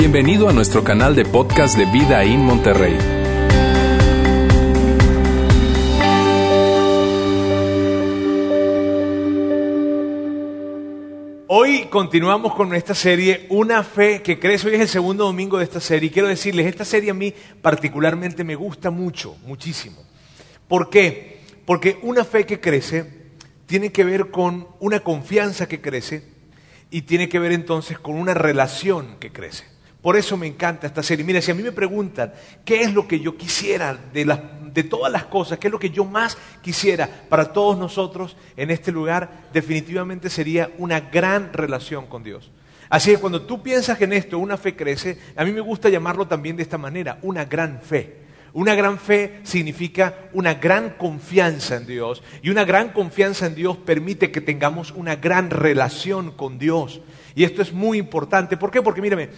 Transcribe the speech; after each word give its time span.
Bienvenido 0.00 0.48
a 0.48 0.54
nuestro 0.54 0.82
canal 0.82 1.14
de 1.14 1.26
podcast 1.26 1.76
de 1.76 1.84
Vida 1.84 2.24
en 2.24 2.42
Monterrey. 2.42 2.96
Hoy 11.48 11.84
continuamos 11.90 12.54
con 12.54 12.70
nuestra 12.70 12.94
serie 12.94 13.44
Una 13.50 13.84
fe 13.84 14.22
que 14.22 14.38
crece. 14.38 14.68
Hoy 14.68 14.76
es 14.76 14.80
el 14.80 14.88
segundo 14.88 15.24
domingo 15.26 15.58
de 15.58 15.64
esta 15.64 15.80
serie 15.80 16.08
y 16.08 16.10
quiero 16.10 16.28
decirles, 16.28 16.64
esta 16.64 16.86
serie 16.86 17.10
a 17.10 17.14
mí 17.14 17.34
particularmente 17.60 18.42
me 18.42 18.54
gusta 18.54 18.90
mucho, 18.90 19.36
muchísimo. 19.44 20.02
¿Por 20.66 20.88
qué? 20.88 21.40
Porque 21.66 21.98
una 22.00 22.24
fe 22.24 22.46
que 22.46 22.58
crece 22.58 23.04
tiene 23.66 23.92
que 23.92 24.04
ver 24.04 24.30
con 24.30 24.66
una 24.80 25.00
confianza 25.00 25.68
que 25.68 25.82
crece 25.82 26.24
y 26.90 27.02
tiene 27.02 27.28
que 27.28 27.38
ver 27.38 27.52
entonces 27.52 27.98
con 27.98 28.14
una 28.14 28.32
relación 28.32 29.18
que 29.20 29.30
crece. 29.30 29.69
Por 30.02 30.16
eso 30.16 30.36
me 30.36 30.46
encanta 30.46 30.86
esta 30.86 31.02
serie. 31.02 31.24
Mira, 31.24 31.42
si 31.42 31.50
a 31.50 31.54
mí 31.54 31.62
me 31.62 31.72
preguntan 31.72 32.32
qué 32.64 32.80
es 32.80 32.94
lo 32.94 33.06
que 33.06 33.20
yo 33.20 33.36
quisiera 33.36 33.98
de, 34.12 34.24
de 34.72 34.82
todas 34.84 35.12
las 35.12 35.24
cosas, 35.24 35.58
qué 35.58 35.68
es 35.68 35.72
lo 35.72 35.78
que 35.78 35.90
yo 35.90 36.04
más 36.04 36.38
quisiera 36.62 37.08
para 37.28 37.52
todos 37.52 37.76
nosotros 37.76 38.36
en 38.56 38.70
este 38.70 38.92
lugar, 38.92 39.48
definitivamente 39.52 40.30
sería 40.30 40.70
una 40.78 41.00
gran 41.00 41.52
relación 41.52 42.06
con 42.06 42.22
Dios. 42.22 42.50
Así 42.88 43.12
que 43.12 43.18
cuando 43.18 43.42
tú 43.42 43.62
piensas 43.62 44.00
en 44.00 44.12
esto, 44.12 44.38
una 44.38 44.56
fe 44.56 44.74
crece, 44.74 45.18
a 45.36 45.44
mí 45.44 45.52
me 45.52 45.60
gusta 45.60 45.88
llamarlo 45.88 46.26
también 46.26 46.56
de 46.56 46.62
esta 46.62 46.78
manera, 46.78 47.18
una 47.22 47.44
gran 47.44 47.80
fe. 47.80 48.20
Una 48.52 48.74
gran 48.74 48.98
fe 48.98 49.40
significa 49.44 50.28
una 50.32 50.54
gran 50.54 50.90
confianza 50.90 51.76
en 51.76 51.86
Dios 51.86 52.20
y 52.42 52.50
una 52.50 52.64
gran 52.64 52.88
confianza 52.88 53.46
en 53.46 53.54
Dios 53.54 53.76
permite 53.76 54.32
que 54.32 54.40
tengamos 54.40 54.90
una 54.90 55.14
gran 55.16 55.50
relación 55.50 56.32
con 56.32 56.58
Dios. 56.58 57.00
Y 57.36 57.44
esto 57.44 57.62
es 57.62 57.72
muy 57.72 57.98
importante. 57.98 58.56
¿Por 58.56 58.72
qué? 58.72 58.82
Porque 58.82 59.00
mírame, 59.00 59.30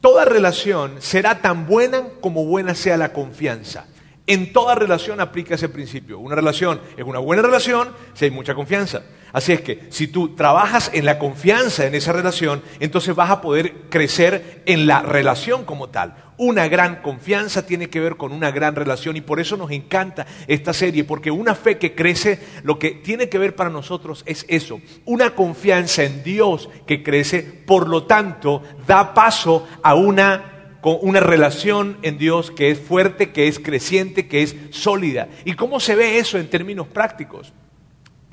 Toda 0.00 0.24
relación 0.24 0.96
será 1.00 1.42
tan 1.42 1.66
buena 1.66 2.04
como 2.20 2.46
buena 2.46 2.74
sea 2.74 2.96
la 2.96 3.12
confianza. 3.12 3.84
En 4.30 4.52
toda 4.52 4.76
relación 4.76 5.20
aplica 5.20 5.56
ese 5.56 5.68
principio. 5.68 6.20
Una 6.20 6.36
relación 6.36 6.80
es 6.96 7.04
una 7.04 7.18
buena 7.18 7.42
relación 7.42 7.88
si 8.14 8.26
hay 8.26 8.30
mucha 8.30 8.54
confianza. 8.54 9.02
Así 9.32 9.50
es 9.50 9.60
que 9.60 9.88
si 9.90 10.06
tú 10.06 10.36
trabajas 10.36 10.88
en 10.94 11.04
la 11.04 11.18
confianza 11.18 11.84
en 11.84 11.96
esa 11.96 12.12
relación, 12.12 12.62
entonces 12.78 13.16
vas 13.16 13.28
a 13.30 13.40
poder 13.40 13.88
crecer 13.88 14.62
en 14.66 14.86
la 14.86 15.02
relación 15.02 15.64
como 15.64 15.88
tal. 15.88 16.14
Una 16.36 16.68
gran 16.68 17.02
confianza 17.02 17.66
tiene 17.66 17.90
que 17.90 17.98
ver 17.98 18.16
con 18.16 18.30
una 18.30 18.52
gran 18.52 18.76
relación 18.76 19.16
y 19.16 19.20
por 19.20 19.40
eso 19.40 19.56
nos 19.56 19.72
encanta 19.72 20.28
esta 20.46 20.72
serie, 20.72 21.02
porque 21.02 21.32
una 21.32 21.56
fe 21.56 21.76
que 21.78 21.96
crece, 21.96 22.38
lo 22.62 22.78
que 22.78 22.92
tiene 22.92 23.28
que 23.28 23.38
ver 23.38 23.56
para 23.56 23.68
nosotros 23.68 24.22
es 24.26 24.46
eso, 24.48 24.80
una 25.06 25.34
confianza 25.34 26.04
en 26.04 26.22
Dios 26.22 26.70
que 26.86 27.02
crece, 27.02 27.42
por 27.42 27.88
lo 27.88 28.04
tanto, 28.04 28.62
da 28.86 29.12
paso 29.12 29.66
a 29.82 29.94
una 29.94 30.49
una 30.82 31.20
relación 31.20 31.98
en 32.02 32.18
Dios 32.18 32.50
que 32.50 32.70
es 32.70 32.78
fuerte, 32.78 33.30
que 33.30 33.48
es 33.48 33.58
creciente, 33.58 34.28
que 34.28 34.42
es 34.42 34.56
sólida. 34.70 35.28
¿Y 35.44 35.54
cómo 35.54 35.80
se 35.80 35.94
ve 35.94 36.18
eso 36.18 36.38
en 36.38 36.48
términos 36.48 36.86
prácticos? 36.86 37.52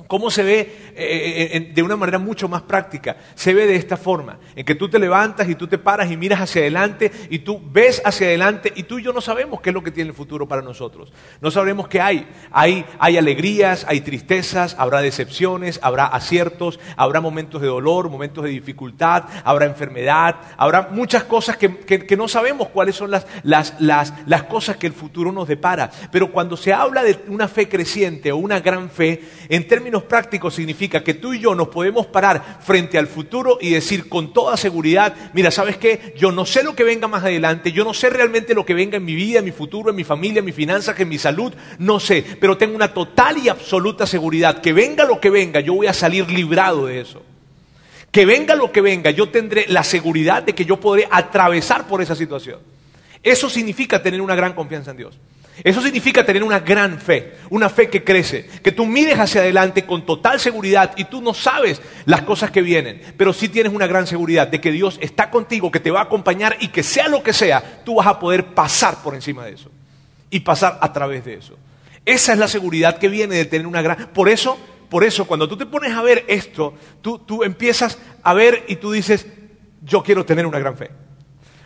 ¿Cómo 0.08 0.32
se 0.32 0.44
ve 0.44 0.60
eh, 0.96 1.50
eh, 1.54 1.72
de 1.74 1.84
una 1.84 1.96
manera 1.96 2.18
mucho 2.18 2.48
más 2.48 2.62
práctica? 2.62 3.18
Se 3.36 3.54
ve 3.54 3.66
de 3.66 3.76
esta 3.76 3.98
forma, 3.98 4.40
en 4.56 4.66
que 4.66 4.76
tú 4.76 4.90
te 4.90 5.00
levantas 5.00 5.50
y 5.50 5.56
tú 5.56 5.68
te 5.68 5.78
paras 5.78 6.10
y 6.10 6.18
miras 6.18 6.40
hacia 6.40 6.62
adelante 6.62 7.12
y 7.30 7.40
tú 7.40 7.62
ves 7.72 8.02
hacia 8.06 8.28
adelante 8.28 8.72
y 8.76 8.84
tú 8.84 9.00
y 9.00 9.04
yo 9.04 9.12
no 9.12 9.22
sabemos 9.22 9.62
qué 9.62 9.70
es 9.70 9.74
lo 9.74 9.84
que 9.84 9.92
tiene 9.92 10.10
el 10.10 10.16
futuro 10.16 10.48
para 10.48 10.62
nosotros. 10.62 11.12
No 11.42 11.52
sabremos 11.52 11.88
qué 11.88 12.00
hay. 12.00 12.28
Hay, 12.52 12.86
hay 13.00 13.18
alegrías, 13.18 13.86
hay 13.88 14.02
tristezas, 14.02 14.76
habrá 14.80 15.02
decepciones, 15.02 15.80
habrá 15.84 16.06
aciertos, 16.06 16.80
habrá 16.96 17.20
momentos 17.20 17.62
de 17.62 17.68
dolor, 17.68 18.10
momentos 18.10 18.44
de 18.44 18.50
dificultad, 18.52 19.26
habrá 19.44 19.66
enfermedad, 19.66 20.36
habrá 20.58 20.90
muchas 20.92 21.26
cosas 21.26 21.58
que, 21.58 21.80
que, 21.80 22.18
no 22.18 22.28
sabemos 22.28 22.70
cuáles 22.70 22.96
son 22.96 23.12
las, 23.12 23.28
las, 23.44 23.76
las, 23.80 24.14
las 24.26 24.44
cosas 24.44 24.78
que 24.78 24.88
el 24.88 24.94
futuro 24.94 25.32
nos 25.32 25.48
depara. 25.48 25.92
Pero 26.12 26.32
cuando 26.32 26.56
se 26.58 26.74
habla 26.74 27.04
de 27.04 27.20
una 27.28 27.48
fe 27.48 27.68
creciente 27.68 28.32
o 28.32 28.38
una 28.38 28.60
gran 28.60 28.90
fe, 28.90 29.24
en 29.50 29.68
términos 29.68 29.97
prácticos 30.04 30.56
significa 30.56 31.04
que 31.04 31.14
tú 31.14 31.34
y 31.34 31.40
yo 31.40 31.56
nos 31.56 31.70
podemos 31.70 32.06
parar 32.06 32.60
frente 32.62 32.98
al 32.98 33.08
futuro 33.08 33.58
y 33.62 33.72
decir 33.72 34.10
con 34.10 34.34
toda 34.34 34.58
seguridad, 34.58 35.14
mira, 35.34 35.52
¿sabes 35.52 35.78
qué? 35.78 36.14
Yo 36.18 36.32
no 36.32 36.46
sé 36.46 36.64
lo 36.64 36.76
que 36.76 36.84
venga 36.84 37.08
más 37.08 37.24
adelante, 37.24 37.72
yo 37.72 37.84
no 37.84 37.94
sé 37.94 38.10
realmente 38.10 38.54
lo 38.54 38.66
que 38.66 38.74
venga 38.74 38.98
en 38.98 39.06
mi 39.06 39.16
vida, 39.16 39.40
en 39.40 39.46
mi 39.46 39.52
futuro, 39.52 39.90
en 39.90 39.96
mi 39.96 40.04
familia, 40.04 40.40
en 40.40 40.46
mis 40.46 40.56
finanzas, 40.56 41.00
en 41.00 41.10
mi 41.10 41.18
salud, 41.18 41.54
no 41.80 42.00
sé, 42.00 42.24
pero 42.40 42.58
tengo 42.58 42.76
una 42.76 42.94
total 42.94 43.38
y 43.38 43.50
absoluta 43.50 44.06
seguridad 44.06 44.62
que 44.62 44.74
venga 44.74 45.06
lo 45.06 45.20
que 45.20 45.30
venga, 45.30 45.60
yo 45.60 45.74
voy 45.74 45.88
a 45.88 45.94
salir 45.94 46.30
librado 46.30 46.86
de 46.86 47.02
eso. 47.02 47.22
Que 48.12 48.26
venga 48.26 48.56
lo 48.56 48.72
que 48.72 48.82
venga, 48.82 49.12
yo 49.12 49.30
tendré 49.30 49.66
la 49.68 49.84
seguridad 49.84 50.44
de 50.44 50.56
que 50.56 50.66
yo 50.66 50.80
podré 50.80 51.08
atravesar 51.12 51.88
por 51.88 52.02
esa 52.02 52.16
situación. 52.16 52.60
Eso 53.22 53.50
significa 53.50 54.02
tener 54.02 54.22
una 54.22 54.36
gran 54.36 54.54
confianza 54.54 54.92
en 54.92 54.98
Dios. 54.98 55.20
Eso 55.64 55.82
significa 55.82 56.26
tener 56.26 56.44
una 56.44 56.60
gran 56.60 57.00
fe, 57.00 57.34
una 57.50 57.70
fe 57.70 57.90
que 57.90 58.04
crece, 58.04 58.48
que 58.62 58.72
tú 58.72 58.86
mires 58.86 59.18
hacia 59.20 59.42
adelante 59.42 59.86
con 59.86 60.06
total 60.06 60.40
seguridad 60.40 60.94
y 60.98 61.06
tú 61.06 61.22
no 61.22 61.34
sabes 61.34 61.82
las 62.06 62.22
cosas 62.22 62.52
que 62.52 62.62
vienen, 62.62 63.02
pero 63.18 63.34
sí 63.34 63.50
tienes 63.50 63.74
una 63.74 63.88
gran 63.88 64.06
seguridad 64.06 64.48
de 64.48 64.62
que 64.62 64.72
Dios 64.72 65.00
está 65.02 65.32
contigo, 65.32 65.72
que 65.72 65.80
te 65.80 65.92
va 65.92 66.02
a 66.02 66.04
acompañar 66.04 66.58
y 66.60 66.68
que 66.68 66.84
sea 66.84 67.08
lo 67.08 67.24
que 67.24 67.34
sea, 67.34 67.82
tú 67.84 67.96
vas 67.96 68.08
a 68.08 68.20
poder 68.20 68.54
pasar 68.54 69.02
por 69.02 69.16
encima 69.16 69.46
de 69.46 69.54
eso 69.54 69.72
y 70.30 70.42
pasar 70.42 70.78
a 70.80 70.94
través 70.94 71.26
de 71.26 71.36
eso. 71.36 71.58
Esa 72.06 72.34
es 72.34 72.40
la 72.40 72.48
seguridad 72.48 73.00
que 73.00 73.10
viene 73.10 73.36
de 73.36 73.46
tener 73.46 73.68
una 73.68 73.82
gran... 73.82 74.10
Por 74.14 74.30
eso, 74.30 74.58
por 74.90 75.04
eso 75.04 75.26
cuando 75.26 75.48
tú 75.48 75.58
te 75.58 75.66
pones 75.66 75.92
a 75.94 76.02
ver 76.02 76.24
esto, 76.28 76.76
tú, 77.02 77.20
tú 77.20 77.44
empiezas 77.44 77.98
a 78.22 78.34
ver 78.34 78.64
y 78.68 78.76
tú 78.76 78.92
dices, 78.92 79.26
yo 79.82 80.04
quiero 80.04 80.24
tener 80.24 80.46
una 80.46 80.60
gran 80.60 80.78
fe. 80.78 80.92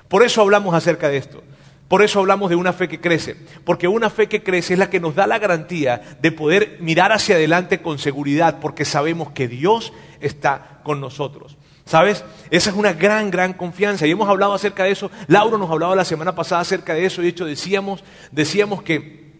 Por 0.08 0.23
eso 0.23 0.41
hablamos 0.41 0.73
acerca 0.73 1.09
de 1.09 1.18
esto. 1.18 1.44
Por 1.91 2.02
eso 2.02 2.19
hablamos 2.19 2.50
de 2.50 2.56
una 2.56 2.72
fe 2.72 2.88
que 2.88 3.02
crece, 3.02 3.35
porque 3.66 3.90
una 3.90 4.09
fe 4.09 4.29
que 4.29 4.41
crece 4.41 4.72
es 4.72 4.79
la 4.79 4.90
que 4.90 5.02
nos 5.02 5.13
da 5.13 5.28
la 5.28 5.40
garantía 5.40 6.02
de 6.22 6.31
poder 6.31 6.78
mirar 6.79 7.12
hacia 7.12 7.35
adelante 7.35 7.81
con 7.81 8.00
seguridad, 8.00 8.59
porque 8.62 8.85
sabemos 8.85 9.31
que 9.31 9.50
Dios 9.50 9.91
está 10.22 10.79
con 10.84 11.02
nosotros. 11.02 11.57
¿Sabes? 11.84 12.24
Esa 12.50 12.69
es 12.69 12.78
una 12.78 12.94
gran, 12.94 13.29
gran 13.29 13.52
confianza. 13.52 14.07
Y 14.07 14.12
hemos 14.12 14.29
hablado 14.29 14.53
acerca 14.53 14.85
de 14.85 14.91
eso. 14.91 15.12
Lauro 15.28 15.57
nos 15.57 15.69
hablaba 15.69 15.94
la 15.94 16.06
semana 16.06 16.34
pasada 16.34 16.62
acerca 16.62 16.94
de 16.94 17.06
eso. 17.06 17.22
De 17.22 17.28
hecho, 17.28 17.44
decíamos, 17.44 18.06
decíamos 18.31 18.84
que, 18.84 19.34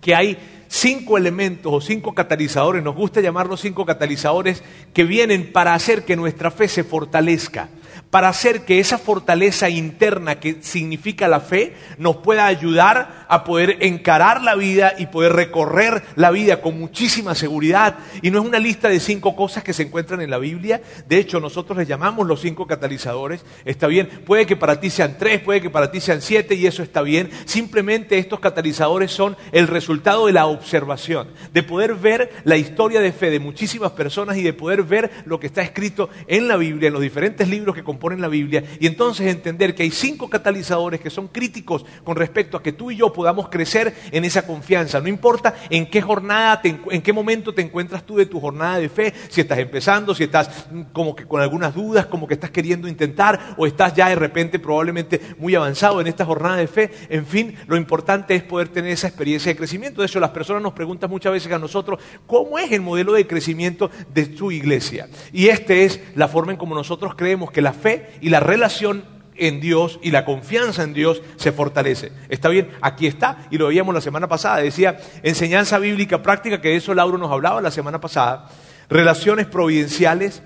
que 0.00 0.14
hay 0.14 0.38
cinco 0.68 1.18
elementos 1.18 1.72
o 1.74 1.80
cinco 1.80 2.14
catalizadores, 2.14 2.80
nos 2.80 2.94
gusta 2.94 3.20
llamarlos 3.20 3.60
cinco 3.60 3.84
catalizadores, 3.84 4.62
que 4.94 5.02
vienen 5.02 5.50
para 5.52 5.74
hacer 5.74 6.04
que 6.04 6.14
nuestra 6.14 6.52
fe 6.52 6.68
se 6.68 6.84
fortalezca 6.84 7.70
para 8.10 8.28
hacer 8.28 8.64
que 8.64 8.80
esa 8.80 8.98
fortaleza 8.98 9.68
interna 9.68 10.40
que 10.40 10.62
significa 10.62 11.28
la 11.28 11.40
fe 11.40 11.74
nos 11.98 12.16
pueda 12.16 12.46
ayudar 12.46 13.26
a 13.28 13.44
poder 13.44 13.78
encarar 13.80 14.42
la 14.42 14.54
vida 14.54 14.94
y 14.98 15.06
poder 15.06 15.34
recorrer 15.34 16.02
la 16.16 16.30
vida 16.30 16.62
con 16.62 16.78
muchísima 16.78 17.34
seguridad. 17.34 17.96
Y 18.22 18.30
no 18.30 18.40
es 18.40 18.46
una 18.46 18.58
lista 18.58 18.88
de 18.88 19.00
cinco 19.00 19.36
cosas 19.36 19.62
que 19.62 19.74
se 19.74 19.82
encuentran 19.82 20.20
en 20.22 20.30
la 20.30 20.38
Biblia. 20.38 20.80
De 21.06 21.18
hecho, 21.18 21.40
nosotros 21.40 21.76
les 21.76 21.86
llamamos 21.86 22.26
los 22.26 22.40
cinco 22.40 22.66
catalizadores. 22.66 23.44
Está 23.64 23.86
bien, 23.86 24.08
puede 24.24 24.46
que 24.46 24.56
para 24.56 24.80
ti 24.80 24.88
sean 24.88 25.16
tres, 25.18 25.40
puede 25.40 25.60
que 25.60 25.70
para 25.70 25.90
ti 25.90 26.00
sean 26.00 26.22
siete 26.22 26.54
y 26.54 26.66
eso 26.66 26.82
está 26.82 27.02
bien. 27.02 27.30
Simplemente 27.44 28.18
estos 28.18 28.40
catalizadores 28.40 29.12
son 29.12 29.36
el 29.52 29.68
resultado 29.68 30.26
de 30.26 30.32
la 30.32 30.46
observación, 30.46 31.28
de 31.52 31.62
poder 31.62 31.94
ver 31.94 32.30
la 32.44 32.56
historia 32.56 33.00
de 33.00 33.12
fe 33.12 33.30
de 33.30 33.40
muchísimas 33.40 33.92
personas 33.92 34.36
y 34.38 34.42
de 34.42 34.54
poder 34.54 34.82
ver 34.82 35.10
lo 35.26 35.38
que 35.38 35.46
está 35.46 35.62
escrito 35.62 36.08
en 36.26 36.48
la 36.48 36.56
Biblia, 36.56 36.88
en 36.88 36.94
los 36.94 37.02
diferentes 37.02 37.48
libros 37.48 37.74
que 37.74 37.84
componen 37.98 38.20
la 38.20 38.28
Biblia, 38.28 38.62
y 38.78 38.86
entonces 38.86 39.26
entender 39.26 39.74
que 39.74 39.82
hay 39.82 39.90
cinco 39.90 40.30
catalizadores 40.30 41.00
que 41.00 41.10
son 41.10 41.26
críticos 41.26 41.84
con 42.04 42.14
respecto 42.14 42.56
a 42.56 42.62
que 42.62 42.70
tú 42.70 42.92
y 42.92 42.96
yo 42.96 43.12
podamos 43.12 43.48
crecer 43.48 43.92
en 44.12 44.24
esa 44.24 44.46
confianza. 44.46 45.00
No 45.00 45.08
importa 45.08 45.56
en 45.68 45.90
qué 45.90 46.00
jornada, 46.00 46.60
en 46.62 47.02
qué 47.02 47.12
momento 47.12 47.52
te 47.52 47.60
encuentras 47.60 48.04
tú 48.04 48.14
de 48.14 48.26
tu 48.26 48.38
jornada 48.38 48.78
de 48.78 48.88
fe, 48.88 49.12
si 49.28 49.40
estás 49.40 49.58
empezando, 49.58 50.14
si 50.14 50.22
estás 50.22 50.68
mm, 50.70 50.82
como 50.92 51.16
que 51.16 51.26
con 51.26 51.40
algunas 51.40 51.74
dudas, 51.74 52.06
como 52.06 52.28
que 52.28 52.34
estás 52.34 52.52
queriendo 52.52 52.86
intentar, 52.86 53.56
o 53.56 53.66
estás 53.66 53.94
ya 53.94 54.08
de 54.08 54.14
repente 54.14 54.60
probablemente 54.60 55.20
muy 55.36 55.56
avanzado 55.56 56.00
en 56.00 56.06
esta 56.06 56.24
jornada 56.24 56.58
de 56.58 56.68
fe. 56.68 56.92
En 57.08 57.26
fin, 57.26 57.56
lo 57.66 57.76
importante 57.76 58.36
es 58.36 58.44
poder 58.44 58.68
tener 58.68 58.92
esa 58.92 59.08
experiencia 59.08 59.50
de 59.50 59.56
crecimiento. 59.56 60.02
De 60.02 60.06
hecho, 60.06 60.20
las 60.20 60.30
personas 60.30 60.62
nos 60.62 60.72
preguntan 60.72 61.10
muchas 61.10 61.32
veces 61.32 61.50
a 61.52 61.58
nosotros, 61.58 61.98
¿cómo 62.28 62.60
es 62.60 62.70
el 62.70 62.80
modelo 62.80 63.14
de 63.14 63.26
crecimiento 63.26 63.90
de 64.14 64.26
tu 64.26 64.52
iglesia? 64.52 65.08
Y 65.32 65.48
esta 65.48 65.74
es 65.74 66.00
la 66.14 66.28
forma 66.28 66.52
en 66.52 66.58
como 66.58 66.76
nosotros 66.76 67.16
creemos 67.16 67.50
que 67.50 67.60
la 67.60 67.72
fe 67.72 67.87
y 68.20 68.28
la 68.28 68.40
relación 68.40 69.04
en 69.38 69.60
Dios 69.60 69.98
y 70.02 70.10
la 70.10 70.24
confianza 70.24 70.82
en 70.82 70.92
Dios 70.92 71.22
se 71.36 71.52
fortalece. 71.52 72.12
¿Está 72.28 72.48
bien? 72.48 72.70
Aquí 72.80 73.06
está, 73.06 73.46
y 73.50 73.58
lo 73.58 73.68
veíamos 73.68 73.94
la 73.94 74.00
semana 74.00 74.28
pasada. 74.28 74.58
Decía, 74.58 74.98
enseñanza 75.22 75.78
bíblica 75.78 76.22
práctica, 76.22 76.60
que 76.60 76.68
de 76.68 76.76
eso 76.76 76.94
Lauro 76.94 77.18
nos 77.18 77.30
hablaba 77.30 77.60
la 77.60 77.70
semana 77.70 78.00
pasada. 78.00 78.48
Relaciones 78.88 79.46
providenciales, 79.46 80.42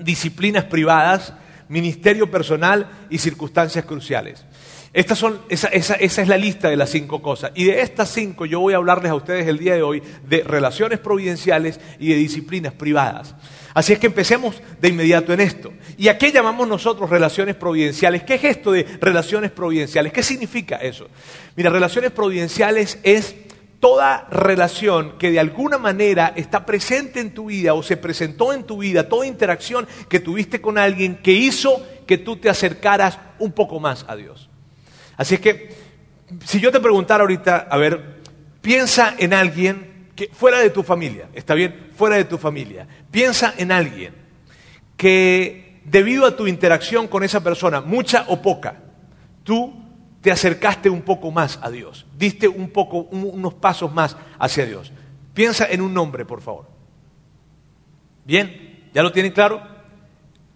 disciplinas 0.00 0.64
privadas, 0.64 1.34
ministerio 1.68 2.30
personal 2.30 2.88
y 3.10 3.18
circunstancias 3.18 3.84
cruciales. 3.84 4.44
Estas 4.94 5.18
son, 5.18 5.40
esa, 5.50 5.68
esa, 5.68 5.94
esa, 5.94 6.22
es 6.22 6.28
la 6.28 6.38
lista 6.38 6.68
de 6.70 6.76
las 6.76 6.90
cinco 6.90 7.20
cosas. 7.20 7.52
Y 7.54 7.64
de 7.64 7.82
estas 7.82 8.08
cinco 8.08 8.46
yo 8.46 8.60
voy 8.60 8.72
a 8.72 8.78
hablarles 8.78 9.12
a 9.12 9.14
ustedes 9.14 9.46
el 9.46 9.58
día 9.58 9.74
de 9.74 9.82
hoy 9.82 10.02
de 10.26 10.42
relaciones 10.42 10.98
providenciales 10.98 11.78
y 11.98 12.08
de 12.08 12.16
disciplinas 12.16 12.72
privadas. 12.72 13.34
Así 13.78 13.92
es 13.92 14.00
que 14.00 14.08
empecemos 14.08 14.60
de 14.80 14.88
inmediato 14.88 15.32
en 15.32 15.38
esto. 15.38 15.72
¿Y 15.96 16.08
a 16.08 16.18
qué 16.18 16.32
llamamos 16.32 16.66
nosotros 16.66 17.08
relaciones 17.08 17.54
providenciales? 17.54 18.24
¿Qué 18.24 18.34
es 18.34 18.42
esto 18.42 18.72
de 18.72 18.82
relaciones 19.00 19.52
providenciales? 19.52 20.12
¿Qué 20.12 20.24
significa 20.24 20.78
eso? 20.78 21.06
Mira, 21.54 21.70
relaciones 21.70 22.10
providenciales 22.10 22.98
es 23.04 23.36
toda 23.78 24.26
relación 24.32 25.16
que 25.16 25.30
de 25.30 25.38
alguna 25.38 25.78
manera 25.78 26.32
está 26.34 26.66
presente 26.66 27.20
en 27.20 27.32
tu 27.32 27.46
vida 27.46 27.72
o 27.74 27.84
se 27.84 27.96
presentó 27.96 28.52
en 28.52 28.64
tu 28.64 28.78
vida, 28.78 29.08
toda 29.08 29.28
interacción 29.28 29.86
que 30.08 30.18
tuviste 30.18 30.60
con 30.60 30.76
alguien 30.76 31.14
que 31.14 31.30
hizo 31.30 31.86
que 32.04 32.18
tú 32.18 32.34
te 32.34 32.50
acercaras 32.50 33.16
un 33.38 33.52
poco 33.52 33.78
más 33.78 34.04
a 34.08 34.16
Dios. 34.16 34.48
Así 35.16 35.36
es 35.36 35.40
que, 35.40 35.72
si 36.44 36.58
yo 36.58 36.72
te 36.72 36.80
preguntara 36.80 37.20
ahorita, 37.20 37.68
a 37.70 37.76
ver, 37.76 38.16
piensa 38.60 39.14
en 39.16 39.34
alguien 39.34 39.87
fuera 40.32 40.58
de 40.60 40.70
tu 40.70 40.82
familia, 40.82 41.28
¿está 41.32 41.54
bien? 41.54 41.90
Fuera 41.94 42.16
de 42.16 42.24
tu 42.24 42.38
familia. 42.38 42.86
Piensa 43.10 43.54
en 43.56 43.72
alguien 43.72 44.14
que 44.96 45.80
debido 45.84 46.26
a 46.26 46.36
tu 46.36 46.46
interacción 46.46 47.08
con 47.08 47.22
esa 47.22 47.42
persona, 47.42 47.80
mucha 47.80 48.24
o 48.28 48.42
poca, 48.42 48.76
tú 49.44 49.72
te 50.20 50.30
acercaste 50.30 50.90
un 50.90 51.02
poco 51.02 51.30
más 51.30 51.58
a 51.62 51.70
Dios, 51.70 52.06
diste 52.16 52.48
un 52.48 52.70
poco, 52.70 53.02
unos 53.10 53.54
pasos 53.54 53.92
más 53.92 54.16
hacia 54.38 54.66
Dios. 54.66 54.92
Piensa 55.32 55.66
en 55.70 55.80
un 55.80 55.94
nombre, 55.94 56.24
por 56.24 56.40
favor. 56.40 56.66
¿Bien? 58.24 58.90
¿Ya 58.92 59.02
lo 59.02 59.12
tienen 59.12 59.32
claro? 59.32 59.77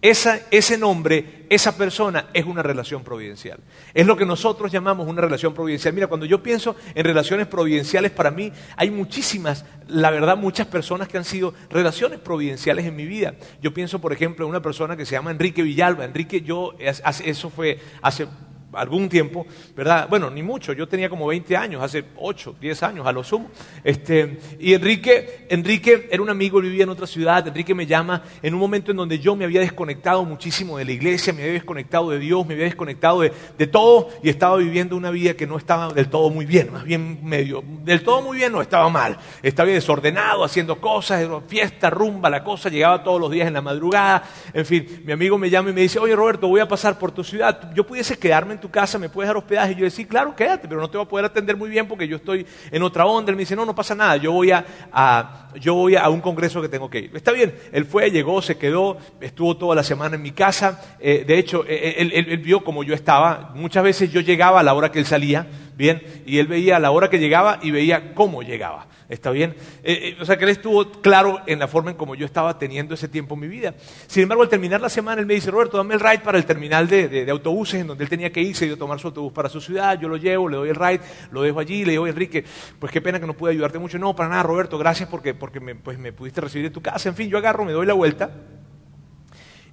Ese 0.03 0.77
nombre, 0.77 1.45
esa 1.49 1.77
persona 1.77 2.25
es 2.33 2.45
una 2.45 2.61
relación 2.61 3.05
providencial. 3.05 3.57
Es 3.93 4.05
lo 4.05 4.17
que 4.17 4.25
nosotros 4.25 4.69
llamamos 4.69 5.07
una 5.07 5.21
relación 5.21 5.53
providencial. 5.53 5.93
Mira, 5.93 6.07
cuando 6.07 6.25
yo 6.25 6.43
pienso 6.43 6.75
en 6.93 7.05
relaciones 7.05 7.47
providenciales, 7.47 8.11
para 8.11 8.29
mí 8.29 8.51
hay 8.75 8.91
muchísimas, 8.91 9.63
la 9.87 10.11
verdad, 10.11 10.35
muchas 10.35 10.67
personas 10.67 11.07
que 11.07 11.17
han 11.17 11.23
sido 11.23 11.53
relaciones 11.69 12.19
providenciales 12.19 12.85
en 12.85 12.97
mi 12.97 13.05
vida. 13.05 13.35
Yo 13.61 13.73
pienso, 13.73 13.99
por 13.99 14.11
ejemplo, 14.11 14.45
en 14.45 14.49
una 14.49 14.61
persona 14.61 14.97
que 14.97 15.05
se 15.05 15.13
llama 15.13 15.31
Enrique 15.31 15.63
Villalba. 15.63 16.03
Enrique, 16.03 16.41
yo, 16.41 16.73
eso 16.79 17.49
fue 17.49 17.79
hace 18.01 18.27
algún 18.75 19.09
tiempo, 19.09 19.45
¿verdad? 19.75 20.07
Bueno, 20.09 20.29
ni 20.29 20.43
mucho, 20.43 20.73
yo 20.73 20.87
tenía 20.87 21.09
como 21.09 21.27
20 21.27 21.55
años, 21.57 21.81
hace 21.81 22.03
8, 22.17 22.55
10 22.59 22.83
años 22.83 23.07
a 23.07 23.11
lo 23.11 23.23
sumo. 23.23 23.49
Este, 23.83 24.39
y 24.59 24.73
Enrique, 24.73 25.45
Enrique 25.49 26.07
era 26.11 26.21
un 26.21 26.29
amigo, 26.29 26.61
vivía 26.61 26.83
en 26.83 26.89
otra 26.89 27.07
ciudad, 27.07 27.47
Enrique 27.47 27.75
me 27.75 27.85
llama 27.85 28.23
en 28.41 28.53
un 28.53 28.59
momento 28.59 28.91
en 28.91 28.97
donde 28.97 29.19
yo 29.19 29.35
me 29.35 29.45
había 29.45 29.61
desconectado 29.61 30.23
muchísimo 30.25 30.77
de 30.77 30.85
la 30.85 30.91
iglesia, 30.91 31.33
me 31.33 31.41
había 31.41 31.53
desconectado 31.53 32.09
de 32.09 32.19
Dios, 32.19 32.45
me 32.45 32.53
había 32.53 32.65
desconectado 32.65 33.21
de, 33.21 33.31
de 33.57 33.67
todo 33.67 34.09
y 34.21 34.29
estaba 34.29 34.57
viviendo 34.57 34.95
una 34.95 35.11
vida 35.11 35.33
que 35.33 35.47
no 35.47 35.57
estaba 35.57 35.93
del 35.93 36.09
todo 36.09 36.29
muy 36.29 36.45
bien, 36.45 36.71
más 36.71 36.83
bien 36.83 37.19
medio, 37.23 37.63
del 37.83 38.03
todo 38.03 38.21
muy 38.21 38.37
bien 38.37 38.51
no, 38.51 38.61
estaba 38.61 38.89
mal, 38.89 39.17
estaba 39.41 39.69
desordenado, 39.69 40.43
haciendo 40.43 40.79
cosas, 40.79 41.27
fiesta, 41.47 41.89
rumba, 41.89 42.29
la 42.29 42.43
cosa, 42.43 42.69
llegaba 42.69 43.03
todos 43.03 43.19
los 43.19 43.31
días 43.31 43.47
en 43.47 43.53
la 43.53 43.61
madrugada, 43.61 44.23
en 44.53 44.65
fin, 44.65 45.03
mi 45.05 45.13
amigo 45.13 45.37
me 45.37 45.49
llama 45.49 45.69
y 45.69 45.73
me 45.73 45.81
dice, 45.81 45.99
oye 45.99 46.15
Roberto, 46.15 46.47
voy 46.47 46.61
a 46.61 46.67
pasar 46.67 46.97
por 46.97 47.11
tu 47.11 47.23
ciudad, 47.23 47.73
yo 47.73 47.85
pudiese 47.85 48.17
quedarme 48.17 48.53
en 48.53 48.59
tu 48.63 48.71
casa, 48.71 48.97
¿me 48.97 49.09
puedes 49.09 49.27
dar 49.27 49.35
hospedaje? 49.35 49.73
Y 49.73 49.75
yo 49.75 49.83
decía, 49.83 50.07
claro, 50.07 50.33
quédate, 50.33 50.69
pero 50.69 50.79
no 50.79 50.89
te 50.89 50.97
voy 50.97 51.05
a 51.05 51.09
poder 51.09 51.25
atender 51.25 51.57
muy 51.57 51.69
bien 51.69 51.85
porque 51.85 52.07
yo 52.07 52.15
estoy 52.15 52.45
en 52.71 52.81
otra 52.81 53.05
onda. 53.05 53.29
Él 53.29 53.35
me 53.35 53.41
dice, 53.41 53.57
no, 53.57 53.65
no 53.65 53.75
pasa 53.75 53.93
nada, 53.93 54.15
yo 54.15 54.31
voy 54.31 54.51
a, 54.51 55.49
yo 55.59 55.73
voy 55.73 55.97
a 55.97 56.07
un 56.07 56.21
congreso 56.21 56.61
que 56.61 56.69
tengo 56.69 56.89
que 56.89 56.99
ir. 56.99 57.11
Está 57.13 57.33
bien, 57.33 57.53
él 57.73 57.83
fue, 57.83 58.09
llegó, 58.09 58.41
se 58.41 58.57
quedó, 58.57 58.97
estuvo 59.19 59.57
toda 59.57 59.75
la 59.75 59.83
semana 59.83 60.15
en 60.15 60.21
mi 60.21 60.31
casa. 60.31 60.95
Eh, 61.01 61.25
de 61.27 61.37
hecho, 61.37 61.65
eh, 61.67 61.95
él, 61.97 62.13
él 62.13 62.37
vio 62.37 62.63
como 62.63 62.85
yo 62.85 62.93
estaba. 62.93 63.51
Muchas 63.53 63.83
veces 63.83 64.09
yo 64.09 64.21
llegaba 64.21 64.61
a 64.61 64.63
la 64.63 64.73
hora 64.73 64.89
que 64.93 64.99
él 64.99 65.05
salía, 65.05 65.45
bien, 65.75 66.01
y 66.25 66.39
él 66.39 66.47
veía 66.47 66.79
la 66.79 66.91
hora 66.91 67.09
que 67.09 67.19
llegaba 67.19 67.59
y 67.61 67.71
veía 67.71 68.13
cómo 68.13 68.43
llegaba. 68.43 68.87
¿Está 69.09 69.31
bien? 69.31 69.55
Eh, 69.83 70.15
eh, 70.15 70.17
o 70.19 70.25
sea 70.25 70.37
que 70.37 70.45
él 70.45 70.49
estuvo 70.49 70.89
claro 70.89 71.41
en 71.45 71.59
la 71.59 71.67
forma 71.67 71.91
en 71.91 71.97
como 71.97 72.15
yo 72.15 72.25
estaba 72.25 72.57
teniendo 72.57 72.93
ese 72.93 73.07
tiempo 73.07 73.35
en 73.35 73.41
mi 73.41 73.47
vida. 73.47 73.75
Sin 74.07 74.23
embargo, 74.23 74.43
al 74.43 74.49
terminar 74.49 74.81
la 74.81 74.89
semana, 74.89 75.21
él 75.21 75.27
me 75.27 75.35
dice, 75.35 75.51
Roberto, 75.51 75.77
dame 75.77 75.93
el 75.93 75.99
ride 75.99 76.19
para 76.19 76.37
el 76.37 76.45
terminal 76.45 76.87
de, 76.87 77.27
autobuses 77.29 77.81
en 77.81 77.87
donde 77.87 78.03
él 78.03 78.09
tenía 78.09 78.31
que 78.31 78.41
irse, 78.41 78.71
a 78.71 78.77
tomar 78.77 78.99
su 78.99 79.07
autobús 79.07 79.31
para 79.31 79.49
su 79.49 79.61
ciudad, 79.61 79.99
yo 79.99 80.07
lo 80.07 80.17
llevo, 80.17 80.49
le 80.49 80.57
doy 80.57 80.69
el 80.69 80.75
ride, 80.75 81.01
lo 81.31 81.41
dejo 81.41 81.59
allí, 81.59 81.85
le 81.85 81.91
digo, 81.91 82.07
Enrique, 82.07 82.43
pues 82.79 82.91
qué 82.91 83.01
pena 83.01 83.19
que 83.19 83.27
no 83.27 83.33
pude 83.33 83.51
ayudarte 83.51 83.77
mucho. 83.77 83.99
No, 83.99 84.15
para 84.15 84.29
nada, 84.29 84.43
Roberto, 84.43 84.77
gracias 84.77 85.09
porque, 85.09 85.33
porque 85.33 85.59
me, 85.59 85.75
pues, 85.75 85.97
me 85.99 86.13
pudiste 86.13 86.41
recibir 86.41 86.67
en 86.67 86.73
tu 86.73 86.81
casa. 86.81 87.09
En 87.09 87.15
fin, 87.15 87.29
yo 87.29 87.37
agarro, 87.37 87.65
me 87.65 87.71
doy 87.71 87.85
la 87.85 87.93
vuelta 87.93 88.31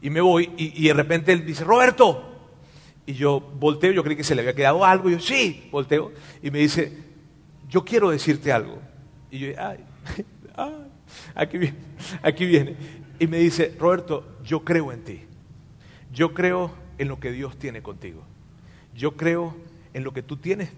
y 0.02 0.10
me 0.10 0.20
voy 0.20 0.50
y, 0.56 0.84
y 0.84 0.88
de 0.88 0.94
repente 0.94 1.32
él 1.32 1.46
dice, 1.46 1.64
Roberto, 1.64 2.29
y 3.06 3.14
yo 3.14 3.40
volteo, 3.40 3.92
yo 3.92 4.04
creí 4.04 4.16
que 4.16 4.24
se 4.24 4.34
le 4.34 4.42
había 4.42 4.54
quedado 4.54 4.84
algo, 4.84 5.08
y 5.08 5.12
yo, 5.12 5.20
sí, 5.20 5.68
volteo, 5.70 6.12
y 6.42 6.50
me 6.50 6.58
dice, 6.58 6.96
yo 7.68 7.84
quiero 7.84 8.10
decirte 8.10 8.52
algo. 8.52 8.78
Y 9.30 9.38
yo, 9.38 9.48
ay, 9.58 9.78
aquí 11.34 11.58
viene, 11.58 11.76
aquí 12.22 12.46
viene. 12.46 12.76
Y 13.18 13.26
me 13.26 13.38
dice, 13.38 13.74
Roberto, 13.78 14.38
yo 14.44 14.64
creo 14.64 14.92
en 14.92 15.04
ti. 15.04 15.20
Yo 16.12 16.34
creo 16.34 16.72
en 16.98 17.08
lo 17.08 17.20
que 17.20 17.32
Dios 17.32 17.58
tiene 17.58 17.82
contigo. 17.82 18.22
Yo 18.94 19.16
creo 19.16 19.56
en 19.94 20.04
lo 20.04 20.12
que 20.12 20.22
tú 20.22 20.36
tienes 20.36 20.70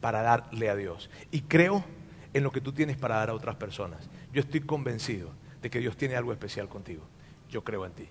para 0.00 0.22
darle 0.22 0.68
a 0.68 0.76
Dios. 0.76 1.10
Y 1.30 1.42
creo 1.42 1.84
en 2.32 2.42
lo 2.42 2.52
que 2.52 2.60
tú 2.60 2.72
tienes 2.72 2.96
para 2.96 3.16
dar 3.16 3.30
a 3.30 3.34
otras 3.34 3.56
personas. 3.56 4.08
Yo 4.32 4.40
estoy 4.40 4.60
convencido 4.60 5.30
de 5.62 5.70
que 5.70 5.80
Dios 5.80 5.96
tiene 5.96 6.16
algo 6.16 6.32
especial 6.32 6.68
contigo. 6.68 7.02
Yo 7.50 7.64
creo 7.64 7.84
en 7.84 7.92
ti. 7.92 8.08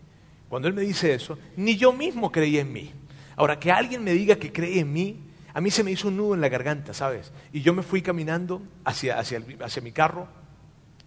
Cuando 0.50 0.68
Él 0.68 0.74
me 0.74 0.82
dice 0.82 1.14
eso, 1.14 1.38
ni 1.56 1.78
yo 1.78 1.94
mismo 1.94 2.32
creía 2.32 2.62
en 2.62 2.74
mí. 2.74 2.92
Ahora, 3.40 3.58
que 3.58 3.72
alguien 3.72 4.04
me 4.04 4.12
diga 4.12 4.36
que 4.36 4.52
cree 4.52 4.82
en 4.82 4.92
mí, 4.92 5.18
a 5.54 5.62
mí 5.62 5.72
se 5.72 5.82
me 5.82 5.92
hizo 5.92 6.10
un 6.10 6.18
nudo 6.18 6.36
en 6.36 6.42
la 6.42 6.50
garganta, 6.50 6.94
¿sabes? 6.94 7.32
Y 7.54 7.62
yo 7.62 7.74
me 7.74 7.84
fui 7.84 8.02
caminando 8.02 8.62
hacia, 8.84 9.18
hacia, 9.18 9.40
mi 9.82 9.94
carro 9.94 10.28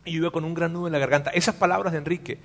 y 0.07 0.13
yo 0.13 0.21
iba 0.21 0.31
con 0.31 0.43
un 0.45 0.55
gran 0.55 0.73
nudo 0.73 0.87
en 0.87 0.95
la 0.95 0.99
garganta. 0.99 1.29
Esas 1.29 1.57
palabras 1.57 1.93
de 1.93 1.99
Enrique 1.99 2.39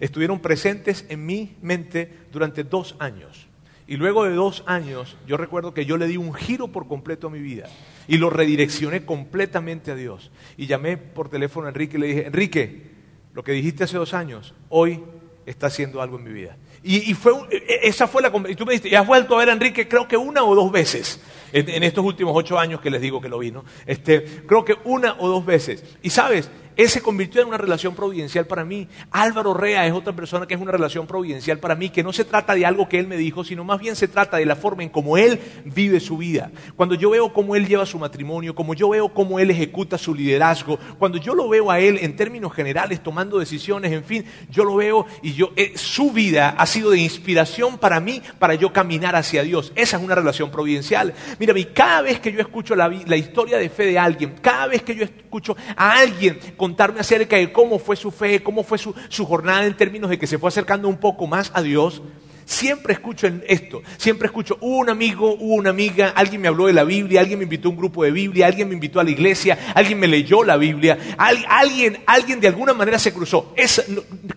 estuvieron 0.00 0.40
presentes 0.40 1.06
en 1.08 1.24
mi 1.24 1.56
mente 1.62 2.12
durante 2.32 2.64
dos 2.64 2.96
años. 2.98 3.46
Y 3.86 3.96
luego 3.96 4.24
de 4.24 4.34
dos 4.34 4.64
años, 4.66 5.16
yo 5.28 5.36
recuerdo 5.36 5.72
que 5.72 5.86
yo 5.86 5.98
le 5.98 6.08
di 6.08 6.16
un 6.16 6.34
giro 6.34 6.72
por 6.72 6.88
completo 6.88 7.28
a 7.28 7.30
mi 7.30 7.38
vida 7.38 7.68
y 8.08 8.16
lo 8.16 8.30
redireccioné 8.30 9.04
completamente 9.04 9.92
a 9.92 9.94
Dios. 9.94 10.32
Y 10.56 10.66
llamé 10.66 10.96
por 10.96 11.28
teléfono 11.28 11.68
a 11.68 11.70
Enrique 11.70 11.96
y 11.96 12.00
le 12.00 12.06
dije, 12.08 12.26
Enrique, 12.26 12.90
lo 13.34 13.44
que 13.44 13.52
dijiste 13.52 13.84
hace 13.84 13.98
dos 13.98 14.14
años, 14.14 14.52
hoy 14.68 15.00
está 15.46 15.68
haciendo 15.68 16.02
algo 16.02 16.18
en 16.18 16.24
mi 16.24 16.32
vida. 16.32 16.56
Y, 16.90 17.12
fue, 17.12 17.34
e, 17.50 17.56
e, 17.56 17.88
esa 17.88 18.08
fue 18.08 18.22
la 18.22 18.32
Y 18.48 18.54
tú 18.54 18.64
me 18.64 18.72
dijiste, 18.72 18.88
¿y 18.88 18.94
has 18.94 19.06
vuelto 19.06 19.34
a 19.34 19.40
ver 19.40 19.50
a 19.50 19.52
Enrique? 19.52 19.86
Creo 19.86 20.08
que 20.08 20.16
una 20.16 20.42
o 20.42 20.54
dos 20.54 20.72
veces, 20.72 21.20
en, 21.52 21.82
estos 21.82 22.02
últimos 22.02 22.32
ocho 22.34 22.58
años 22.58 22.80
que 22.80 22.88
les 22.88 23.02
digo 23.02 23.20
que 23.20 23.28
lo 23.28 23.38
vino. 23.38 23.62
Este, 23.84 24.24
creo 24.46 24.64
que 24.64 24.74
una 24.84 25.14
o 25.18 25.28
dos 25.28 25.44
veces. 25.44 25.84
Y 26.00 26.08
sabes, 26.08 26.50
él 26.78 26.88
se 26.88 27.02
convirtió 27.02 27.42
en 27.42 27.48
una 27.48 27.58
relación 27.58 27.96
providencial 27.96 28.46
para 28.46 28.64
mí. 28.64 28.86
Álvaro 29.10 29.52
Rea 29.52 29.84
es 29.84 29.92
otra 29.92 30.12
persona 30.12 30.46
que 30.46 30.54
es 30.54 30.60
una 30.60 30.70
relación 30.70 31.08
providencial 31.08 31.58
para 31.58 31.74
mí, 31.74 31.90
que 31.90 32.04
no 32.04 32.12
se 32.12 32.24
trata 32.24 32.54
de 32.54 32.64
algo 32.64 32.88
que 32.88 33.00
él 33.00 33.08
me 33.08 33.16
dijo, 33.16 33.42
sino 33.42 33.64
más 33.64 33.80
bien 33.80 33.96
se 33.96 34.06
trata 34.06 34.36
de 34.36 34.46
la 34.46 34.54
forma 34.54 34.84
en 34.84 34.88
cómo 34.88 35.18
él 35.18 35.40
vive 35.64 35.98
su 35.98 36.16
vida. 36.16 36.52
Cuando 36.76 36.94
yo 36.94 37.10
veo 37.10 37.32
cómo 37.32 37.56
él 37.56 37.66
lleva 37.66 37.84
su 37.84 37.98
matrimonio, 37.98 38.54
como 38.54 38.74
yo 38.74 38.90
veo 38.90 39.08
cómo 39.08 39.40
él 39.40 39.50
ejecuta 39.50 39.98
su 39.98 40.14
liderazgo, 40.14 40.78
cuando 41.00 41.18
yo 41.18 41.34
lo 41.34 41.48
veo 41.48 41.72
a 41.72 41.80
él 41.80 41.98
en 42.00 42.14
términos 42.14 42.52
generales 42.52 43.02
tomando 43.02 43.40
decisiones, 43.40 43.90
en 43.90 44.04
fin, 44.04 44.24
yo 44.48 44.62
lo 44.62 44.76
veo 44.76 45.04
y 45.20 45.32
yo 45.32 45.50
eh, 45.56 45.72
su 45.74 46.12
vida 46.12 46.50
ha 46.50 46.66
sido 46.66 46.92
de 46.92 47.00
inspiración 47.00 47.78
para 47.78 47.98
mí 47.98 48.22
para 48.38 48.54
yo 48.54 48.72
caminar 48.72 49.16
hacia 49.16 49.42
Dios. 49.42 49.72
Esa 49.74 49.96
es 49.96 50.02
una 50.04 50.14
relación 50.14 50.52
providencial. 50.52 51.12
Mira, 51.40 51.54
cada 51.74 52.02
vez 52.02 52.20
que 52.20 52.30
yo 52.30 52.38
escucho 52.38 52.76
la 52.76 53.16
historia 53.16 53.58
de 53.58 53.68
fe 53.68 53.86
de 53.86 53.98
alguien, 53.98 54.36
cada 54.40 54.68
vez 54.68 54.82
que 54.82 54.94
yo 54.94 55.02
escucho 55.02 55.56
a 55.76 55.98
alguien 55.98 56.38
con 56.56 56.67
contarme 56.68 57.00
acerca 57.00 57.36
de 57.36 57.50
cómo 57.50 57.78
fue 57.78 57.96
su 57.96 58.10
fe, 58.10 58.42
cómo 58.42 58.62
fue 58.62 58.76
su, 58.76 58.92
jornada 59.24 59.64
en 59.64 59.74
términos 59.74 60.10
de 60.10 60.18
que 60.18 60.26
se 60.26 60.36
fue 60.36 60.48
acercando 60.48 60.86
un 60.86 60.98
poco 60.98 61.26
más 61.26 61.50
a 61.54 61.62
Dios, 61.62 62.02
Siempre 62.44 62.94
escucho 62.94 63.26
esto, 63.46 63.82
siempre 63.98 64.24
escucho, 64.24 64.56
hubo 64.62 64.78
un 64.78 64.88
amigo, 64.88 65.36
hubo 65.38 65.52
una 65.52 65.68
amiga, 65.68 66.14
alguien 66.16 66.40
me 66.40 66.48
habló 66.48 66.66
de 66.66 66.72
la 66.72 66.82
Biblia, 66.82 67.20
alguien 67.20 67.38
me 67.38 67.42
invitó 67.42 67.68
a 67.68 67.72
un 67.72 67.76
grupo 67.76 68.04
de 68.04 68.10
Biblia, 68.10 68.46
alguien 68.46 68.68
me 68.68 68.72
invitó 68.72 69.00
a 69.00 69.04
la 69.04 69.10
iglesia, 69.10 69.58
alguien 69.74 70.00
me 70.00 70.08
leyó 70.08 70.42
la 70.42 70.56
Biblia, 70.56 70.96
alguien, 71.18 71.98
alguien 72.06 72.40
de 72.40 72.48
alguna 72.48 72.72
manera 72.72 72.98
se 72.98 73.12
cruzó. 73.12 73.52
Es, 73.54 73.84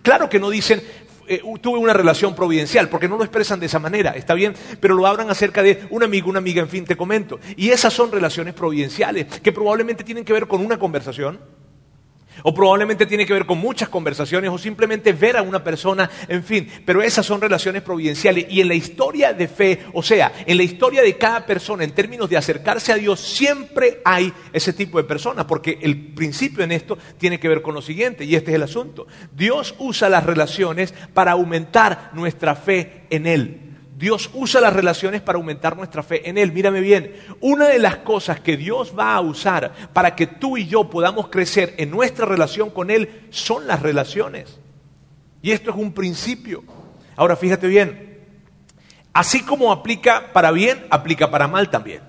claro 0.02 0.28
que 0.28 0.38
no 0.38 0.50
dicen, 0.50 0.82
eh, 1.26 1.40
tuve 1.62 1.78
una 1.78 1.94
relación 1.94 2.34
providencial, 2.34 2.90
porque 2.90 3.08
no 3.08 3.16
lo 3.16 3.24
expresan 3.24 3.58
de 3.58 3.64
esa 3.64 3.78
manera, 3.78 4.10
está 4.10 4.34
bien, 4.34 4.52
pero 4.78 4.94
lo 4.94 5.06
hablan 5.06 5.30
acerca 5.30 5.62
de 5.62 5.84
un 5.88 6.02
amigo, 6.02 6.28
una 6.28 6.40
amiga, 6.40 6.60
en 6.60 6.68
fin, 6.68 6.84
te 6.84 6.98
comento. 6.98 7.40
Y 7.56 7.70
esas 7.70 7.94
son 7.94 8.12
relaciones 8.12 8.52
providenciales 8.52 9.40
que 9.40 9.52
probablemente 9.52 10.04
tienen 10.04 10.26
que 10.26 10.34
ver 10.34 10.46
con 10.46 10.62
una 10.62 10.78
conversación, 10.78 11.40
O 12.42 12.54
probablemente 12.54 13.06
tiene 13.06 13.26
que 13.26 13.32
ver 13.32 13.46
con 13.46 13.58
muchas 13.58 13.88
conversaciones 13.88 14.50
o 14.50 14.58
simplemente 14.58 15.12
ver 15.12 15.36
a 15.36 15.42
una 15.42 15.62
persona, 15.62 16.10
en 16.28 16.44
fin, 16.44 16.68
pero 16.84 17.02
esas 17.02 17.24
son 17.24 17.40
relaciones 17.40 17.82
providenciales. 17.82 18.46
Y 18.48 18.60
en 18.60 18.68
la 18.68 18.74
historia 18.74 19.32
de 19.32 19.48
fe, 19.48 19.80
o 19.92 20.02
sea, 20.02 20.32
en 20.46 20.56
la 20.56 20.62
historia 20.62 21.02
de 21.02 21.16
cada 21.16 21.46
persona, 21.46 21.84
en 21.84 21.92
términos 21.92 22.28
de 22.28 22.36
acercarse 22.36 22.92
a 22.92 22.96
Dios, 22.96 23.20
siempre 23.20 24.00
hay 24.04 24.32
ese 24.52 24.72
tipo 24.72 24.98
de 24.98 25.04
personas, 25.04 25.44
porque 25.44 25.78
el 25.82 26.12
principio 26.14 26.64
en 26.64 26.72
esto 26.72 26.98
tiene 27.18 27.38
que 27.38 27.48
ver 27.48 27.62
con 27.62 27.74
lo 27.74 27.82
siguiente, 27.82 28.24
y 28.24 28.34
este 28.34 28.50
es 28.50 28.56
el 28.56 28.62
asunto. 28.62 29.06
Dios 29.34 29.74
usa 29.78 30.08
las 30.08 30.24
relaciones 30.24 30.92
para 31.14 31.32
aumentar 31.32 32.10
nuestra 32.12 32.54
fe 32.54 33.04
en 33.10 33.26
Él. 33.26 33.71
Dios 34.02 34.30
usa 34.34 34.60
las 34.60 34.72
relaciones 34.72 35.20
para 35.20 35.36
aumentar 35.36 35.76
nuestra 35.76 36.02
fe 36.02 36.28
en 36.28 36.36
Él. 36.36 36.50
Mírame 36.50 36.80
bien, 36.80 37.14
una 37.40 37.68
de 37.68 37.78
las 37.78 37.98
cosas 37.98 38.40
que 38.40 38.56
Dios 38.56 38.92
va 38.98 39.14
a 39.14 39.20
usar 39.20 39.72
para 39.92 40.16
que 40.16 40.26
tú 40.26 40.56
y 40.56 40.66
yo 40.66 40.90
podamos 40.90 41.28
crecer 41.28 41.76
en 41.78 41.92
nuestra 41.92 42.26
relación 42.26 42.70
con 42.70 42.90
Él 42.90 43.28
son 43.30 43.68
las 43.68 43.80
relaciones. 43.80 44.58
Y 45.40 45.52
esto 45.52 45.70
es 45.70 45.76
un 45.76 45.92
principio. 45.92 46.64
Ahora 47.14 47.36
fíjate 47.36 47.68
bien, 47.68 48.18
así 49.12 49.44
como 49.44 49.70
aplica 49.70 50.32
para 50.32 50.50
bien, 50.50 50.84
aplica 50.90 51.30
para 51.30 51.46
mal 51.46 51.70
también. 51.70 52.00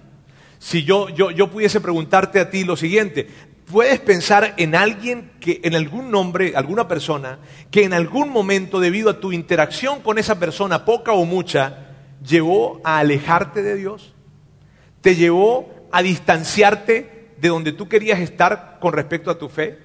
Si 0.58 0.84
yo, 0.84 1.10
yo, 1.10 1.30
yo 1.30 1.52
pudiese 1.52 1.80
preguntarte 1.80 2.40
a 2.40 2.50
ti 2.50 2.64
lo 2.64 2.76
siguiente, 2.76 3.28
puedes 3.72 4.00
pensar 4.00 4.54
en 4.58 4.76
alguien 4.76 5.32
que, 5.40 5.62
en 5.64 5.76
algún 5.76 6.12
nombre, 6.12 6.54
alguna 6.56 6.88
persona, 6.88 7.40
que 7.72 7.84
en 7.84 7.94
algún 7.94 8.30
momento, 8.30 8.80
debido 8.80 9.10
a 9.10 9.20
tu 9.20 9.32
interacción 9.32 10.02
con 10.02 10.18
esa 10.18 10.40
persona, 10.40 10.86
poca 10.86 11.14
o 11.14 11.26
mucha, 11.26 11.88
llevó 12.26 12.82
a 12.84 13.00
alejarte 13.00 13.62
de 13.62 13.76
Dios, 13.76 14.14
te 15.02 15.16
llevó 15.16 15.70
a 15.92 16.02
distanciarte 16.02 17.34
de 17.38 17.50
donde 17.50 17.74
tú 17.74 17.88
querías 17.88 18.20
estar 18.20 18.78
con 18.80 18.94
respecto 18.94 19.30
a 19.30 19.38
tu 19.38 19.50
fe, 19.50 19.78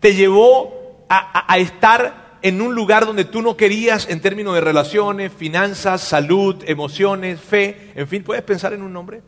te 0.00 0.14
llevó 0.14 1.06
a, 1.08 1.56
estar 1.58 2.38
en 2.42 2.60
un 2.60 2.74
lugar 2.74 3.06
donde 3.06 3.24
tú 3.24 3.42
no 3.42 3.56
querías 3.56 4.08
en 4.08 4.20
términos 4.20 4.54
de 4.54 4.60
relaciones, 4.60 5.32
finanzas, 5.32 6.02
salud, 6.02 6.62
emociones, 6.66 7.40
fe, 7.40 7.92
en 7.94 8.08
fin, 8.08 8.22
¿puedes 8.22 8.42
pensar 8.42 8.72
en 8.72 8.82
un 8.82 8.92
nombre? 8.92 9.22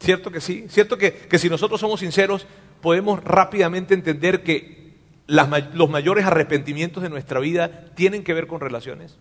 ¿Cierto 0.00 0.30
que 0.30 0.40
sí? 0.40 0.66
¿Cierto 0.68 0.96
que, 0.96 1.12
que 1.12 1.38
si 1.38 1.48
nosotros 1.50 1.80
somos 1.80 2.00
sinceros 2.00 2.46
podemos 2.80 3.22
rápidamente 3.22 3.94
entender 3.94 4.42
que 4.42 4.94
los 5.26 5.90
mayores 5.90 6.24
arrepentimientos 6.24 7.02
de 7.02 7.10
nuestra 7.10 7.38
vida 7.38 7.84
tienen 7.94 8.24
que 8.24 8.34
ver 8.34 8.46
con 8.46 8.60
relaciones? 8.60 9.18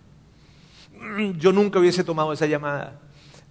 Mm, 0.97 1.33
yo 1.37 1.51
nunca 1.51 1.79
hubiese 1.79 2.03
tomado 2.03 2.31
esa 2.31 2.45
llamada. 2.45 2.99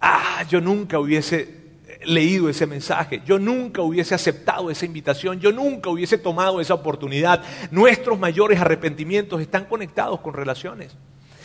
Ah, 0.01 0.45
yo 0.49 0.61
nunca 0.61 0.99
hubiese 0.99 1.59
leído 2.05 2.49
ese 2.49 2.67
mensaje, 2.67 3.23
yo 3.27 3.39
nunca 3.39 3.83
hubiese 3.83 4.15
aceptado 4.15 4.71
esa 4.71 4.87
invitación, 4.87 5.41
yo 5.41 5.53
nunca 5.53 5.91
hubiese 5.91 6.17
tomado 6.17 6.61
esa 6.61 6.75
oportunidad. 6.75 7.43
Nuestros 7.71 8.19
mayores 8.19 8.61
arrepentimientos 8.61 9.41
están 9.41 9.67
conectados 9.67 10.21
con 10.21 10.33
relaciones. 10.35 10.97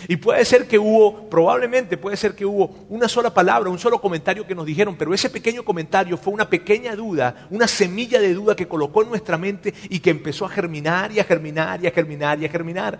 Y 0.07 0.17
puede 0.17 0.45
ser 0.45 0.67
que 0.67 0.77
hubo, 0.77 1.29
probablemente 1.29 1.97
puede 1.97 2.17
ser 2.17 2.35
que 2.35 2.45
hubo 2.45 2.85
una 2.89 3.07
sola 3.07 3.33
palabra, 3.33 3.69
un 3.69 3.79
solo 3.79 3.99
comentario 4.01 4.45
que 4.45 4.55
nos 4.55 4.65
dijeron, 4.65 4.95
pero 4.97 5.13
ese 5.13 5.29
pequeño 5.29 5.63
comentario 5.63 6.17
fue 6.17 6.33
una 6.33 6.49
pequeña 6.49 6.95
duda, 6.95 7.47
una 7.49 7.67
semilla 7.67 8.19
de 8.19 8.33
duda 8.33 8.55
que 8.55 8.67
colocó 8.67 9.03
en 9.03 9.09
nuestra 9.09 9.37
mente 9.37 9.73
y 9.89 9.99
que 9.99 10.09
empezó 10.09 10.45
a 10.45 10.49
germinar 10.49 11.11
y 11.11 11.19
a 11.19 11.23
germinar 11.23 11.83
y 11.83 11.87
a 11.87 11.91
germinar 11.91 12.39
y 12.39 12.45
a 12.45 12.49
germinar. 12.49 12.99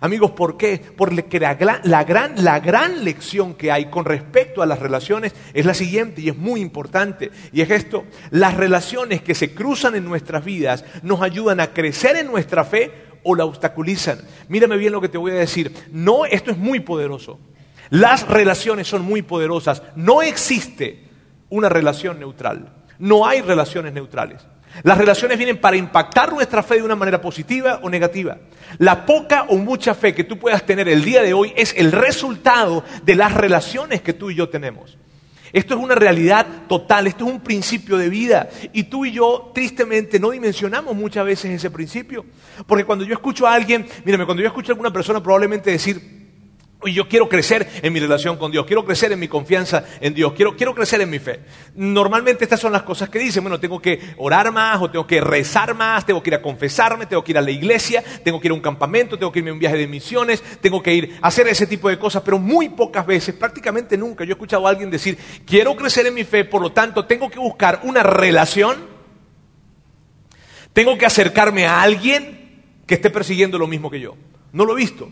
Amigos, 0.00 0.32
¿por 0.32 0.56
qué? 0.56 0.80
Porque 0.96 1.40
la, 1.40 1.80
la, 1.84 2.04
gran, 2.04 2.44
la 2.44 2.60
gran 2.60 3.04
lección 3.04 3.54
que 3.54 3.72
hay 3.72 3.86
con 3.86 4.04
respecto 4.04 4.60
a 4.60 4.66
las 4.66 4.78
relaciones 4.78 5.34
es 5.54 5.64
la 5.64 5.72
siguiente 5.72 6.20
y 6.20 6.28
es 6.28 6.36
muy 6.36 6.60
importante. 6.60 7.30
Y 7.52 7.62
es 7.62 7.70
esto, 7.70 8.04
las 8.30 8.54
relaciones 8.54 9.22
que 9.22 9.34
se 9.34 9.54
cruzan 9.54 9.94
en 9.94 10.04
nuestras 10.04 10.44
vidas 10.44 10.84
nos 11.02 11.22
ayudan 11.22 11.60
a 11.60 11.72
crecer 11.72 12.16
en 12.16 12.26
nuestra 12.26 12.64
fe 12.64 13.13
o 13.24 13.34
la 13.34 13.44
obstaculizan. 13.44 14.20
Mírame 14.48 14.76
bien 14.76 14.92
lo 14.92 15.00
que 15.00 15.08
te 15.08 15.18
voy 15.18 15.32
a 15.32 15.34
decir. 15.34 15.72
No, 15.90 16.24
esto 16.24 16.52
es 16.52 16.56
muy 16.56 16.80
poderoso. 16.80 17.40
Las 17.90 18.28
relaciones 18.28 18.86
son 18.86 19.02
muy 19.02 19.22
poderosas. 19.22 19.82
No 19.96 20.22
existe 20.22 21.04
una 21.48 21.68
relación 21.68 22.18
neutral. 22.20 22.72
No 22.98 23.26
hay 23.26 23.40
relaciones 23.40 23.92
neutrales. 23.92 24.46
Las 24.82 24.98
relaciones 24.98 25.38
vienen 25.38 25.60
para 25.60 25.76
impactar 25.76 26.32
nuestra 26.32 26.62
fe 26.62 26.76
de 26.76 26.82
una 26.82 26.96
manera 26.96 27.20
positiva 27.20 27.80
o 27.82 27.90
negativa. 27.90 28.38
La 28.78 29.06
poca 29.06 29.46
o 29.48 29.56
mucha 29.56 29.94
fe 29.94 30.14
que 30.14 30.24
tú 30.24 30.38
puedas 30.38 30.66
tener 30.66 30.88
el 30.88 31.04
día 31.04 31.22
de 31.22 31.32
hoy 31.32 31.52
es 31.56 31.74
el 31.76 31.92
resultado 31.92 32.84
de 33.04 33.14
las 33.14 33.32
relaciones 33.32 34.02
que 34.02 34.12
tú 34.12 34.30
y 34.30 34.34
yo 34.34 34.48
tenemos. 34.48 34.98
Esto 35.54 35.74
es 35.76 35.80
una 35.80 35.94
realidad 35.94 36.66
total, 36.66 37.06
esto 37.06 37.24
es 37.24 37.32
un 37.32 37.40
principio 37.40 37.96
de 37.96 38.08
vida. 38.08 38.50
Y 38.72 38.82
tú 38.82 39.04
y 39.04 39.12
yo, 39.12 39.52
tristemente, 39.54 40.18
no 40.18 40.30
dimensionamos 40.30 40.96
muchas 40.96 41.24
veces 41.24 41.52
ese 41.52 41.70
principio. 41.70 42.26
Porque 42.66 42.84
cuando 42.84 43.04
yo 43.04 43.14
escucho 43.14 43.46
a 43.46 43.54
alguien, 43.54 43.86
mírame, 44.04 44.24
cuando 44.24 44.42
yo 44.42 44.48
escucho 44.48 44.72
a 44.72 44.74
alguna 44.74 44.92
persona 44.92 45.22
probablemente 45.22 45.70
decir, 45.70 46.23
y 46.86 46.92
yo 46.92 47.08
quiero 47.08 47.28
crecer 47.28 47.68
en 47.82 47.92
mi 47.92 48.00
relación 48.00 48.36
con 48.36 48.50
Dios, 48.50 48.66
quiero 48.66 48.84
crecer 48.84 49.12
en 49.12 49.18
mi 49.18 49.28
confianza 49.28 49.84
en 50.00 50.14
Dios, 50.14 50.32
quiero, 50.34 50.56
quiero 50.56 50.74
crecer 50.74 51.00
en 51.00 51.10
mi 51.10 51.18
fe. 51.18 51.40
Normalmente 51.74 52.44
estas 52.44 52.60
son 52.60 52.72
las 52.72 52.82
cosas 52.82 53.08
que 53.08 53.18
dicen, 53.18 53.42
bueno, 53.42 53.60
tengo 53.60 53.80
que 53.80 54.00
orar 54.16 54.52
más 54.52 54.80
o 54.80 54.90
tengo 54.90 55.06
que 55.06 55.20
rezar 55.20 55.74
más, 55.74 56.04
tengo 56.06 56.22
que 56.22 56.30
ir 56.30 56.34
a 56.34 56.42
confesarme, 56.42 57.06
tengo 57.06 57.24
que 57.24 57.32
ir 57.32 57.38
a 57.38 57.42
la 57.42 57.50
iglesia, 57.50 58.02
tengo 58.22 58.40
que 58.40 58.48
ir 58.48 58.52
a 58.52 58.54
un 58.54 58.60
campamento, 58.60 59.18
tengo 59.18 59.32
que 59.32 59.40
irme 59.40 59.50
a 59.50 59.54
un 59.54 59.58
viaje 59.58 59.76
de 59.76 59.86
misiones, 59.86 60.42
tengo 60.60 60.82
que 60.82 60.94
ir 60.94 61.18
a 61.20 61.28
hacer 61.28 61.48
ese 61.48 61.66
tipo 61.66 61.88
de 61.88 61.98
cosas, 61.98 62.22
pero 62.24 62.38
muy 62.38 62.68
pocas 62.70 63.06
veces, 63.06 63.34
prácticamente 63.34 63.96
nunca, 63.96 64.24
yo 64.24 64.30
he 64.30 64.34
escuchado 64.34 64.66
a 64.66 64.70
alguien 64.70 64.90
decir, 64.90 65.18
quiero 65.46 65.74
crecer 65.76 66.06
en 66.06 66.14
mi 66.14 66.24
fe, 66.24 66.44
por 66.44 66.60
lo 66.60 66.72
tanto 66.72 67.06
tengo 67.06 67.30
que 67.30 67.38
buscar 67.38 67.80
una 67.84 68.02
relación, 68.02 68.94
tengo 70.72 70.98
que 70.98 71.06
acercarme 71.06 71.66
a 71.66 71.82
alguien 71.82 72.62
que 72.86 72.94
esté 72.94 73.08
persiguiendo 73.10 73.58
lo 73.58 73.66
mismo 73.66 73.90
que 73.90 74.00
yo. 74.00 74.16
No 74.52 74.64
lo 74.64 74.72
he 74.72 74.76
visto. 74.76 75.08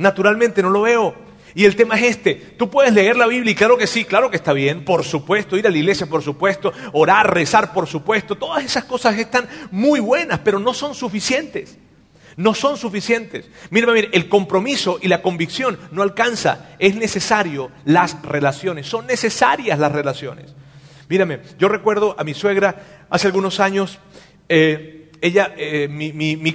Naturalmente 0.00 0.62
no 0.62 0.70
lo 0.70 0.82
veo. 0.82 1.14
Y 1.54 1.66
el 1.66 1.76
tema 1.76 1.96
es 1.96 2.02
este. 2.04 2.34
Tú 2.34 2.70
puedes 2.70 2.92
leer 2.94 3.16
la 3.16 3.26
Biblia 3.26 3.52
y 3.52 3.54
claro 3.54 3.76
que 3.76 3.86
sí, 3.86 4.06
claro 4.06 4.30
que 4.30 4.36
está 4.36 4.54
bien, 4.54 4.82
por 4.84 5.04
supuesto, 5.04 5.58
ir 5.58 5.66
a 5.66 5.70
la 5.70 5.76
iglesia, 5.76 6.06
por 6.06 6.22
supuesto, 6.22 6.72
orar, 6.92 7.34
rezar, 7.34 7.74
por 7.74 7.86
supuesto. 7.86 8.34
Todas 8.34 8.64
esas 8.64 8.84
cosas 8.84 9.18
están 9.18 9.46
muy 9.70 10.00
buenas, 10.00 10.38
pero 10.38 10.58
no 10.58 10.72
son 10.72 10.94
suficientes. 10.94 11.76
No 12.36 12.54
son 12.54 12.78
suficientes. 12.78 13.50
Mírame, 13.68 13.92
mire, 13.92 14.08
el 14.12 14.28
compromiso 14.28 14.98
y 15.02 15.08
la 15.08 15.20
convicción 15.20 15.78
no 15.90 16.00
alcanza. 16.02 16.70
Es 16.78 16.94
necesario 16.94 17.70
las 17.84 18.22
relaciones. 18.22 18.86
Son 18.86 19.06
necesarias 19.06 19.78
las 19.78 19.92
relaciones. 19.92 20.54
Mírame, 21.10 21.40
yo 21.58 21.68
recuerdo 21.68 22.16
a 22.18 22.24
mi 22.24 22.32
suegra 22.32 23.04
hace 23.10 23.26
algunos 23.26 23.60
años. 23.60 23.98
Eh, 24.48 24.99
ella 25.22 25.52
eh, 25.56 25.88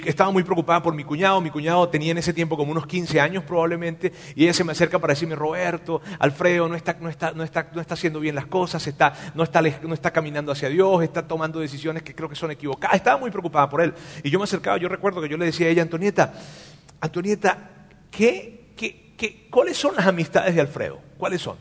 estaba 0.06 0.32
muy 0.32 0.44
preocupada 0.44 0.82
por 0.82 0.96
mi 0.96 1.04
cuñado. 1.04 1.40
Mi 1.40 1.52
cuñado 1.52 1.88
tenía 1.90 2.12
en 2.12 2.18
ese 2.18 2.34
tiempo 2.34 2.58
como 2.58 2.72
unos 2.72 2.88
15 2.88 3.20
años 3.20 3.44
probablemente. 3.44 4.12
Y 4.36 4.44
ella 4.44 4.54
se 4.54 4.64
me 4.64 4.72
acerca 4.72 5.00
para 5.00 5.14
decirme, 5.14 5.36
Roberto, 5.36 6.02
Alfredo, 6.20 6.68
no 6.68 6.76
está, 6.76 6.98
no 7.00 7.10
está, 7.10 7.32
no 7.32 7.44
está, 7.44 7.70
no 7.74 7.82
está 7.82 7.94
haciendo 7.94 8.20
bien 8.20 8.36
las 8.36 8.48
cosas, 8.48 8.86
está, 8.88 9.14
no, 9.36 9.44
está, 9.44 9.62
no 9.62 9.94
está 9.94 10.12
caminando 10.12 10.52
hacia 10.52 10.70
Dios, 10.70 11.04
está 11.04 11.28
tomando 11.28 11.60
decisiones 11.60 12.04
que 12.04 12.16
creo 12.16 12.28
que 12.28 12.36
son 12.36 12.52
equivocadas. 12.52 12.96
Estaba 12.96 13.18
muy 13.20 13.30
preocupada 13.30 13.70
por 13.70 13.82
él. 13.82 13.94
Y 14.24 14.30
yo 14.30 14.40
me 14.40 14.46
acercaba, 14.46 14.78
yo 14.78 14.90
recuerdo 14.90 15.22
que 15.22 15.30
yo 15.30 15.38
le 15.38 15.46
decía 15.46 15.68
a 15.68 15.70
ella, 15.70 15.84
Antonieta, 15.84 16.34
Antonieta, 17.02 17.70
¿qué, 18.10 18.72
qué, 18.76 19.14
qué, 19.16 19.48
¿cuáles 19.52 19.78
son 19.78 19.96
las 19.96 20.08
amistades 20.08 20.56
de 20.56 20.62
Alfredo? 20.62 21.00
¿Cuáles 21.18 21.42
son? 21.42 21.58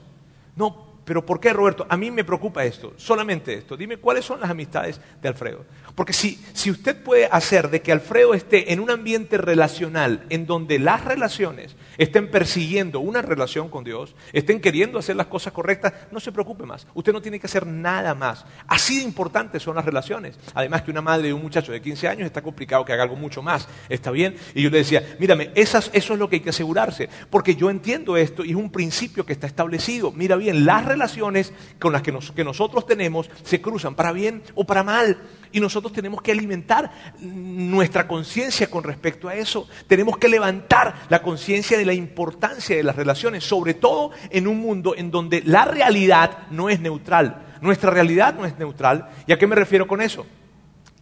No, 0.56 0.94
pero 1.04 1.24
¿por 1.24 1.38
qué, 1.38 1.52
Roberto? 1.52 1.86
A 1.88 1.96
mí 1.96 2.10
me 2.10 2.24
preocupa 2.24 2.64
esto, 2.64 2.94
solamente 2.96 3.54
esto. 3.54 3.76
Dime, 3.76 3.98
¿cuáles 3.98 4.24
son 4.24 4.40
las 4.40 4.50
amistades 4.50 5.00
de 5.20 5.28
Alfredo? 5.28 5.64
Porque 5.94 6.12
si, 6.12 6.42
si 6.52 6.70
usted 6.70 7.02
puede 7.02 7.26
hacer 7.26 7.70
de 7.70 7.80
que 7.80 7.92
Alfredo 7.92 8.34
esté 8.34 8.72
en 8.72 8.80
un 8.80 8.90
ambiente 8.90 9.38
relacional 9.38 10.24
en 10.28 10.44
donde 10.44 10.80
las 10.80 11.04
relaciones 11.04 11.76
estén 11.98 12.30
persiguiendo 12.30 12.98
una 12.98 13.22
relación 13.22 13.68
con 13.68 13.84
Dios, 13.84 14.16
estén 14.32 14.60
queriendo 14.60 14.98
hacer 14.98 15.14
las 15.14 15.28
cosas 15.28 15.52
correctas, 15.52 15.92
no 16.10 16.18
se 16.18 16.32
preocupe 16.32 16.66
más. 16.66 16.86
Usted 16.94 17.12
no 17.12 17.22
tiene 17.22 17.38
que 17.38 17.46
hacer 17.46 17.64
nada 17.66 18.14
más. 18.14 18.44
Así 18.66 18.98
de 18.98 19.04
importantes 19.04 19.62
son 19.62 19.76
las 19.76 19.84
relaciones. 19.84 20.36
Además 20.54 20.82
que 20.82 20.90
una 20.90 21.00
madre 21.00 21.28
de 21.28 21.32
un 21.32 21.42
muchacho 21.42 21.70
de 21.70 21.80
15 21.80 22.08
años 22.08 22.26
está 22.26 22.42
complicado 22.42 22.84
que 22.84 22.92
haga 22.92 23.04
algo 23.04 23.16
mucho 23.16 23.40
más. 23.40 23.68
¿Está 23.88 24.10
bien? 24.10 24.36
Y 24.54 24.62
yo 24.62 24.70
le 24.70 24.78
decía, 24.78 25.16
mírame, 25.20 25.50
esas, 25.54 25.90
eso 25.92 26.14
es 26.14 26.18
lo 26.18 26.28
que 26.28 26.36
hay 26.36 26.42
que 26.42 26.50
asegurarse. 26.50 27.08
Porque 27.30 27.54
yo 27.54 27.70
entiendo 27.70 28.16
esto 28.16 28.44
y 28.44 28.50
es 28.50 28.56
un 28.56 28.70
principio 28.70 29.24
que 29.24 29.32
está 29.32 29.46
establecido. 29.46 30.10
Mira 30.10 30.34
bien, 30.34 30.66
las 30.66 30.84
relaciones 30.84 31.52
con 31.78 31.92
las 31.92 32.02
que, 32.02 32.12
que 32.34 32.44
nosotros 32.44 32.84
tenemos 32.84 33.30
se 33.44 33.60
cruzan 33.60 33.94
para 33.94 34.10
bien 34.10 34.42
o 34.56 34.64
para 34.64 34.82
mal. 34.82 35.18
Y 35.54 35.60
nosotros 35.60 35.92
tenemos 35.92 36.20
que 36.20 36.32
alimentar 36.32 36.90
nuestra 37.20 38.08
conciencia 38.08 38.68
con 38.68 38.82
respecto 38.82 39.28
a 39.28 39.36
eso. 39.36 39.68
Tenemos 39.86 40.18
que 40.18 40.28
levantar 40.28 41.06
la 41.08 41.22
conciencia 41.22 41.78
de 41.78 41.84
la 41.84 41.92
importancia 41.94 42.74
de 42.74 42.82
las 42.82 42.96
relaciones, 42.96 43.44
sobre 43.44 43.74
todo 43.74 44.10
en 44.30 44.48
un 44.48 44.58
mundo 44.58 44.96
en 44.96 45.12
donde 45.12 45.42
la 45.46 45.64
realidad 45.64 46.38
no 46.50 46.70
es 46.70 46.80
neutral. 46.80 47.46
Nuestra 47.60 47.92
realidad 47.92 48.34
no 48.34 48.44
es 48.44 48.58
neutral. 48.58 49.10
¿Y 49.28 49.32
a 49.32 49.38
qué 49.38 49.46
me 49.46 49.54
refiero 49.54 49.86
con 49.86 50.00
eso? 50.00 50.26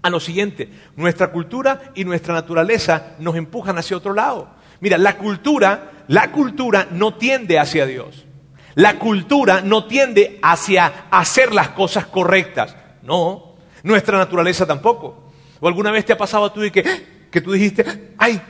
A 0.02 0.11
lo 0.11 0.21
siguiente, 0.21 0.68
nuestra 0.97 1.32
cultura 1.32 1.90
y 1.94 2.04
nuestra 2.04 2.35
naturaleza 2.35 3.14
nos 3.21 3.37
empujan 3.37 3.78
hacia 3.78 3.97
otro 3.97 4.12
lado. 4.12 4.50
Mira, 4.80 4.99
la 4.99 5.16
cultura, 5.16 5.92
la 6.09 6.30
cultura 6.30 6.88
no 6.90 7.14
tiende 7.14 7.59
hacia 7.59 7.87
Dios. 7.87 8.26
La 8.75 8.99
cultura 8.99 9.62
no 9.62 9.87
tiende 9.87 10.38
hacia 10.42 11.06
hacer 11.11 11.54
las 11.54 11.71
cosas 11.71 12.04
correctas. 12.04 12.76
No, 13.02 13.51
nuestra 13.83 14.19
naturaleza 14.19 14.67
tampoco. 14.67 15.33
¿O 15.61 15.69
alguna 15.69 15.91
vez 15.91 16.05
te 16.05 16.12
ha 16.12 16.19
pasado 16.19 16.45
a 16.45 16.53
tú 16.53 16.61
que, 16.73 17.29
que 17.31 17.41
tú 17.41 17.53
dijiste, 17.53 18.15
ay, 18.19 18.41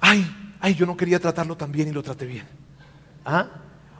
ay, 0.00 0.56
ay, 0.60 0.74
yo 0.74 0.86
no 0.86 0.96
quería 0.96 1.18
tratarlo 1.18 1.56
tan 1.56 1.72
bien 1.72 1.88
y 1.88 1.92
lo 1.92 2.02
traté 2.02 2.26
bien? 2.26 2.46
¿Ah? 3.24 3.48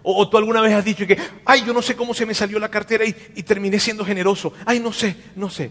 O, 0.02 0.28
tú 0.28 0.36
alguna 0.36 0.60
vez 0.60 0.74
has 0.74 0.84
dicho 0.84 1.06
que, 1.06 1.16
ay, 1.44 1.64
yo 1.64 1.72
no 1.72 1.80
sé 1.80 1.94
cómo 1.94 2.12
se 2.12 2.26
me 2.26 2.34
salió 2.34 2.58
la 2.58 2.68
cartera 2.68 3.04
y, 3.04 3.14
y 3.36 3.42
terminé 3.42 3.78
siendo 3.78 4.04
generoso. 4.04 4.52
Ay, 4.66 4.80
no 4.80 4.92
sé, 4.92 5.16
no 5.36 5.48
sé. 5.48 5.70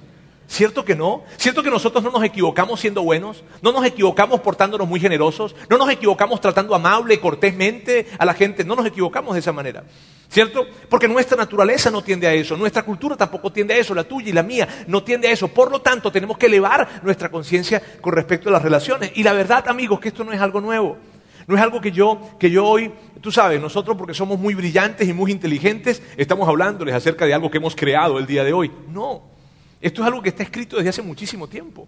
¿Cierto 0.51 0.83
que 0.83 0.97
no? 0.97 1.23
¿Cierto 1.37 1.63
que 1.63 1.69
nosotros 1.69 2.03
no 2.03 2.11
nos 2.11 2.25
equivocamos 2.25 2.81
siendo 2.81 3.01
buenos? 3.03 3.41
¿No 3.61 3.71
nos 3.71 3.85
equivocamos 3.85 4.41
portándonos 4.41 4.85
muy 4.85 4.99
generosos? 4.99 5.55
¿No 5.69 5.77
nos 5.77 5.89
equivocamos 5.89 6.41
tratando 6.41 6.75
amable, 6.75 7.21
cortésmente 7.21 8.07
a 8.17 8.25
la 8.25 8.33
gente? 8.33 8.65
No 8.65 8.75
nos 8.75 8.85
equivocamos 8.85 9.33
de 9.33 9.39
esa 9.39 9.53
manera. 9.53 9.85
¿Cierto? 10.27 10.67
Porque 10.89 11.07
nuestra 11.07 11.37
naturaleza 11.37 11.89
no 11.89 12.03
tiende 12.03 12.27
a 12.27 12.33
eso, 12.33 12.57
nuestra 12.57 12.83
cultura 12.83 13.15
tampoco 13.15 13.49
tiende 13.49 13.75
a 13.75 13.77
eso, 13.77 13.95
la 13.95 14.03
tuya 14.03 14.27
y 14.27 14.33
la 14.33 14.43
mía 14.43 14.67
no 14.87 15.01
tiende 15.01 15.29
a 15.29 15.31
eso. 15.31 15.47
Por 15.47 15.71
lo 15.71 15.79
tanto, 15.79 16.11
tenemos 16.11 16.37
que 16.37 16.47
elevar 16.47 16.99
nuestra 17.01 17.31
conciencia 17.31 17.81
con 18.01 18.11
respecto 18.11 18.49
a 18.49 18.51
las 18.51 18.61
relaciones. 18.61 19.13
Y 19.15 19.23
la 19.23 19.31
verdad, 19.31 19.63
amigos, 19.69 20.01
que 20.01 20.09
esto 20.09 20.25
no 20.25 20.33
es 20.33 20.41
algo 20.41 20.59
nuevo. 20.59 20.97
No 21.47 21.55
es 21.55 21.61
algo 21.61 21.79
que 21.79 21.93
yo, 21.93 22.19
que 22.37 22.51
yo 22.51 22.65
hoy, 22.65 22.91
tú 23.21 23.31
sabes, 23.31 23.61
nosotros 23.61 23.95
porque 23.95 24.13
somos 24.13 24.37
muy 24.37 24.53
brillantes 24.53 25.07
y 25.07 25.13
muy 25.13 25.31
inteligentes, 25.31 26.03
estamos 26.17 26.45
hablándoles 26.49 26.93
acerca 26.93 27.25
de 27.25 27.33
algo 27.33 27.49
que 27.49 27.57
hemos 27.59 27.73
creado 27.73 28.19
el 28.19 28.27
día 28.27 28.43
de 28.43 28.51
hoy. 28.51 28.69
No. 28.89 29.30
Esto 29.81 30.01
es 30.01 30.07
algo 30.07 30.21
que 30.21 30.29
está 30.29 30.43
escrito 30.43 30.77
desde 30.77 30.89
hace 30.89 31.01
muchísimo 31.01 31.47
tiempo. 31.47 31.87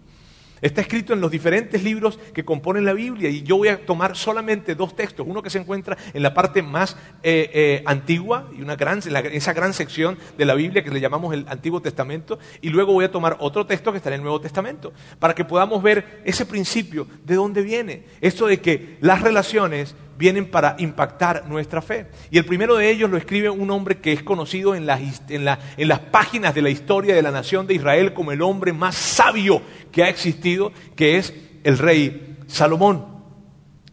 Está 0.64 0.80
escrito 0.80 1.12
en 1.12 1.20
los 1.20 1.30
diferentes 1.30 1.82
libros 1.82 2.18
que 2.32 2.42
componen 2.42 2.86
la 2.86 2.94
Biblia 2.94 3.28
y 3.28 3.42
yo 3.42 3.58
voy 3.58 3.68
a 3.68 3.84
tomar 3.84 4.16
solamente 4.16 4.74
dos 4.74 4.96
textos, 4.96 5.26
uno 5.28 5.42
que 5.42 5.50
se 5.50 5.58
encuentra 5.58 5.98
en 6.14 6.22
la 6.22 6.32
parte 6.32 6.62
más 6.62 6.96
eh, 7.22 7.50
eh, 7.52 7.82
antigua 7.84 8.48
y 8.56 8.62
una 8.62 8.74
gran, 8.74 9.00
esa 9.32 9.52
gran 9.52 9.74
sección 9.74 10.16
de 10.38 10.44
la 10.46 10.54
Biblia 10.54 10.82
que 10.82 10.90
le 10.90 11.00
llamamos 11.00 11.34
el 11.34 11.44
Antiguo 11.48 11.82
Testamento 11.82 12.38
y 12.62 12.70
luego 12.70 12.94
voy 12.94 13.04
a 13.04 13.12
tomar 13.12 13.36
otro 13.40 13.66
texto 13.66 13.90
que 13.92 13.98
está 13.98 14.08
en 14.08 14.14
el 14.14 14.22
Nuevo 14.22 14.40
Testamento 14.40 14.94
para 15.18 15.34
que 15.34 15.44
podamos 15.44 15.82
ver 15.82 16.22
ese 16.24 16.46
principio 16.46 17.06
de 17.24 17.34
dónde 17.34 17.60
viene, 17.60 18.04
esto 18.22 18.46
de 18.46 18.60
que 18.62 18.96
las 19.00 19.20
relaciones 19.20 19.94
vienen 20.16 20.50
para 20.50 20.76
impactar 20.78 21.46
nuestra 21.48 21.82
fe. 21.82 22.06
Y 22.30 22.38
el 22.38 22.44
primero 22.44 22.76
de 22.76 22.90
ellos 22.90 23.10
lo 23.10 23.16
escribe 23.16 23.50
un 23.50 23.70
hombre 23.70 23.98
que 23.98 24.12
es 24.12 24.22
conocido 24.22 24.74
en 24.74 24.86
las, 24.86 25.00
en, 25.28 25.46
en 25.76 25.88
las, 25.88 26.00
páginas 26.00 26.54
de 26.54 26.62
la 26.62 26.70
historia 26.70 27.14
de 27.14 27.22
la 27.22 27.30
nación 27.30 27.66
de 27.66 27.74
Israel 27.74 28.12
como 28.12 28.32
el 28.32 28.42
hombre 28.42 28.72
más 28.72 28.94
sabio 28.94 29.62
que 29.90 30.04
ha 30.04 30.08
existido, 30.08 30.72
que 30.96 31.16
es 31.16 31.34
el 31.64 31.78
rey 31.78 32.36
Salomón. 32.46 33.06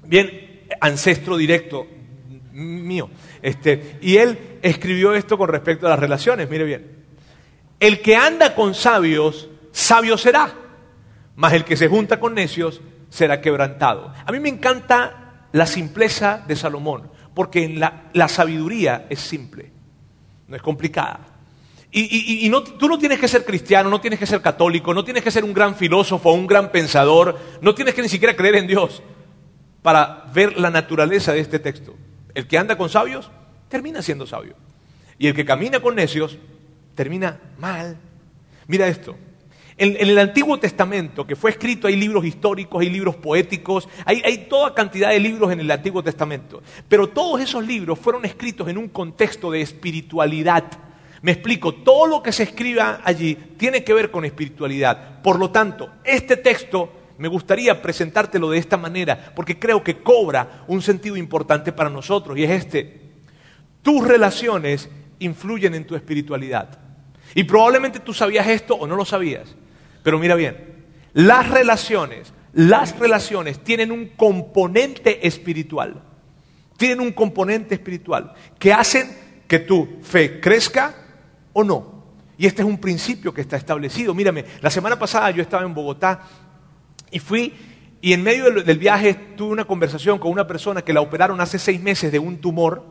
Bien, 0.04 0.30
ancestro 0.80 1.38
directo 1.38 1.88
mío. 2.52 3.10
Este, 3.42 3.98
y 4.02 4.18
él 4.18 4.60
escribió 4.62 5.14
esto 5.14 5.38
con 5.38 5.50
respecto 5.50 5.88
a 5.88 5.92
las 5.92 6.00
relaciones, 6.00 6.50
mire 6.50 6.64
bien. 6.64 7.02
El 7.80 8.02
que 8.02 8.16
anda 8.16 8.54
con 8.54 8.76
sabios, 8.76 9.50
sabio 9.72 10.18
será, 10.18 10.54
mas 11.36 11.54
el 11.54 11.64
que 11.64 11.76
se 11.76 11.88
junta 11.88 12.20
con 12.20 12.36
necios 12.36 12.82
será 13.10 13.42
quebrantado. 13.42 14.14
A 14.26 14.32
mí 14.32 14.40
me 14.40 14.50
encanta 14.50 15.21
la 15.52 15.66
simpleza 15.66 16.44
de 16.48 16.56
Salomón, 16.56 17.10
porque 17.34 17.70
la, 17.70 18.28
sabiduría 18.28 19.06
es 19.10 19.20
simple, 19.20 19.72
no 20.48 20.56
es 20.56 20.62
complicada. 20.62 21.28
Y, 21.94 22.50
tú 22.80 22.88
no 22.88 22.98
tienes 22.98 23.20
que 23.20 23.28
ser 23.28 23.44
cristiano, 23.44 23.90
no 23.90 24.00
tienes 24.00 24.18
que 24.18 24.26
ser 24.26 24.42
católico, 24.42 24.94
no 24.94 25.04
tienes 25.04 25.24
que 25.24 25.32
ser 25.32 25.44
un 25.44 25.54
gran 25.54 25.76
filósofo, 25.76 26.32
un 26.32 26.48
gran 26.48 26.72
pensador, 26.72 27.38
no 27.62 27.76
tienes 27.76 27.94
que 27.94 28.02
ni 28.02 28.08
siquiera 28.08 28.36
creer 28.36 28.56
en 28.56 28.68
Dios 28.68 29.04
para 29.82 30.26
ver 30.34 30.58
la 30.58 30.70
naturaleza 30.70 31.34
de 31.34 31.42
este 31.42 31.60
texto. 31.60 31.96
El 32.34 32.48
que 32.48 32.58
anda 32.58 32.78
con 32.78 32.90
sabios 32.90 33.30
termina 33.68 34.02
siendo 34.02 34.26
sabio. 34.26 34.56
Y 35.18 35.28
el 35.28 35.36
que 35.36 35.44
camina 35.44 35.82
con 35.82 35.96
necios 35.96 36.38
termina 36.96 37.40
mal. 37.58 37.98
Mira 38.68 38.88
esto. 38.88 39.18
En, 39.84 39.98
el 40.00 40.20
Antiguo 40.20 40.60
Testamento, 40.60 41.26
que 41.26 41.36
fue 41.36 41.50
escrito, 41.50 41.88
hay 41.88 41.96
libros 41.96 42.24
históricos, 42.24 42.82
hay 42.82 42.92
libros 42.92 43.16
poéticos, 43.16 43.90
hay, 44.06 44.22
hay 44.24 44.46
toda 44.48 44.76
cantidad 44.76 45.10
de 45.10 45.20
libros 45.20 45.52
en 45.52 45.60
el 45.60 45.72
Antiguo 45.72 46.04
Testamento. 46.04 46.62
Pero 46.88 47.10
todos 47.10 47.42
esos 47.42 47.66
libros 47.66 47.98
fueron 47.98 48.24
escritos 48.24 48.68
en 48.68 48.78
un 48.78 48.90
contexto 48.90 49.50
de 49.50 49.62
espiritualidad. 49.62 50.66
Me 51.24 51.32
explico, 51.32 51.74
todo 51.74 52.06
lo 52.06 52.22
que 52.22 52.32
se 52.32 52.44
escriba 52.44 53.02
allí 53.04 53.34
tiene 53.58 53.84
que 53.84 53.96
ver 53.96 54.12
con 54.12 54.24
espiritualidad. 54.24 55.24
Por 55.24 55.40
lo 55.40 55.50
tanto, 55.50 55.90
este 56.04 56.38
texto 56.38 56.94
me 57.18 57.28
gustaría 57.28 57.82
presentártelo 57.82 58.52
de 58.52 58.60
esta 58.60 58.78
manera, 58.78 59.34
porque 59.36 59.58
creo 59.58 59.84
que 59.84 60.04
cobra 60.04 60.64
un 60.68 60.84
sentido 60.84 61.18
importante 61.18 61.72
para 61.72 61.90
nosotros, 61.90 62.38
y 62.38 62.44
es 62.44 62.52
este. 62.52 63.02
Tus 63.82 64.08
relaciones 64.08 64.92
influyen 65.18 65.74
en 65.74 65.88
tu 65.88 65.96
espiritualidad. 65.96 66.78
Y 67.34 67.46
probablemente 67.46 68.00
tú 68.00 68.14
sabías 68.14 68.46
esto 68.46 68.76
o 68.76 68.86
no 68.86 68.96
lo 68.96 69.06
sabías. 69.06 69.56
Pero 70.04 70.20
mira 70.20 70.36
bien, 70.36 70.86
las 71.14 71.50
relaciones, 71.50 72.34
las 72.54 72.98
relaciones 72.98 73.64
tienen 73.64 73.92
un 73.92 74.10
componente 74.10 75.26
espiritual. 75.28 76.02
Tienen 76.78 77.00
un 77.00 77.12
componente 77.12 77.76
espiritual 77.76 78.34
que 78.58 78.74
hacen 78.74 79.16
que 79.48 79.60
tu 79.60 80.00
fe 80.02 80.40
crezca 80.40 80.96
o 81.54 81.64
no. 81.64 82.02
Y 82.38 82.48
este 82.48 82.64
es 82.64 82.68
un 82.68 82.80
principio 82.80 83.34
que 83.34 83.42
está 83.42 83.58
establecido. 83.58 84.14
Mírame, 84.16 84.46
la 84.62 84.72
semana 84.72 84.98
pasada 84.98 85.30
yo 85.32 85.44
estaba 85.44 85.64
en 85.64 85.76
Bogotá 85.76 86.22
y 87.12 87.20
fui 87.20 87.54
y 88.02 88.14
en 88.14 88.24
medio 88.24 88.50
del, 88.52 88.80
viaje 88.80 89.14
tuve 89.14 89.52
una 89.52 89.66
conversación 89.66 90.18
con 90.18 90.32
una 90.32 90.48
persona 90.48 90.82
que 90.82 90.92
la 90.92 91.02
operaron 91.02 91.40
hace 91.40 91.60
seis 91.60 91.80
meses 91.80 92.12
de 92.12 92.18
un 92.18 92.38
tumor 92.38 92.84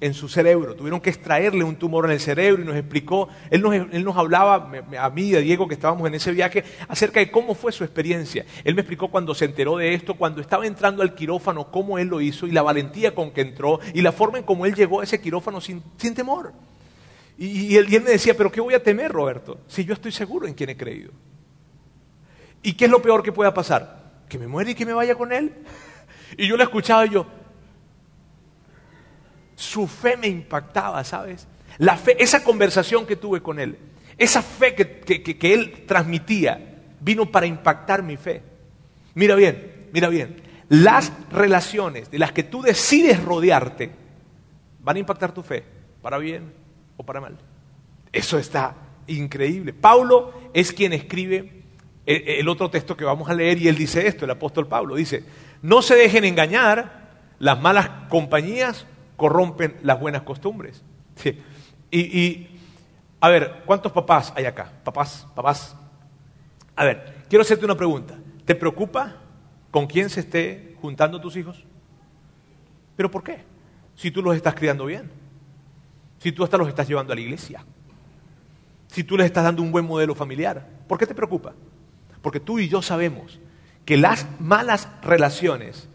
en 0.00 0.14
su 0.14 0.28
cerebro. 0.28 0.74
Tuvieron 0.74 1.00
que 1.00 1.10
extraerle 1.10 1.64
un 1.64 1.76
tumor 1.76 2.04
en 2.04 2.12
el 2.12 2.20
cerebro 2.20 2.62
y 2.62 2.66
nos 2.66 2.76
explicó, 2.76 3.28
él 3.50 3.62
nos, 3.62 3.74
él 3.74 4.04
nos, 4.04 4.16
hablaba, 4.16 4.70
a 4.98 5.10
mí 5.10 5.22
y 5.28 5.36
a 5.36 5.40
Diego 5.40 5.66
que 5.66 5.74
estábamos 5.74 6.06
en 6.06 6.14
ese 6.14 6.32
viaje, 6.32 6.64
acerca 6.88 7.20
de 7.20 7.30
cómo 7.30 7.54
fue 7.54 7.72
su 7.72 7.84
experiencia. 7.84 8.44
Él 8.64 8.74
me 8.74 8.82
explicó 8.82 9.08
cuando 9.08 9.34
se 9.34 9.46
enteró 9.46 9.76
de 9.78 9.94
esto, 9.94 10.14
cuando 10.14 10.40
estaba 10.40 10.66
entrando 10.66 11.02
al 11.02 11.14
quirófano, 11.14 11.70
cómo 11.70 11.98
él 11.98 12.08
lo 12.08 12.20
hizo 12.20 12.46
y 12.46 12.52
la 12.52 12.62
valentía 12.62 13.14
con 13.14 13.30
que 13.30 13.40
entró 13.40 13.80
y 13.94 14.02
la 14.02 14.12
forma 14.12 14.38
en 14.38 14.44
cómo 14.44 14.66
él 14.66 14.74
llegó 14.74 15.00
a 15.00 15.04
ese 15.04 15.20
quirófano 15.20 15.60
sin, 15.60 15.82
temor. 16.14 16.52
Y, 17.38 17.76
él, 17.76 17.88
me 17.88 18.10
decía, 18.10 18.34
pero 18.36 18.50
¿qué 18.50 18.60
voy 18.60 18.74
a 18.74 18.82
temer, 18.82 19.12
Roberto? 19.12 19.60
Si 19.66 19.84
yo 19.84 19.94
estoy 19.94 20.12
seguro 20.12 20.46
en 20.46 20.54
quién 20.54 20.70
he 20.70 20.76
creído. 20.76 21.12
¿Y 22.62 22.72
qué 22.72 22.86
es 22.86 22.90
lo 22.90 23.00
peor 23.00 23.22
que 23.22 23.32
pueda 23.32 23.52
pasar? 23.52 24.24
Que 24.28 24.38
me 24.38 24.46
muera 24.46 24.70
y 24.70 24.74
que 24.74 24.86
me 24.86 24.92
vaya 24.92 25.14
con 25.14 25.32
él. 25.32 25.52
Y 26.36 26.48
yo 26.48 26.56
le 26.56 26.64
escuchaba 26.64 27.06
y 27.06 27.10
yo, 27.10 27.26
su 29.56 29.88
fe 29.88 30.16
me 30.16 30.28
impactaba, 30.28 31.02
¿sabes? 31.02 31.48
La 31.78 31.96
fe, 31.96 32.22
esa 32.22 32.44
conversación 32.44 33.06
que 33.06 33.16
tuve 33.16 33.42
con 33.42 33.58
él, 33.58 33.76
esa 34.16 34.42
fe 34.42 34.74
que, 34.74 35.52
él 35.52 35.84
transmitía, 35.86 36.82
vino 37.00 37.26
para 37.26 37.46
impactar 37.46 38.02
mi 38.02 38.16
fe. 38.16 38.42
Mira 39.14 39.34
bien, 39.34 39.88
mira 39.92 40.08
bien, 40.08 40.40
las 40.68 41.12
relaciones 41.30 42.10
de 42.10 42.18
las 42.18 42.32
que 42.32 42.42
tú 42.42 42.62
decides 42.62 43.22
rodearte 43.22 43.90
van 44.80 44.96
a 44.96 45.00
impactar 45.00 45.32
tu 45.32 45.42
fe, 45.42 45.64
para 46.00 46.18
bien 46.18 46.52
o 46.96 47.02
para 47.02 47.20
mal. 47.20 47.36
Eso 48.12 48.38
está 48.38 48.74
increíble. 49.06 49.72
Paulo 49.72 50.50
es 50.54 50.72
quien 50.72 50.92
escribe 50.92 51.62
el 52.06 52.48
otro 52.48 52.70
texto 52.70 52.96
que 52.96 53.04
vamos 53.04 53.28
a 53.28 53.34
leer 53.34 53.58
y 53.58 53.68
él 53.68 53.76
dice 53.76 54.06
esto, 54.06 54.24
el 54.24 54.30
apóstol 54.30 54.68
Pablo 54.68 54.94
dice, 54.94 55.24
no 55.62 55.82
se 55.82 55.96
dejen 55.96 56.24
engañar, 56.24 57.06
las 57.38 57.60
malas 57.60 57.90
compañías 58.08 58.86
corrompen 59.16 59.76
las 59.82 59.98
buenas 59.98 60.22
costumbres. 60.22 60.82
Y, 61.90 62.48
a 63.20 63.28
ver, 63.28 63.62
¿cuántos 63.64 63.92
papás 63.92 64.32
hay 64.36 64.44
acá? 64.44 64.72
Papás, 64.84 65.26
papás. 65.34 65.76
A 66.74 66.84
ver, 66.84 67.24
quiero 67.28 67.42
hacerte 67.42 67.64
una 67.64 67.76
pregunta. 67.76 68.18
¿Te 68.44 68.54
preocupa 68.54 69.16
con 69.70 69.86
quién 69.86 70.10
se 70.10 70.20
esté 70.20 70.76
juntando 70.80 71.20
tus 71.20 71.36
hijos? 71.36 71.64
¿Pero 72.96 73.10
por 73.10 73.22
qué? 73.22 73.44
Si 73.94 74.10
tú 74.10 74.22
los 74.22 74.36
estás 74.36 74.54
criando 74.54 74.86
bien. 74.86 75.10
Si 76.18 76.32
tú 76.32 76.44
hasta 76.44 76.58
los 76.58 76.68
estás 76.68 76.88
llevando 76.88 77.12
a 77.12 77.16
la 77.16 77.22
iglesia. 77.22 77.64
Si 78.88 79.04
tú 79.04 79.16
les 79.16 79.26
estás 79.26 79.44
dando 79.44 79.62
un 79.62 79.72
buen 79.72 79.84
modelo 79.84 80.14
familiar. 80.14 80.68
¿Por 80.86 80.98
qué 80.98 81.06
te 81.06 81.14
preocupa? 81.14 81.54
Porque 82.22 82.40
tú 82.40 82.58
y 82.58 82.68
yo 82.68 82.82
sabemos 82.82 83.38
que 83.84 83.96
las 83.96 84.26
malas 84.40 84.88
relaciones 85.02 85.88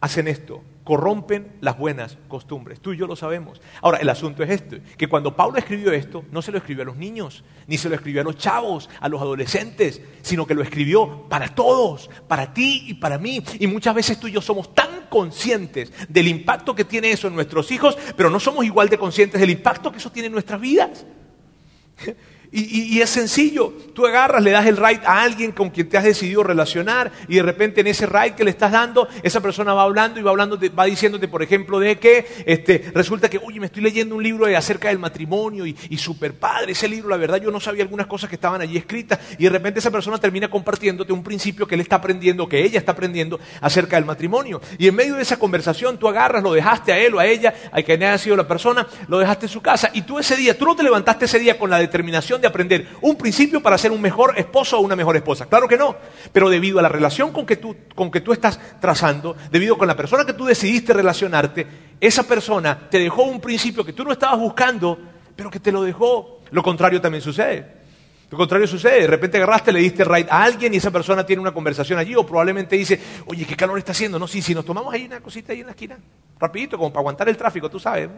hacen 0.00 0.28
esto, 0.28 0.62
corrompen 0.86 1.48
las 1.60 1.76
buenas 1.76 2.16
costumbres. 2.28 2.78
Tú 2.78 2.92
y 2.92 2.96
yo 2.96 3.08
lo 3.08 3.16
sabemos. 3.16 3.60
Ahora, 3.82 3.98
el 3.98 4.08
asunto 4.08 4.44
es 4.44 4.50
este, 4.50 4.80
que 4.96 5.08
cuando 5.08 5.34
Pablo 5.34 5.58
escribió 5.58 5.90
esto, 5.90 6.24
no 6.30 6.40
se 6.42 6.52
lo 6.52 6.58
escribió 6.58 6.84
a 6.84 6.86
los 6.86 6.96
niños, 6.96 7.42
ni 7.66 7.76
se 7.76 7.88
lo 7.88 7.96
escribió 7.96 8.20
a 8.20 8.24
los 8.24 8.36
chavos, 8.36 8.88
a 9.00 9.08
los 9.08 9.20
adolescentes, 9.20 10.00
sino 10.22 10.46
que 10.46 10.54
lo 10.54 10.62
escribió 10.62 11.26
para 11.28 11.48
todos, 11.48 12.08
para 12.28 12.54
ti 12.54 12.84
y 12.86 12.94
para 12.94 13.18
mí. 13.18 13.42
Y 13.58 13.66
muchas 13.66 13.96
veces 13.96 14.20
tú 14.20 14.28
y 14.28 14.32
yo 14.32 14.40
somos 14.40 14.76
tan 14.76 15.08
conscientes 15.08 15.92
del 16.08 16.28
impacto 16.28 16.72
que 16.76 16.84
tiene 16.84 17.10
eso 17.10 17.26
en 17.26 17.34
nuestros 17.34 17.72
hijos, 17.72 17.98
pero 18.16 18.30
no 18.30 18.38
somos 18.38 18.64
igual 18.64 18.88
de 18.88 18.96
conscientes 18.96 19.40
del 19.40 19.50
impacto 19.50 19.90
que 19.90 19.98
eso 19.98 20.12
tiene 20.12 20.28
en 20.28 20.34
nuestras 20.34 20.60
vidas. 20.60 21.04
Y, 22.52 23.00
es 23.00 23.10
sencillo, 23.10 23.72
tú 23.94 24.06
agarras, 24.06 24.42
le 24.42 24.50
das 24.50 24.66
el 24.66 24.76
right 24.76 25.04
a 25.04 25.22
alguien 25.22 25.52
con 25.52 25.70
quien 25.70 25.88
te 25.88 25.98
has 25.98 26.04
decidido 26.04 26.42
relacionar 26.42 27.12
y 27.28 27.36
de 27.36 27.42
repente 27.42 27.80
en 27.80 27.88
ese 27.88 28.06
right 28.06 28.34
que 28.34 28.44
le 28.44 28.50
estás 28.50 28.72
dando, 28.72 29.08
esa 29.22 29.40
persona 29.40 29.74
va 29.74 29.82
hablando 29.82 30.18
y 30.20 30.22
va 30.22 30.30
hablando, 30.30 30.58
va 30.78 30.84
diciéndote, 30.84 31.28
por 31.28 31.42
ejemplo, 31.42 31.78
de 31.78 31.98
que 31.98 32.26
este, 32.46 32.90
resulta 32.94 33.28
que, 33.28 33.38
oye, 33.38 33.60
me 33.60 33.66
estoy 33.66 33.82
leyendo 33.82 34.14
un 34.14 34.22
libro 34.22 34.46
acerca 34.56 34.88
del 34.88 34.98
matrimonio 34.98 35.66
y, 35.66 35.76
y 35.90 35.98
super 35.98 36.34
padre, 36.34 36.72
ese 36.72 36.88
libro, 36.88 37.10
la 37.10 37.16
verdad 37.16 37.38
yo 37.38 37.50
no 37.50 37.60
sabía 37.60 37.82
algunas 37.82 38.06
cosas 38.06 38.30
que 38.30 38.36
estaban 38.36 38.60
allí 38.60 38.76
escritas. 38.76 39.18
Y 39.38 39.44
de 39.44 39.50
repente 39.50 39.80
esa 39.80 39.90
persona 39.90 40.18
termina 40.18 40.48
compartiéndote 40.48 41.12
un 41.12 41.22
principio 41.22 41.66
que 41.66 41.74
él 41.74 41.80
está 41.80 41.96
aprendiendo, 41.96 42.48
que 42.48 42.62
ella 42.62 42.78
está 42.78 42.92
aprendiendo 42.92 43.38
acerca 43.60 43.96
del 43.96 44.04
matrimonio. 44.04 44.60
Y 44.78 44.88
en 44.88 44.94
medio 44.94 45.16
de 45.16 45.22
esa 45.22 45.38
conversación 45.38 45.98
tú 45.98 46.08
agarras, 46.08 46.42
lo 46.42 46.52
dejaste 46.52 46.92
a 46.92 46.98
él 46.98 47.14
o 47.14 47.18
a 47.18 47.26
ella, 47.26 47.54
a 47.72 47.82
quien 47.82 48.02
haya 48.02 48.18
sido 48.18 48.36
la 48.36 48.46
persona, 48.46 48.86
lo 49.08 49.18
dejaste 49.18 49.46
en 49.46 49.52
su 49.52 49.60
casa. 49.60 49.90
Y 49.92 50.02
tú 50.02 50.18
ese 50.18 50.36
día, 50.36 50.56
tú 50.56 50.64
no 50.64 50.76
te 50.76 50.82
levantaste 50.82 51.24
ese 51.24 51.38
día 51.38 51.58
con 51.58 51.70
la 51.70 51.78
determinación 51.78 52.35
de 52.40 52.46
aprender 52.46 52.88
un 53.00 53.16
principio 53.16 53.62
para 53.62 53.78
ser 53.78 53.90
un 53.90 54.00
mejor 54.00 54.34
esposo 54.36 54.78
o 54.78 54.80
una 54.80 54.96
mejor 54.96 55.16
esposa. 55.16 55.46
Claro 55.46 55.68
que 55.68 55.76
no, 55.76 55.96
pero 56.32 56.48
debido 56.48 56.78
a 56.78 56.82
la 56.82 56.88
relación 56.88 57.32
con 57.32 57.46
que 57.46 57.56
tú, 57.56 57.76
con 57.94 58.10
que 58.10 58.20
tú 58.20 58.32
estás 58.32 58.60
trazando, 58.80 59.36
debido 59.50 59.76
a 59.80 59.86
la 59.86 59.96
persona 59.96 60.24
que 60.24 60.32
tú 60.32 60.44
decidiste 60.44 60.92
relacionarte, 60.92 61.66
esa 62.00 62.22
persona 62.24 62.88
te 62.90 62.98
dejó 62.98 63.22
un 63.22 63.40
principio 63.40 63.84
que 63.84 63.92
tú 63.92 64.04
no 64.04 64.12
estabas 64.12 64.38
buscando, 64.38 64.98
pero 65.34 65.50
que 65.50 65.60
te 65.60 65.72
lo 65.72 65.82
dejó. 65.82 66.40
Lo 66.50 66.62
contrario 66.62 67.00
también 67.00 67.22
sucede. 67.22 67.76
Lo 68.28 68.36
contrario 68.36 68.66
sucede, 68.66 69.02
de 69.02 69.06
repente 69.06 69.36
agarraste, 69.36 69.72
le 69.72 69.78
diste 69.78 70.02
right 70.02 70.26
a 70.28 70.42
alguien 70.42 70.74
y 70.74 70.78
esa 70.78 70.90
persona 70.90 71.24
tiene 71.24 71.40
una 71.40 71.54
conversación 71.54 71.96
allí 71.96 72.16
o 72.16 72.26
probablemente 72.26 72.76
dice, 72.76 73.00
oye, 73.26 73.44
¿qué 73.44 73.54
calor 73.54 73.78
está 73.78 73.92
haciendo? 73.92 74.18
No, 74.18 74.26
sí, 74.26 74.42
si 74.42 74.52
nos 74.52 74.64
tomamos 74.64 74.92
ahí 74.92 75.04
una 75.06 75.20
cosita 75.20 75.52
ahí 75.52 75.60
en 75.60 75.66
la 75.66 75.72
esquina, 75.72 75.96
rapidito, 76.38 76.76
como 76.76 76.90
para 76.90 77.02
aguantar 77.02 77.28
el 77.28 77.36
tráfico, 77.36 77.70
tú 77.70 77.78
sabes. 77.78 78.08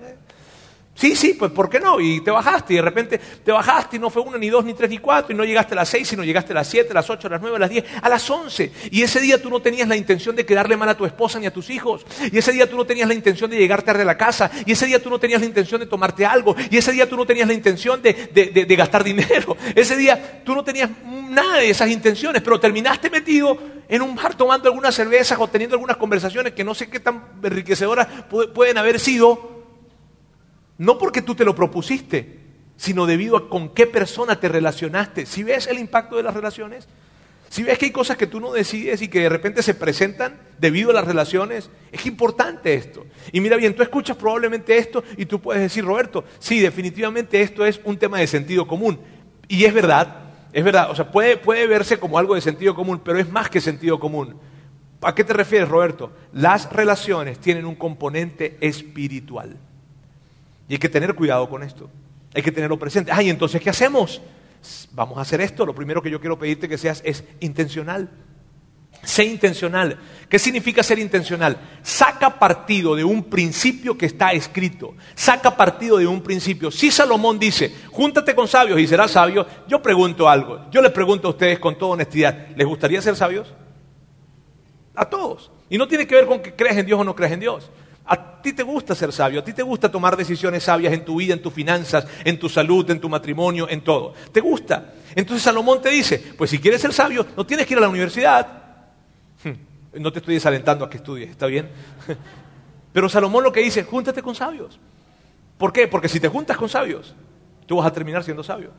Sí, 0.99 1.15
sí, 1.15 1.35
pues 1.35 1.53
¿por 1.53 1.71
qué 1.71 1.79
no? 1.79 2.01
Y 2.01 2.21
te 2.23 2.33
bajaste 2.33 2.73
y 2.73 2.77
de 2.77 2.83
repente 2.83 3.19
te 3.19 3.53
bajaste 3.53 3.97
y 3.97 3.99
no 4.01 4.11
fue 4.11 4.21
uno, 4.21 4.37
ni 4.37 4.51
dos, 4.51 4.65
ni 4.65 4.75
tres, 4.75 4.91
ni 4.91 4.99
cuatro 4.99 5.33
y 5.33 5.37
no 5.37 5.45
llegaste 5.45 5.75
a 5.75 5.77
las 5.77 5.89
seis, 5.89 6.09
sino 6.09 6.25
llegaste 6.25 6.51
a 6.53 6.57
las 6.57 6.67
siete, 6.67 6.91
a 6.91 6.95
las 6.95 7.09
ocho, 7.09 7.29
a 7.29 7.31
las 7.31 7.41
nueve, 7.41 7.55
a 7.55 7.61
las 7.61 7.71
diez, 7.71 7.85
a 8.03 8.09
las 8.09 8.29
once. 8.29 8.73
Y 8.91 9.03
ese 9.03 9.21
día 9.21 9.41
tú 9.41 9.49
no 9.49 9.63
tenías 9.63 9.87
la 9.87 9.95
intención 9.95 10.35
de 10.35 10.45
quedarle 10.45 10.77
mal 10.77 10.89
a 10.89 10.97
tu 10.97 11.07
esposa 11.07 11.39
ni 11.39 11.47
a 11.47 11.53
tus 11.53 11.71
hijos. 11.71 12.05
Y 12.33 12.37
ese 12.37 12.51
día 12.51 12.69
tú 12.69 12.77
no 12.77 12.85
tenías 12.85 13.07
la 13.07 13.15
intención 13.15 13.49
de 13.49 13.59
llegar 13.59 13.83
tarde 13.83 14.03
a 14.03 14.07
la 14.07 14.17
casa. 14.17 14.51
Y 14.67 14.73
ese 14.73 14.87
día 14.87 15.01
tú 15.01 15.09
no 15.09 15.21
tenías 15.21 15.41
la 15.41 15.47
intención 15.47 15.81
de 15.81 15.87
tomarte 15.87 16.27
algo. 16.27 16.57
Y 16.69 16.77
ese 16.77 16.91
día 16.91 17.09
tú 17.09 17.17
no 17.17 17.25
tenías 17.25 17.47
la 17.47 17.55
intención 17.55 18.03
de, 18.03 18.13
de 18.33 18.77
gastar 18.77 19.05
dinero. 19.05 19.57
Ese 19.77 19.97
día 19.97 20.43
tú 20.45 20.53
no 20.53 20.65
tenías 20.65 20.91
nada 21.05 21.59
de 21.59 21.71
esas 21.71 21.91
intenciones, 21.91 22.43
pero 22.43 22.59
terminaste 22.59 23.09
metido 23.09 23.57
en 23.89 24.03
un 24.03 24.17
bar 24.17 24.35
tomando 24.35 24.69
algunas 24.69 24.97
cervezas 24.97 25.39
o 25.41 25.47
teniendo 25.47 25.77
algunas 25.77 25.97
conversaciones 25.97 26.55
que 26.55 26.65
no 26.65 26.75
sé 26.75 26.91
qué 26.91 26.99
tan 26.99 27.25
enriquecedoras 27.41 28.09
pueden 28.53 28.79
haber 28.79 28.99
sido 28.99 29.58
no 30.79 30.99
porque 30.99 31.23
tú 31.23 31.35
te 31.35 31.45
lo 31.45 31.55
propusiste, 31.55 32.39
sino 32.77 33.07
debido 33.07 33.37
a 33.37 33.49
con 33.49 33.71
qué 33.71 33.87
persona 33.87 34.41
te 34.41 34.49
relacionaste. 34.49 35.27
Si 35.27 35.43
ves 35.43 35.67
el 35.67 35.79
impacto 35.79 36.17
de 36.17 36.23
las 36.23 36.35
relaciones, 36.35 36.89
si 37.51 37.63
ves 37.63 37.79
que 37.79 37.87
hay 37.87 37.91
cosas 37.91 38.17
que 38.17 38.27
tú 38.27 38.41
no 38.41 38.53
decides 38.53 39.03
y 39.03 39.09
que 39.09 39.21
de 39.21 39.29
repente 39.29 39.63
se 39.63 39.75
presentan 39.75 40.39
debido 40.59 40.91
a 40.91 40.95
las 40.95 41.07
relaciones, 41.07 41.71
es 41.91 42.07
importante 42.07 42.75
esto. 42.75 43.07
Y 43.33 43.41
mira 43.41 43.57
bien, 43.57 43.75
tú 43.75 43.83
escuchas 43.83 44.17
probablemente 44.17 44.77
esto 44.77 45.03
y 45.17 45.27
tú 45.27 45.41
puedes 45.41 45.63
decir, 45.63 45.85
Roberto, 45.85 46.25
sí, 46.39 46.61
definitivamente 46.61 47.41
esto 47.41 47.67
es 47.67 47.81
un 47.85 47.97
tema 47.97 48.19
de 48.19 48.27
sentido 48.27 48.67
común. 48.67 49.01
Y 49.49 49.65
es 49.65 49.75
verdad, 49.75 50.29
es 50.53 50.63
verdad, 50.63 50.91
o 50.91 50.95
sea, 50.95 51.11
puede, 51.11 51.39
puede 51.39 51.67
verse 51.67 51.99
como 51.99 52.19
algo 52.19 52.35
de 52.35 52.41
sentido 52.43 52.75
común, 52.75 53.01
pero 53.03 53.19
es 53.19 53.31
más 53.31 53.49
que 53.49 53.61
sentido 53.61 53.99
común. 53.99 54.37
¿A 55.01 55.15
qué 55.15 55.25
te 55.25 55.33
refieres, 55.33 55.69
Roberto? 55.69 56.13
Las 56.33 56.71
relaciones 56.71 57.39
tienen 57.39 57.65
un 57.65 57.77
componente 57.77 58.59
espiritual. 58.61 59.57
Y 60.69 60.75
hay 60.75 60.79
que 60.79 60.89
tener 60.89 61.15
cuidado 61.15 61.49
con 61.49 61.63
esto. 61.63 61.91
Hay 62.35 62.43
que 62.43 62.53
tenerlo 62.53 62.79
presente. 62.79 63.11
Ay, 63.13 63.31
entonces, 63.31 63.61
¿qué 63.61 63.71
hacemos? 63.71 64.21
Vamos 64.93 65.19
a 65.19 65.23
hacer 65.23 65.41
esto. 65.41 65.65
Lo 65.65 65.75
primero 65.75 66.03
que 66.03 66.11
yo 66.11 66.21
quiero 66.21 66.39
pedirte 66.39 66.69
que 66.69 66.79
seas 66.79 67.01
es 67.05 67.25
intencional. 67.41 68.11
Sé 69.03 69.25
intencional. 69.25 69.99
¿Qué 70.29 70.39
significa 70.39 70.83
ser 70.83 70.99
intencional? 70.99 71.57
Saca 71.83 72.39
partido 72.39 72.97
de 72.97 73.05
un 73.05 73.25
principio 73.25 73.97
que 73.97 74.07
está 74.07 74.33
escrito. 74.33 74.95
Saca 75.15 75.57
partido 75.57 75.99
de 75.99 76.07
un 76.07 76.21
principio. 76.21 76.71
Si 76.71 76.91
Salomón 76.91 77.39
dice, 77.39 77.73
júntate 77.91 78.35
con 78.35 78.49
sabios 78.49 78.81
y 78.81 78.87
serás 78.87 79.13
sabio, 79.13 79.47
yo 79.69 79.81
pregunto 79.81 80.29
algo. 80.29 80.69
Yo 80.71 80.83
les 80.83 80.91
pregunto 80.91 81.29
a 81.29 81.31
ustedes 81.31 81.59
con 81.59 81.79
toda 81.79 81.93
honestidad, 81.93 82.49
¿les 82.57 82.67
gustaría 82.67 83.01
ser 83.01 83.15
sabios? 83.15 83.55
A 84.95 85.05
todos. 85.05 85.53
Y 85.71 85.79
no 85.79 85.87
tiene 85.87 86.07
que 86.07 86.17
ver 86.17 86.27
con 86.27 86.41
que 86.41 86.55
creas 86.55 86.77
en 86.77 86.87
Dios 86.87 87.01
o 87.01 87.05
no 87.05 87.15
creas 87.15 87.33
en 87.33 87.41
Dios. 87.41 87.71
A 88.11 88.41
ti 88.41 88.55
te 88.55 88.63
gusta 88.63 88.95
ser 88.95 89.13
sabio, 89.13 89.41
a 89.41 89.45
ti 89.45 89.53
te 89.53 89.63
gusta 89.63 89.91
tomar 89.91 90.17
decisiones 90.17 90.65
sabias 90.65 90.95
en 90.95 91.05
tu 91.05 91.17
vida, 91.17 91.35
en 91.35 91.43
tus 91.43 91.53
finanzas, 91.53 92.07
en 92.25 92.39
tu 92.39 92.49
salud, 92.49 92.89
en 92.91 93.01
tu 93.01 93.09
matrimonio, 93.09 93.69
en 93.69 93.83
todo. 93.83 94.15
¿Te 94.33 94.41
gusta? 94.41 94.95
Entonces 95.15 95.43
Salomón 95.43 95.83
te 95.83 95.91
dice, 95.91 96.19
pues 96.37 96.49
si 96.49 96.59
quieres 96.59 96.81
ser 96.81 96.95
sabio, 96.95 97.27
no 97.37 97.45
tienes 97.45 97.67
que 97.67 97.75
ir 97.75 97.79
a 97.79 97.83
la 97.83 97.89
universidad. 97.91 98.47
Hmm, 99.45 100.01
no 100.01 100.11
te 100.11 100.21
estoy 100.21 100.35
desalentando 100.35 100.87
a 100.87 100.91
que 100.91 100.97
estudies, 100.97 101.31
¿está 101.31 101.47
bien? 101.47 101.69
Pero 102.93 103.11
Salomón 103.11 103.45
lo 103.45 103.53
que 103.53 103.61
dice, 103.61 103.85
júntate 103.85 104.23
con 104.23 104.35
sabios. 104.35 104.81
¿Por 105.59 105.71
qué? 105.71 105.87
Porque 105.87 106.09
si 106.09 106.19
te 106.19 106.29
juntas 106.29 106.57
con 106.57 106.69
sabios, 106.69 107.15
tú 107.67 107.77
vas 107.77 107.87
a 107.87 107.93
terminar 107.93 108.25
siendo 108.25 108.43
sabio. 108.43 108.71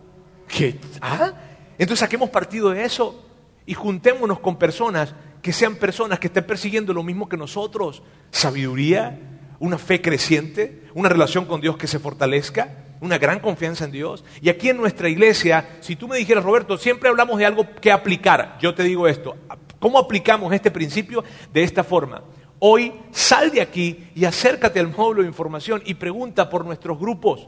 ¿Qué? 0.48 0.80
¿Ah? 1.02 1.34
Entonces 1.78 2.00
saquemos 2.00 2.30
partido 2.30 2.72
de 2.72 2.84
eso 2.84 3.24
y 3.66 3.76
juntémonos 3.76 4.40
con 4.40 4.58
personas 4.58 5.14
que 5.42 5.54
sean 5.54 5.76
personas 5.76 6.20
que 6.20 6.28
estén 6.28 6.46
persiguiendo 6.46 6.94
lo 6.94 7.04
mismo 7.04 7.30
que 7.30 7.38
nosotros. 7.38 8.04
Sabiduría, 8.32 9.20
una 9.60 9.78
fe 9.78 10.02
creciente, 10.02 10.84
una 10.94 11.10
relación 11.10 11.46
con 11.46 11.62
Dios 11.62 11.78
que 11.78 11.88
se 11.88 12.00
fortalezca, 12.00 12.86
una 13.02 13.18
gran 13.18 13.40
confianza 13.40 13.86
en 13.86 13.92
Dios. 13.92 14.24
Y 14.42 14.50
aquí 14.50 14.70
en 14.70 14.78
nuestra 14.78 15.10
iglesia, 15.10 15.78
si 15.82 15.96
tú 15.96 16.08
me 16.08 16.18
dijeras, 16.18 16.44
Roberto, 16.44 16.78
siempre 16.78 17.10
hablamos 17.10 17.38
de 17.40 17.46
algo 17.46 17.66
que 17.82 17.92
aplicar, 17.92 18.58
yo 18.62 18.74
te 18.74 18.84
digo 18.84 19.08
esto, 19.08 19.36
¿cómo 19.80 20.00
aplicamos 20.00 20.54
este 20.54 20.72
principio? 20.72 21.24
De 21.54 21.64
esta 21.64 21.84
forma. 21.84 22.24
Hoy 22.60 22.94
sal 23.12 23.52
de 23.52 23.62
aquí 23.62 24.10
y 24.16 24.26
acércate 24.26 24.82
al 24.82 24.90
módulo 24.90 25.22
de 25.22 25.30
información 25.30 25.82
y 25.86 25.94
pregunta 25.94 26.50
por 26.50 26.66
nuestros 26.66 27.00
grupos 27.00 27.48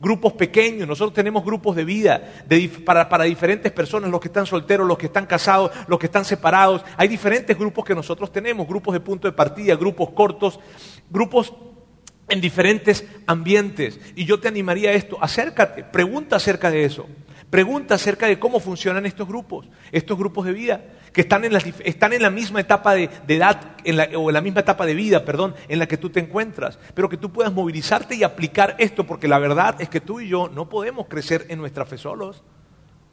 grupos 0.00 0.32
pequeños, 0.34 0.86
nosotros 0.86 1.14
tenemos 1.14 1.44
grupos 1.44 1.74
de 1.76 1.84
vida 1.84 2.22
para, 2.84 3.08
para, 3.08 3.24
diferentes 3.24 3.72
personas, 3.72 4.10
los 4.10 4.20
que 4.20 4.28
están 4.28 4.46
solteros, 4.46 4.86
los 4.86 4.98
que 4.98 5.06
están 5.06 5.26
casados, 5.26 5.70
los 5.86 5.98
que 5.98 6.06
están 6.06 6.24
separados. 6.24 6.84
Hay 6.96 7.08
diferentes 7.08 7.56
grupos 7.56 7.84
que 7.84 7.94
nosotros 7.94 8.30
tenemos, 8.30 8.66
grupos 8.66 8.94
de 8.94 9.00
punto 9.00 9.28
de 9.28 9.32
partida, 9.32 9.74
grupos 9.76 10.10
cortos, 10.10 10.60
grupos 11.10 11.52
en 12.28 12.40
diferentes 12.40 13.04
ambientes. 13.26 14.00
Y 14.14 14.24
yo 14.24 14.40
te 14.40 14.48
animaría 14.48 14.90
a 14.90 14.94
esto, 14.94 15.16
acércate, 15.20 15.84
pregunta 15.84 16.36
acerca 16.36 16.70
de 16.70 16.84
eso. 16.84 17.06
Pregunta 17.50 17.94
acerca 17.94 18.26
de 18.26 18.40
cómo 18.40 18.58
funcionan 18.58 19.06
estos 19.06 19.28
grupos, 19.28 19.68
estos 19.92 20.18
grupos 20.18 20.46
de 20.46 20.52
vida, 20.52 20.84
que 21.16 21.22
están 21.22 21.46
en 21.46 21.54
la, 21.54 21.62
están 21.82 22.12
en 22.12 22.20
la 22.20 22.28
misma 22.28 22.60
etapa 22.60 22.92
de, 22.92 23.08
edad 23.26 23.58
o 24.18 24.28
en 24.28 24.34
la 24.34 24.40
misma 24.42 24.60
etapa 24.60 24.84
de 24.84 24.92
vida, 24.92 25.24
perdón, 25.24 25.54
en 25.66 25.78
la 25.78 25.88
que 25.88 25.96
tú 25.96 26.10
te 26.10 26.20
encuentras, 26.20 26.78
pero 26.92 27.08
que 27.08 27.16
tú 27.16 27.32
puedas 27.32 27.54
movilizarte 27.54 28.16
y 28.16 28.22
aplicar 28.22 28.76
esto, 28.78 29.06
porque 29.06 29.26
la 29.26 29.38
verdad 29.38 29.80
es 29.80 29.88
que 29.88 30.02
tú 30.02 30.20
y 30.20 30.28
yo 30.28 30.50
no 30.50 30.68
podemos 30.68 31.06
crecer 31.06 31.46
en 31.48 31.58
nuestra 31.58 31.86
fe 31.86 31.96
solos, 31.96 32.42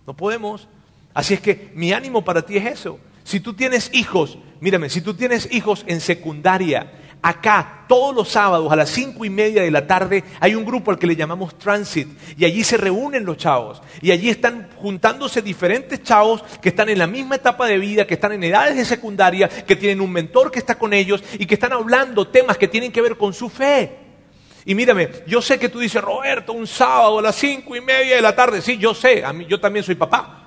no 0.05 0.17
podemos. 0.17 0.67
Así 1.13 1.33
es 1.33 1.39
que 1.39 1.71
mi 1.75 1.93
ánimo 1.93 2.25
para 2.25 2.41
ti 2.41 2.57
es 2.57 2.65
eso. 2.65 2.99
Si 3.23 3.39
tú 3.39 3.53
tienes 3.53 3.89
hijos, 3.93 4.37
mírame, 4.59 4.89
si 4.89 4.99
tú 4.99 5.13
tienes 5.13 5.47
hijos 5.53 5.85
en 5.87 6.01
secundaria, 6.01 6.91
Acá, 7.25 7.85
todos 7.87 8.13
los 8.13 8.27
sábados 8.27 8.69
a 8.69 8.75
las 8.75 8.89
cinco 8.89 9.23
y 9.23 9.29
media 9.29 9.61
de 9.61 9.71
la 9.71 9.87
tarde, 9.87 10.25
hay 10.41 10.55
un 10.55 10.65
grupo 10.65 10.91
al 10.91 10.99
que 10.99 11.07
le 11.07 11.15
llamamos 11.15 11.57
Transit. 11.57 12.09
Y 12.37 12.43
allí 12.43 12.65
se 12.65 12.75
reúnen 12.75 13.23
los 13.23 13.37
chavos. 13.37 13.81
Y 14.01 14.11
allí 14.11 14.29
están 14.29 14.69
juntándose 14.75 15.41
diferentes 15.41 16.03
chavos 16.03 16.43
que 16.61 16.67
están 16.67 16.89
en 16.89 16.99
la 16.99 17.07
misma 17.07 17.35
etapa 17.35 17.65
de 17.65 17.77
vida, 17.77 18.05
que 18.05 18.15
están 18.15 18.33
en 18.33 18.43
edades 18.43 18.75
de 18.75 18.83
secundaria, 18.83 19.47
que 19.47 19.77
tienen 19.77 20.01
un 20.01 20.11
mentor 20.11 20.51
que 20.51 20.59
está 20.59 20.75
con 20.75 20.93
ellos 20.93 21.23
y 21.39 21.45
que 21.45 21.53
están 21.53 21.71
hablando 21.71 22.27
temas 22.27 22.57
que 22.57 22.67
tienen 22.67 22.91
que 22.91 23.01
ver 23.01 23.15
con 23.15 23.33
su 23.33 23.47
fe. 23.47 23.99
Y 24.65 24.75
mírame, 24.75 25.09
yo 25.25 25.41
sé 25.41 25.57
que 25.57 25.69
tú 25.69 25.79
dices, 25.79 26.01
Roberto, 26.01 26.51
un 26.51 26.67
sábado 26.67 27.19
a 27.19 27.21
las 27.21 27.35
cinco 27.35 27.73
y 27.73 27.79
media 27.79 28.17
de 28.17 28.21
la 28.21 28.35
tarde. 28.35 28.61
Sí, 28.61 28.77
yo 28.77 28.93
sé, 28.93 29.23
a 29.23 29.31
mí, 29.31 29.45
yo 29.47 29.61
también 29.61 29.85
soy 29.85 29.95
papá. 29.95 30.42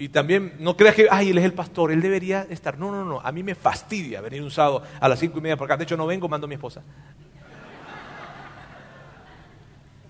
Y 0.00 0.08
también 0.08 0.54
no 0.58 0.78
creas 0.78 0.94
que, 0.94 1.08
ay, 1.10 1.28
él 1.28 1.36
es 1.36 1.44
el 1.44 1.52
pastor, 1.52 1.92
él 1.92 2.00
debería 2.00 2.46
estar. 2.48 2.78
No, 2.78 2.90
no, 2.90 3.04
no, 3.04 3.20
a 3.20 3.30
mí 3.32 3.42
me 3.42 3.54
fastidia 3.54 4.22
venir 4.22 4.40
un 4.42 4.50
sábado 4.50 4.82
a 4.98 5.06
las 5.06 5.18
cinco 5.18 5.36
y 5.36 5.42
media 5.42 5.58
por 5.58 5.66
acá. 5.66 5.76
De 5.76 5.84
hecho, 5.84 5.94
no 5.94 6.06
vengo, 6.06 6.26
mando 6.26 6.46
a 6.46 6.48
mi 6.48 6.54
esposa. 6.54 6.82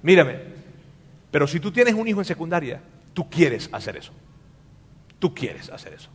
Mírame, 0.01 0.39
pero 1.33 1.49
si 1.49 1.59
tú 1.59 1.73
tienes 1.73 1.95
un 1.95 2.07
hijo 2.07 2.21
en 2.21 2.25
secundaria, 2.25 2.81
tú 3.13 3.29
quieres 3.29 3.69
hacer 3.73 3.97
eso. 3.97 4.13
Tú 5.19 5.35
quieres 5.35 5.69
hacer 5.71 5.95
eso. 5.95 6.09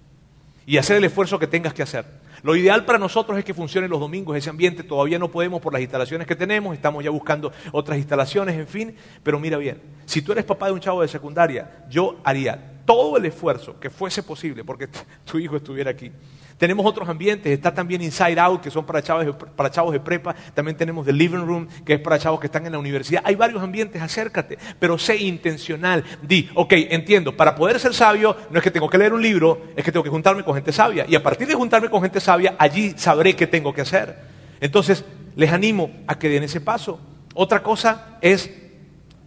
Y 0.66 0.78
hacer 0.78 0.96
el 0.96 1.04
esfuerzo 1.04 1.38
que 1.38 1.46
tengas 1.46 1.74
que 1.74 1.84
hacer. 1.84 2.06
Lo 2.44 2.56
ideal 2.56 2.86
para 2.86 2.98
nosotros 2.98 3.38
es 3.38 3.44
que 3.44 3.54
funcione 3.54 3.90
los 3.90 4.00
domingos 4.00 4.38
ese 4.38 4.50
ambiente. 4.50 4.84
Todavía 4.84 5.20
no 5.20 5.30
podemos 5.30 5.62
por 5.62 5.74
las 5.74 5.82
instalaciones 5.82 6.26
que 6.28 6.38
tenemos, 6.38 6.74
estamos 6.74 7.04
ya 7.04 7.10
buscando 7.10 7.52
otras 7.74 7.98
instalaciones, 7.98 8.56
en 8.56 8.68
fin. 8.68 8.96
Pero 9.22 9.38
mira 9.38 9.58
bien, 9.58 9.82
si 10.06 10.22
tú 10.22 10.32
eres 10.32 10.46
papá 10.46 10.68
de 10.68 10.72
un 10.72 10.80
chavo 10.80 11.02
de 11.02 11.10
secundaria, 11.10 11.86
yo 11.90 12.22
haría 12.24 12.72
todo 12.86 13.18
el 13.18 13.26
esfuerzo 13.26 13.80
que 13.80 13.90
fuese 13.90 14.24
posible, 14.24 14.64
porque 14.64 14.88
tu 15.26 15.40
hijo 15.40 15.58
estuviera 15.58 15.92
aquí, 15.92 16.12
Tenemos 16.58 16.86
otros 16.86 17.10
ambientes, 17.10 17.52
está 17.52 17.74
también 17.74 18.02
Inside 18.02 18.40
Out, 18.40 18.62
que 18.62 18.72
son 18.72 18.86
para 18.86 19.02
chavos, 19.02 19.36
para 19.56 19.70
chavos 19.70 19.92
de 19.92 20.00
prepa, 20.00 20.34
también 20.54 20.78
tenemos 20.78 21.06
The 21.06 21.12
Living 21.12 21.46
Room, 21.46 21.68
que 21.84 21.96
es 21.96 22.00
para 22.00 22.18
chavos 22.18 22.40
que 22.40 22.46
están 22.46 22.66
en 22.66 22.72
la 22.72 22.80
universidad. 22.80 23.22
Hay 23.26 23.36
varios 23.36 23.62
ambientes, 23.62 24.02
acércate, 24.02 24.58
pero 24.80 24.98
sé 24.98 25.18
intencional. 25.18 26.04
Di, 26.22 26.50
ok, 26.54 26.74
entiendo, 26.90 27.36
para 27.36 27.56
poder 27.56 27.80
ser 27.80 27.94
sabio 27.94 28.38
no 28.50 28.58
es 28.58 28.64
que 28.64 28.72
tengo 28.72 28.90
que 28.90 28.98
leer 28.98 29.12
un 29.14 29.22
libro, 29.22 29.64
es 29.76 29.84
que 29.84 29.92
tengo 29.92 30.04
que 30.04 30.10
juntarme 30.10 30.44
con 30.44 30.56
gente 30.56 30.72
sabia. 30.72 31.06
Y 31.10 31.16
a 31.16 31.24
partir 31.24 31.48
de 31.48 31.56
juntarme 31.56 31.90
con 31.90 32.02
gente 32.02 32.22
sabia, 32.22 32.56
allí 32.58 32.94
sabré 32.96 33.36
qué 33.36 33.48
tengo 33.48 33.74
que 33.74 33.82
hacer. 33.82 34.16
Entonces, 34.62 35.04
les 35.36 35.52
animo 35.52 35.92
a 36.08 36.18
que 36.18 36.30
den 36.30 36.44
ese 36.44 36.62
paso. 36.62 37.02
Otra 37.34 37.62
cosa 37.62 38.18
es 38.22 38.50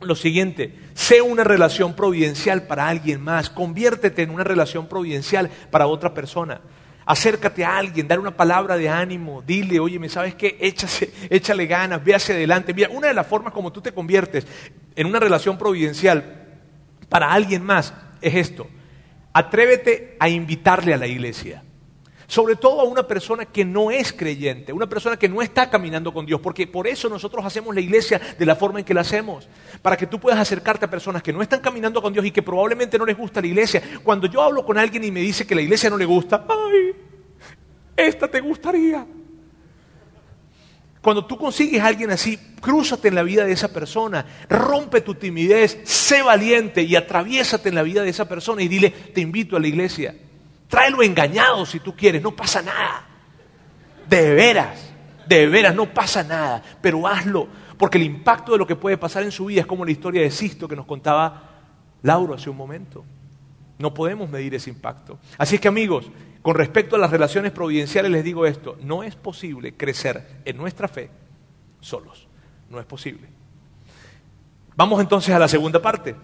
lo 0.01 0.15
siguiente, 0.15 0.75
sé 0.95 1.21
una 1.23 1.45
relación 1.45 1.95
providencial 1.95 2.63
para 2.67 2.89
alguien 2.89 3.21
más, 3.21 3.51
conviértete 3.51 4.23
en 4.23 4.31
una 4.31 4.45
relación 4.45 4.87
providencial 4.87 5.51
para 5.71 5.87
otra 5.87 6.15
persona. 6.15 6.61
Acércate 7.05 7.65
a 7.65 7.79
alguien, 7.79 8.07
dar 8.07 8.21
una 8.21 8.37
palabra 8.37 8.77
de 8.77 8.89
ánimo, 8.89 9.43
dile, 9.43 9.81
oye, 9.81 9.99
¿me 9.99 10.09
sabes 10.09 10.35
qué? 10.35 10.59
Échase, 10.61 11.11
échale 11.31 11.67
ganas, 11.67 12.05
ve 12.05 12.15
hacia 12.15 12.35
adelante. 12.35 12.75
Mira, 12.75 12.91
una 12.91 13.09
de 13.09 13.15
las 13.15 13.27
formas 13.27 13.53
como 13.53 13.73
tú 13.73 13.81
te 13.81 13.93
conviertes 13.93 14.47
en 14.95 15.07
una 15.07 15.19
relación 15.19 15.57
providencial 15.57 16.47
para 17.09 17.33
alguien 17.33 17.65
más 17.65 17.95
es 18.21 18.35
esto. 18.35 18.69
Atrévete 19.33 20.17
a 20.21 20.29
invitarle 20.29 20.93
a 20.93 20.99
la 20.99 21.07
iglesia. 21.07 21.63
Sobre 22.29 22.57
todo 22.57 22.83
a 22.83 22.85
una 22.85 23.09
persona 23.09 23.47
que 23.47 23.65
no 23.65 23.91
es 23.91 24.13
creyente, 24.13 24.71
una 24.71 24.87
persona 24.87 25.17
que 25.17 25.31
no 25.31 25.41
está 25.41 25.71
caminando 25.71 26.13
con 26.13 26.27
Dios, 26.27 26.39
porque 26.43 26.67
por 26.67 26.87
eso 26.87 27.09
nosotros 27.09 27.43
hacemos 27.43 27.75
la 27.75 27.81
iglesia 27.81 28.21
de 28.39 28.45
la 28.45 28.55
forma 28.55 28.81
en 28.81 28.85
que 28.85 28.93
la 28.93 29.01
hacemos, 29.01 29.49
para 29.81 29.97
que 29.97 30.07
tú 30.07 30.21
puedas 30.21 30.39
acercarte 30.39 30.85
a 30.85 30.91
personas 30.91 31.23
que 31.23 31.33
no 31.33 31.41
están 31.41 31.61
caminando 31.61 32.03
con 32.03 32.13
Dios 32.13 32.27
y 32.27 32.31
que 32.31 32.43
probablemente 32.43 32.99
no 32.99 33.07
les 33.07 33.17
gusta 33.17 33.41
la 33.41 33.47
iglesia. 33.47 33.83
Cuando 34.05 34.27
yo 34.27 34.43
hablo 34.43 34.63
con 34.63 34.77
alguien 34.77 35.05
y 35.05 35.11
me 35.11 35.21
dice 35.21 35.47
que 35.47 35.55
la 35.55 35.63
iglesia 35.63 35.89
no 35.89 35.97
le 35.97 36.05
gusta, 36.05 36.45
ay, 36.47 36.95
esta 37.97 38.29
te 38.29 38.43
gustaría. 38.43 39.07
Cuando 41.01 41.25
tú 41.25 41.39
consigues 41.39 41.81
a 41.81 41.87
alguien 41.87 42.11
así, 42.11 42.39
crúzate 42.61 43.09
en 43.09 43.15
la 43.15 43.23
vida 43.23 43.47
de 43.47 43.53
esa 43.53 43.73
persona, 43.73 44.27
rompe 44.51 45.01
tu 45.01 45.15
timidez, 45.15 45.81
sé 45.85 46.21
valiente 46.21 46.83
y 46.83 46.95
atraviésate 46.95 47.71
en 47.71 47.75
la 47.75 47.83
vida 47.83 48.03
de 48.03 48.11
esa 48.11 48.29
persona 48.29 48.63
y 48.63 48.69
dile, 48.69 48.91
te 48.91 49.23
invito 49.23 49.57
a 49.57 49.61
la 49.61 49.69
iglesia. 49.69 50.15
Tráelo 50.69 51.03
engañado 51.03 51.65
si 51.67 51.81
tú 51.81 51.97
quieres, 51.97 52.23
no 52.23 52.37
pasa 52.37 52.63
nada. 52.63 53.07
De 54.09 54.35
veras, 54.35 54.93
de 55.27 55.47
veras, 55.47 55.75
no 55.75 55.93
pasa 55.93 56.23
nada, 56.23 56.63
pero 56.81 57.07
hazlo, 57.07 57.49
porque 57.77 57.99
el 57.99 58.05
impacto 58.05 58.53
de 58.53 58.59
lo 58.59 58.67
que 58.67 58.77
puede 58.77 58.97
pasar 58.97 59.23
en 59.23 59.33
su 59.33 59.47
vida 59.47 59.63
es 59.63 59.67
como 59.67 59.85
la 59.85 59.91
historia 59.91 60.23
de 60.23 60.31
Sisto 60.31 60.69
que 60.69 60.77
nos 60.77 60.87
contaba 60.87 61.49
Lauro 62.03 62.35
hace 62.35 62.51
un 62.51 62.57
momento. 62.57 63.05
No 63.79 63.95
podemos 63.95 64.29
medir 64.29 64.55
ese 64.55 64.71
impacto. 64.71 65.19
Así 65.37 65.55
es 65.55 65.61
que 65.61 65.69
amigos, 65.69 66.11
con 66.43 66.55
respecto 66.55 66.97
a 66.97 66.99
las 66.99 67.11
relaciones 67.11 67.53
providenciales 67.53 68.11
les 68.11 68.25
digo 68.25 68.47
esto, 68.47 68.77
no 68.83 69.03
es 69.03 69.15
posible 69.15 69.75
crecer 69.75 70.41
en 70.45 70.57
nuestra 70.57 70.89
fe 70.89 71.11
solos, 71.81 72.27
no 72.71 72.81
es 72.81 72.87
posible. 72.87 73.29
Vamos 74.77 75.01
entonces 75.01 75.35
a 75.35 75.39
la 75.39 75.49
segunda 75.49 75.81
parte, 75.83 76.15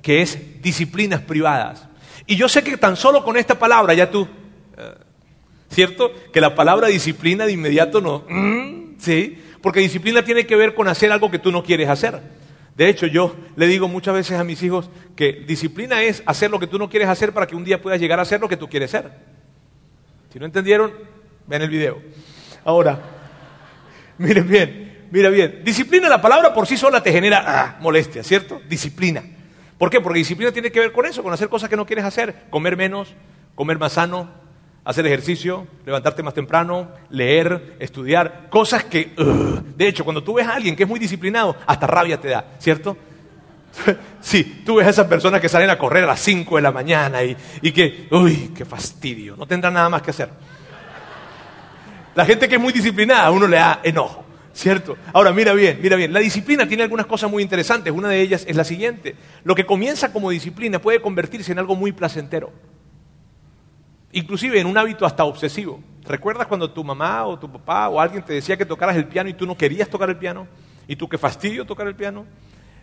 que 0.00 0.22
es 0.22 0.60
disciplinas 0.60 1.20
privadas. 1.20 1.88
Y 2.26 2.36
yo 2.36 2.48
sé 2.48 2.62
que 2.62 2.76
tan 2.76 2.96
solo 2.96 3.24
con 3.24 3.36
esta 3.36 3.58
palabra 3.58 3.94
ya 3.94 4.10
tú, 4.10 4.28
eh, 4.76 4.94
¿cierto? 5.70 6.12
Que 6.32 6.40
la 6.40 6.54
palabra 6.54 6.88
disciplina 6.88 7.46
de 7.46 7.52
inmediato 7.52 8.00
no, 8.00 8.24
mm, 8.28 8.98
¿sí? 8.98 9.42
Porque 9.60 9.80
disciplina 9.80 10.24
tiene 10.24 10.46
que 10.46 10.56
ver 10.56 10.74
con 10.74 10.88
hacer 10.88 11.12
algo 11.12 11.30
que 11.30 11.38
tú 11.38 11.52
no 11.52 11.62
quieres 11.62 11.88
hacer. 11.88 12.20
De 12.76 12.88
hecho, 12.88 13.06
yo 13.06 13.36
le 13.56 13.66
digo 13.66 13.86
muchas 13.86 14.14
veces 14.14 14.38
a 14.38 14.44
mis 14.44 14.62
hijos 14.62 14.88
que 15.14 15.44
disciplina 15.46 16.02
es 16.02 16.22
hacer 16.26 16.50
lo 16.50 16.58
que 16.58 16.66
tú 16.66 16.78
no 16.78 16.88
quieres 16.88 17.08
hacer 17.08 17.32
para 17.32 17.46
que 17.46 17.54
un 17.54 17.64
día 17.64 17.82
puedas 17.82 18.00
llegar 18.00 18.18
a 18.18 18.22
hacer 18.22 18.40
lo 18.40 18.48
que 18.48 18.56
tú 18.56 18.68
quieres 18.68 18.90
ser. 18.90 19.10
Si 20.32 20.38
no 20.38 20.46
entendieron, 20.46 20.92
ven 21.46 21.62
el 21.62 21.68
video. 21.68 22.00
Ahora, 22.64 22.98
miren 24.18 24.48
bien, 24.48 25.06
mira 25.10 25.28
bien. 25.28 25.60
Disciplina, 25.64 26.08
la 26.08 26.22
palabra 26.22 26.54
por 26.54 26.66
sí 26.66 26.76
sola 26.76 27.02
te 27.02 27.12
genera 27.12 27.44
ah, 27.46 27.76
molestia, 27.80 28.22
¿cierto? 28.22 28.60
Disciplina. 28.68 29.22
¿Por 29.82 29.90
qué? 29.90 30.00
Porque 30.00 30.20
disciplina 30.20 30.52
tiene 30.52 30.70
que 30.70 30.78
ver 30.78 30.92
con 30.92 31.06
eso, 31.06 31.24
con 31.24 31.32
hacer 31.32 31.48
cosas 31.48 31.68
que 31.68 31.76
no 31.76 31.84
quieres 31.84 32.04
hacer. 32.04 32.44
Comer 32.50 32.76
menos, 32.76 33.16
comer 33.56 33.80
más 33.80 33.94
sano, 33.94 34.30
hacer 34.84 35.04
ejercicio, 35.06 35.66
levantarte 35.84 36.22
más 36.22 36.34
temprano, 36.34 36.88
leer, 37.10 37.74
estudiar, 37.80 38.46
cosas 38.48 38.84
que, 38.84 39.10
de 39.76 39.88
hecho, 39.88 40.04
cuando 40.04 40.22
tú 40.22 40.34
ves 40.34 40.46
a 40.46 40.54
alguien 40.54 40.76
que 40.76 40.84
es 40.84 40.88
muy 40.88 41.00
disciplinado, 41.00 41.56
hasta 41.66 41.88
rabia 41.88 42.20
te 42.20 42.28
da, 42.28 42.44
¿cierto? 42.60 42.96
sí, 44.20 44.62
tú 44.64 44.76
ves 44.76 44.86
a 44.86 44.90
esas 44.90 45.08
personas 45.08 45.40
que 45.40 45.48
salen 45.48 45.68
a 45.68 45.78
correr 45.78 46.04
a 46.04 46.06
las 46.06 46.20
5 46.20 46.54
de 46.54 46.62
la 46.62 46.70
mañana 46.70 47.24
y, 47.24 47.36
y 47.60 47.72
que, 47.72 48.06
uy, 48.12 48.52
qué 48.56 48.64
fastidio, 48.64 49.34
no 49.36 49.46
tendrán 49.46 49.74
nada 49.74 49.88
más 49.88 50.02
que 50.02 50.12
hacer. 50.12 50.30
La 52.14 52.24
gente 52.24 52.48
que 52.48 52.54
es 52.54 52.60
muy 52.60 52.72
disciplinada, 52.72 53.24
a 53.24 53.32
uno 53.32 53.48
le 53.48 53.56
da 53.56 53.80
enojo. 53.82 54.24
¿Cierto? 54.52 54.96
Ahora, 55.12 55.32
mira 55.32 55.54
bien, 55.54 55.78
mira 55.82 55.96
bien. 55.96 56.12
La 56.12 56.20
disciplina 56.20 56.66
tiene 56.66 56.82
algunas 56.82 57.06
cosas 57.06 57.30
muy 57.30 57.42
interesantes. 57.42 57.92
Una 57.92 58.08
de 58.08 58.20
ellas 58.20 58.44
es 58.46 58.54
la 58.54 58.64
siguiente. 58.64 59.16
Lo 59.44 59.54
que 59.54 59.64
comienza 59.64 60.12
como 60.12 60.30
disciplina 60.30 60.78
puede 60.78 61.00
convertirse 61.00 61.52
en 61.52 61.58
algo 61.58 61.74
muy 61.74 61.92
placentero. 61.92 62.52
Inclusive 64.12 64.60
en 64.60 64.66
un 64.66 64.76
hábito 64.76 65.06
hasta 65.06 65.24
obsesivo. 65.24 65.80
¿Recuerdas 66.04 66.46
cuando 66.46 66.70
tu 66.70 66.84
mamá 66.84 67.24
o 67.26 67.38
tu 67.38 67.50
papá 67.50 67.88
o 67.88 67.98
alguien 67.98 68.22
te 68.22 68.34
decía 68.34 68.56
que 68.56 68.66
tocaras 68.66 68.96
el 68.96 69.06
piano 69.06 69.30
y 69.30 69.34
tú 69.34 69.46
no 69.46 69.56
querías 69.56 69.88
tocar 69.88 70.10
el 70.10 70.16
piano? 70.16 70.46
¿Y 70.86 70.96
tú 70.96 71.08
qué 71.08 71.16
fastidio 71.16 71.64
tocar 71.64 71.86
el 71.86 71.94
piano? 71.94 72.26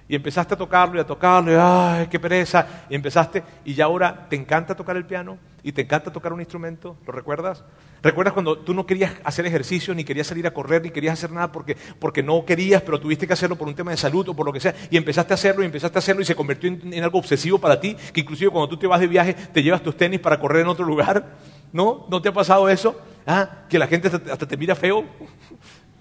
Y 0.08 0.16
empezaste 0.16 0.56
a 0.56 0.58
tocarlo 0.58 0.98
y 0.98 1.02
a 1.02 1.06
tocarlo, 1.06 1.52
y 1.52 1.56
¡ay, 1.60 2.08
qué 2.08 2.20
pereza! 2.20 2.66
Y 2.90 2.96
empezaste, 2.96 3.44
y 3.64 3.76
ya 3.76 3.86
ahora 3.86 4.28
te 4.28 4.36
encanta 4.36 4.76
tocar 4.76 4.98
el 4.98 5.06
piano 5.06 5.38
y 5.62 5.72
te 5.72 5.82
encanta 5.82 6.12
tocar 6.12 6.34
un 6.34 6.40
instrumento, 6.40 6.98
¿lo 7.06 7.12
recuerdas? 7.12 7.64
¿Recuerdas 8.02 8.34
cuando 8.34 8.58
tú 8.58 8.74
no 8.74 8.86
querías 8.86 9.14
hacer 9.24 9.46
ejercicio, 9.46 9.94
ni 9.94 10.04
querías 10.04 10.28
salir 10.28 10.48
a 10.48 10.52
correr, 10.52 10.82
ni 10.82 10.90
querías 10.90 11.14
hacer 11.14 11.32
nada 11.32 11.52
porque, 11.52 11.76
porque 12.00 12.24
no 12.24 12.46
querías, 12.46 12.82
pero 12.82 13.00
tuviste 13.00 13.28
que 13.28 13.34
hacerlo 13.34 13.58
por 13.58 13.68
un 13.68 13.76
tema 13.76 13.92
de 13.92 13.98
salud 13.98 14.28
o 14.30 14.34
por 14.34 14.46
lo 14.46 14.54
que 14.54 14.60
sea, 14.60 14.74
y 14.90 14.98
empezaste 14.98 15.34
a 15.34 15.36
hacerlo 15.36 15.64
y 15.64 15.66
empezaste 15.66 15.98
a 15.98 16.00
hacerlo 16.00 16.22
y 16.22 16.26
se 16.26 16.36
convirtió 16.36 16.70
en, 16.70 17.04
algo 17.04 17.20
obsesivo 17.20 17.60
para 17.60 17.80
ti, 17.80 17.96
que 18.14 18.22
inclusive 18.22 18.52
cuando 18.52 18.70
tú 18.70 18.78
te 18.78 18.88
vas 18.88 19.00
de 19.00 19.08
viaje 19.08 19.34
te 19.34 19.62
llevas 19.62 19.84
tus 19.84 19.98
tenis 19.98 20.20
para 20.20 20.40
correr 20.40 20.62
en 20.62 20.68
otro 20.68 20.86
lugar? 20.86 21.38
¿No? 21.72 22.08
¿No 22.10 22.22
te 22.22 22.30
ha 22.30 22.34
pasado 22.34 22.70
eso? 22.70 23.00
¿Ah? 23.28 23.66
Que 23.70 23.78
la 23.78 23.88
gente 23.88 24.08
hasta 24.08 24.48
te 24.48 24.58
mira 24.58 24.76
feo. 24.76 25.06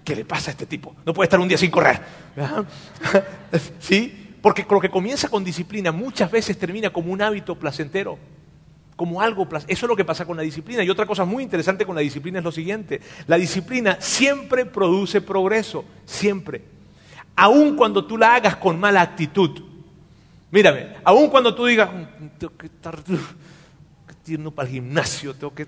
¿Qué 0.03 0.15
le 0.15 0.25
pasa 0.25 0.49
a 0.49 0.53
este 0.53 0.65
tipo? 0.65 0.95
No 1.05 1.13
puede 1.13 1.25
estar 1.25 1.39
un 1.39 1.47
día 1.47 1.57
sin 1.57 1.69
correr. 1.69 1.99
¿Sí? 3.79 4.35
Porque 4.41 4.65
lo 4.69 4.79
que 4.79 4.89
comienza 4.89 5.27
con 5.27 5.43
disciplina 5.43 5.91
muchas 5.91 6.31
veces 6.31 6.57
termina 6.57 6.89
como 6.91 7.11
un 7.11 7.21
hábito 7.21 7.59
placentero, 7.59 8.17
como 8.99 9.21
algo 9.21 9.47
placentero. 9.47 9.73
Eso 9.73 9.85
es 9.85 9.89
lo 9.91 9.95
que 9.95 10.03
pasa 10.03 10.25
con 10.25 10.35
la 10.35 10.43
disciplina. 10.43 10.83
Y 10.83 10.89
otra 10.89 11.05
cosa 11.05 11.23
muy 11.23 11.41
interesante 11.41 11.85
con 11.85 11.95
la 11.95 12.01
disciplina 12.01 12.39
es 12.39 12.43
lo 12.43 12.51
siguiente. 12.51 12.99
La 13.27 13.37
disciplina 13.37 13.95
siempre 14.01 14.65
produce 14.65 15.21
progreso, 15.21 15.85
siempre. 16.03 16.63
Aun 17.37 17.77
cuando 17.77 18.03
tú 18.03 18.17
la 18.17 18.35
hagas 18.35 18.57
con 18.57 18.77
mala 18.77 18.99
actitud. 18.99 19.51
Mírame, 20.51 20.97
aun 21.05 21.29
cuando 21.29 21.55
tú 21.55 21.65
digas, 21.65 21.89
mm, 21.93 22.25
tengo 22.37 22.57
que 22.57 22.65
estar 22.65 23.01
irnos 24.27 24.51
para 24.53 24.67
el 24.67 24.73
gimnasio, 24.73 25.33
tengo 25.33 25.55
que... 25.55 25.65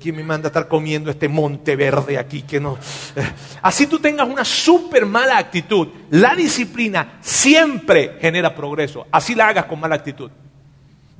¿Quién 0.00 0.14
me 0.14 0.22
manda 0.22 0.46
a 0.46 0.50
estar 0.50 0.68
comiendo 0.68 1.10
este 1.10 1.28
monte 1.28 1.74
verde 1.74 2.18
aquí 2.18 2.42
que 2.42 2.60
no? 2.60 2.78
Eh, 3.16 3.32
así 3.62 3.88
tú 3.88 3.98
tengas 3.98 4.28
una 4.28 4.44
súper 4.44 5.06
mala 5.06 5.38
actitud. 5.38 5.88
La 6.10 6.36
disciplina 6.36 7.18
siempre 7.20 8.16
genera 8.20 8.54
progreso. 8.54 9.08
Así 9.10 9.34
la 9.34 9.48
hagas 9.48 9.64
con 9.64 9.80
mala 9.80 9.96
actitud. 9.96 10.30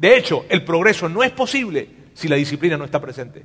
De 0.00 0.16
hecho, 0.16 0.46
el 0.48 0.64
progreso 0.64 1.08
no 1.08 1.22
es 1.22 1.30
posible 1.30 1.88
si 2.14 2.26
la 2.26 2.36
disciplina 2.36 2.76
no 2.76 2.84
está 2.84 3.00
presente. 3.00 3.44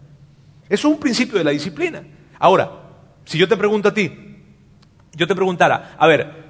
Eso 0.69 0.87
es 0.87 0.93
un 0.93 0.99
principio 0.99 1.37
de 1.37 1.43
la 1.43 1.51
disciplina. 1.51 2.01
Ahora, 2.39 2.71
si 3.25 3.37
yo 3.37 3.47
te 3.47 3.57
pregunto 3.57 3.89
a 3.89 3.93
ti, 3.93 4.11
yo 5.13 5.27
te 5.27 5.35
preguntara, 5.35 5.95
a 5.99 6.07
ver, 6.07 6.45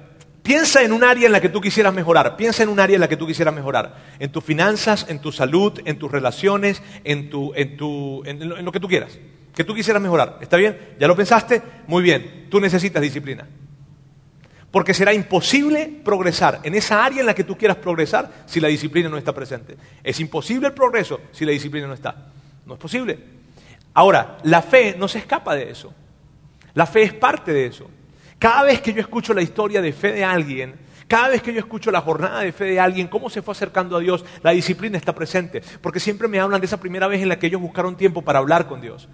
Piensa 0.46 0.84
en 0.84 0.92
un 0.92 1.02
área 1.02 1.26
en 1.26 1.32
la 1.32 1.40
que 1.40 1.48
tú 1.48 1.60
quisieras 1.60 1.92
mejorar. 1.92 2.36
Piensa 2.36 2.62
en 2.62 2.68
un 2.68 2.78
área 2.78 2.94
en 2.94 3.00
la 3.00 3.08
que 3.08 3.16
tú 3.16 3.26
quisieras 3.26 3.52
mejorar. 3.52 3.96
En 4.20 4.30
tus 4.30 4.44
finanzas, 4.44 5.06
en 5.08 5.18
tu 5.18 5.32
salud, 5.32 5.80
en 5.84 5.98
tus 5.98 6.08
relaciones, 6.08 6.84
en, 7.02 7.30
tu, 7.30 7.52
en, 7.56 7.76
tu, 7.76 8.22
en, 8.24 8.64
lo, 8.64 8.70
que 8.70 8.78
tú 8.78 8.86
quieras. 8.86 9.18
Que 9.56 9.64
tú 9.64 9.74
quisieras 9.74 10.00
mejorar. 10.00 10.38
¿Está 10.40 10.56
bien? 10.56 10.94
¿Ya 11.00 11.08
lo 11.08 11.16
pensaste? 11.16 11.62
Muy 11.88 12.04
bien. 12.04 12.46
Tú 12.48 12.60
necesitas 12.60 13.02
disciplina. 13.02 13.48
Porque 14.76 14.92
será 14.92 15.14
imposible 15.14 15.90
progresar 16.04 16.60
en 16.62 16.74
esa 16.74 17.02
área 17.02 17.20
en 17.20 17.26
la 17.26 17.34
que 17.34 17.44
tú 17.44 17.56
quieras 17.56 17.78
progresar 17.78 18.30
si 18.44 18.60
la 18.60 18.68
disciplina 18.68 19.08
no 19.08 19.16
está 19.16 19.34
presente. 19.34 19.74
Es 20.04 20.20
imposible 20.20 20.66
el 20.66 20.74
progreso 20.74 21.18
si 21.32 21.46
la 21.46 21.52
disciplina 21.52 21.86
no 21.86 21.94
está. 21.94 22.26
No 22.66 22.74
es 22.74 22.78
posible. 22.78 23.18
Ahora, 23.94 24.36
la 24.42 24.60
fe 24.60 24.94
no 24.98 25.08
se 25.08 25.20
escapa 25.20 25.56
de 25.56 25.70
eso. 25.70 25.94
La 26.74 26.84
fe 26.84 27.04
es 27.04 27.14
parte 27.14 27.54
de 27.54 27.64
eso. 27.64 27.88
Cada 28.38 28.64
vez 28.64 28.82
que 28.82 28.92
yo 28.92 29.00
escucho 29.00 29.32
la 29.32 29.40
historia 29.40 29.80
de 29.80 29.94
fe 29.94 30.12
de 30.12 30.24
alguien, 30.26 30.74
cada 31.08 31.28
vez 31.28 31.40
que 31.40 31.54
yo 31.54 31.60
escucho 31.60 31.90
la 31.90 32.02
jornada 32.02 32.40
de 32.40 32.52
fe 32.52 32.64
de 32.64 32.78
alguien, 32.78 33.08
cómo 33.08 33.30
se 33.30 33.40
fue 33.40 33.52
acercando 33.52 33.96
a 33.96 34.00
Dios, 34.00 34.26
la 34.42 34.50
disciplina 34.50 34.98
está 34.98 35.14
presente. 35.14 35.62
Porque 35.80 36.00
siempre 36.00 36.28
me 36.28 36.38
hablan 36.38 36.60
de 36.60 36.66
esa 36.66 36.78
primera 36.78 37.08
vez 37.08 37.22
en 37.22 37.30
la 37.30 37.38
que 37.38 37.46
ellos 37.46 37.62
buscaron 37.62 37.96
tiempo 37.96 38.20
para 38.20 38.40
hablar 38.40 38.66
con 38.68 38.82
Dios. 38.82 39.08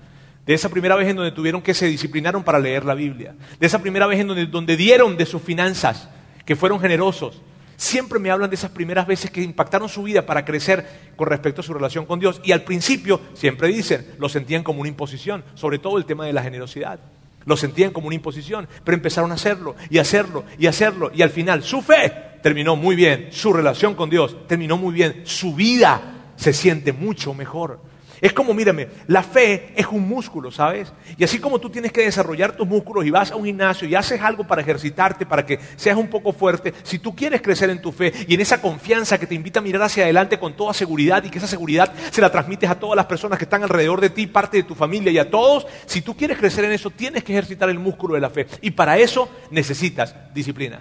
De 0.46 0.54
esa 0.54 0.68
primera 0.68 0.96
vez 0.96 1.08
en 1.08 1.16
donde 1.16 1.32
tuvieron 1.32 1.62
que 1.62 1.74
se 1.74 1.86
disciplinaron 1.86 2.42
para 2.42 2.58
leer 2.58 2.84
la 2.84 2.94
Biblia. 2.94 3.34
De 3.60 3.66
esa 3.66 3.80
primera 3.80 4.06
vez 4.06 4.18
en 4.20 4.28
donde, 4.28 4.46
donde 4.46 4.76
dieron 4.76 5.16
de 5.16 5.26
sus 5.26 5.40
finanzas, 5.40 6.08
que 6.44 6.56
fueron 6.56 6.80
generosos. 6.80 7.40
Siempre 7.76 8.18
me 8.18 8.30
hablan 8.30 8.50
de 8.50 8.56
esas 8.56 8.70
primeras 8.70 9.06
veces 9.06 9.30
que 9.30 9.42
impactaron 9.42 9.88
su 9.88 10.02
vida 10.04 10.24
para 10.24 10.44
crecer 10.44 10.86
con 11.16 11.28
respecto 11.28 11.60
a 11.60 11.64
su 11.64 11.74
relación 11.74 12.06
con 12.06 12.20
Dios. 12.20 12.40
Y 12.44 12.52
al 12.52 12.62
principio 12.62 13.20
siempre 13.34 13.68
dicen, 13.68 14.06
lo 14.18 14.28
sentían 14.28 14.62
como 14.62 14.80
una 14.80 14.88
imposición, 14.88 15.44
sobre 15.54 15.78
todo 15.78 15.98
el 15.98 16.04
tema 16.04 16.26
de 16.26 16.32
la 16.32 16.42
generosidad. 16.42 17.00
Lo 17.44 17.56
sentían 17.56 17.90
como 17.90 18.06
una 18.06 18.14
imposición, 18.14 18.68
pero 18.84 18.96
empezaron 18.96 19.32
a 19.32 19.34
hacerlo 19.34 19.74
y 19.90 19.98
hacerlo 19.98 20.44
y 20.58 20.66
hacerlo. 20.66 21.10
Y 21.14 21.22
al 21.22 21.30
final 21.30 21.62
su 21.62 21.82
fe 21.82 22.12
terminó 22.42 22.76
muy 22.76 22.94
bien, 22.94 23.28
su 23.32 23.52
relación 23.52 23.94
con 23.94 24.10
Dios 24.10 24.36
terminó 24.46 24.76
muy 24.76 24.94
bien, 24.94 25.22
su 25.24 25.54
vida 25.54 26.32
se 26.36 26.52
siente 26.52 26.92
mucho 26.92 27.34
mejor. 27.34 27.80
Es 28.22 28.32
como, 28.32 28.54
mírame, 28.54 28.86
la 29.08 29.24
fe 29.24 29.72
es 29.74 29.84
un 29.88 30.08
músculo, 30.08 30.52
¿sabes? 30.52 30.92
Y 31.18 31.24
así 31.24 31.40
como 31.40 31.58
tú 31.58 31.68
tienes 31.68 31.90
que 31.90 32.02
desarrollar 32.02 32.56
tus 32.56 32.68
músculos 32.68 33.04
y 33.04 33.10
vas 33.10 33.32
a 33.32 33.36
un 33.36 33.44
gimnasio 33.44 33.88
y 33.88 33.96
haces 33.96 34.20
algo 34.20 34.46
para 34.46 34.62
ejercitarte, 34.62 35.26
para 35.26 35.44
que 35.44 35.58
seas 35.74 35.96
un 35.96 36.06
poco 36.06 36.32
fuerte, 36.32 36.72
si 36.84 37.00
tú 37.00 37.16
quieres 37.16 37.42
crecer 37.42 37.68
en 37.68 37.82
tu 37.82 37.90
fe 37.90 38.12
y 38.28 38.34
en 38.34 38.40
esa 38.40 38.62
confianza 38.62 39.18
que 39.18 39.26
te 39.26 39.34
invita 39.34 39.58
a 39.58 39.62
mirar 39.64 39.82
hacia 39.82 40.04
adelante 40.04 40.38
con 40.38 40.54
toda 40.54 40.72
seguridad 40.72 41.24
y 41.24 41.30
que 41.30 41.38
esa 41.38 41.48
seguridad 41.48 41.92
se 42.12 42.20
la 42.20 42.30
transmites 42.30 42.70
a 42.70 42.78
todas 42.78 42.94
las 42.94 43.06
personas 43.06 43.40
que 43.40 43.44
están 43.44 43.64
alrededor 43.64 44.00
de 44.00 44.10
ti, 44.10 44.28
parte 44.28 44.58
de 44.58 44.62
tu 44.62 44.76
familia 44.76 45.10
y 45.10 45.18
a 45.18 45.28
todos, 45.28 45.66
si 45.86 46.00
tú 46.00 46.16
quieres 46.16 46.38
crecer 46.38 46.64
en 46.64 46.70
eso, 46.70 46.90
tienes 46.90 47.24
que 47.24 47.32
ejercitar 47.32 47.70
el 47.70 47.80
músculo 47.80 48.14
de 48.14 48.20
la 48.20 48.30
fe. 48.30 48.46
Y 48.60 48.70
para 48.70 48.98
eso 48.98 49.28
necesitas 49.50 50.14
disciplina. 50.32 50.80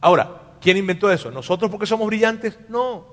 Ahora, 0.00 0.32
¿quién 0.60 0.76
inventó 0.78 1.12
eso? 1.12 1.30
¿Nosotros 1.30 1.70
porque 1.70 1.86
somos 1.86 2.08
brillantes? 2.08 2.58
No. 2.68 3.06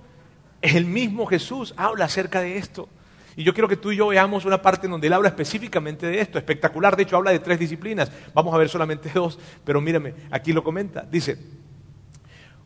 El 0.60 0.86
mismo 0.86 1.28
Jesús 1.28 1.76
habla 1.78 2.06
acerca 2.06 2.42
de 2.42 2.58
esto. 2.58 2.90
Y 3.36 3.44
yo 3.44 3.54
quiero 3.54 3.68
que 3.68 3.78
tú 3.78 3.92
y 3.92 3.98
yo 3.98 4.08
veamos 4.08 4.46
una 4.46 4.62
parte 4.62 4.88
en 4.88 4.92
donde 4.92 5.08
él 5.08 5.14
habla 5.14 5.30
específicamente 5.30 6.06
de 6.08 6.20
esto, 6.20 6.38
espectacular. 6.38 6.96
De 6.96 7.04
hecho, 7.04 7.18
habla 7.18 7.32
de 7.32 7.40
tres 7.40 7.60
disciplinas. 7.60 8.12
Vamos 8.34 8.54
a 8.54 8.58
ver 8.58 8.70
solamente 8.70 9.10
dos, 9.14 9.40
pero 9.64 9.82
mírame, 9.82 10.14
aquí 10.32 10.54
lo 10.54 10.64
comenta. 10.64 11.02
Dice, 11.10 11.38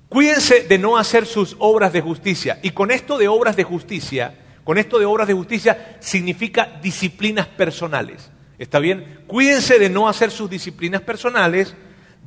cuídense 0.10 0.62
de 0.62 0.78
no 0.78 0.98
hacer 0.98 1.26
sus 1.26 1.56
obras 1.60 1.94
de 1.94 2.02
justicia. 2.02 2.60
Y 2.62 2.72
con 2.72 2.92
esto 2.92 3.18
de 3.18 3.28
obras 3.28 3.56
de 3.56 3.64
justicia, 3.64 4.40
con 4.64 4.78
esto 4.78 5.00
de 5.00 5.06
obras 5.06 5.28
de 5.28 5.34
justicia 5.34 5.98
significa 6.00 6.80
disciplinas 6.82 7.48
personales. 7.48 8.32
¿Está 8.60 8.80
bien? 8.80 9.22
Cuídense 9.28 9.80
de 9.80 9.90
no 9.90 10.10
hacer 10.10 10.32
sus 10.32 10.50
disciplinas 10.50 11.02
personales 11.02 11.76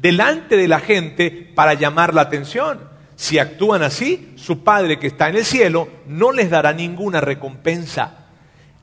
delante 0.01 0.57
de 0.57 0.69
la 0.69 0.81
gente 0.81 1.31
para 1.55 1.75
llamar 1.75 2.15
la 2.15 2.23
atención. 2.23 2.89
Si 3.17 3.39
actúan 3.39 3.83
así, 3.83 4.33
su 4.37 4.65
Padre 4.65 4.99
que 4.99 5.09
está 5.09 5.29
en 5.29 5.37
el 5.37 5.45
cielo 5.45 5.89
no 6.07 6.33
les 6.33 6.49
dará 6.49 6.73
ninguna 6.73 7.21
recompensa. 7.21 8.20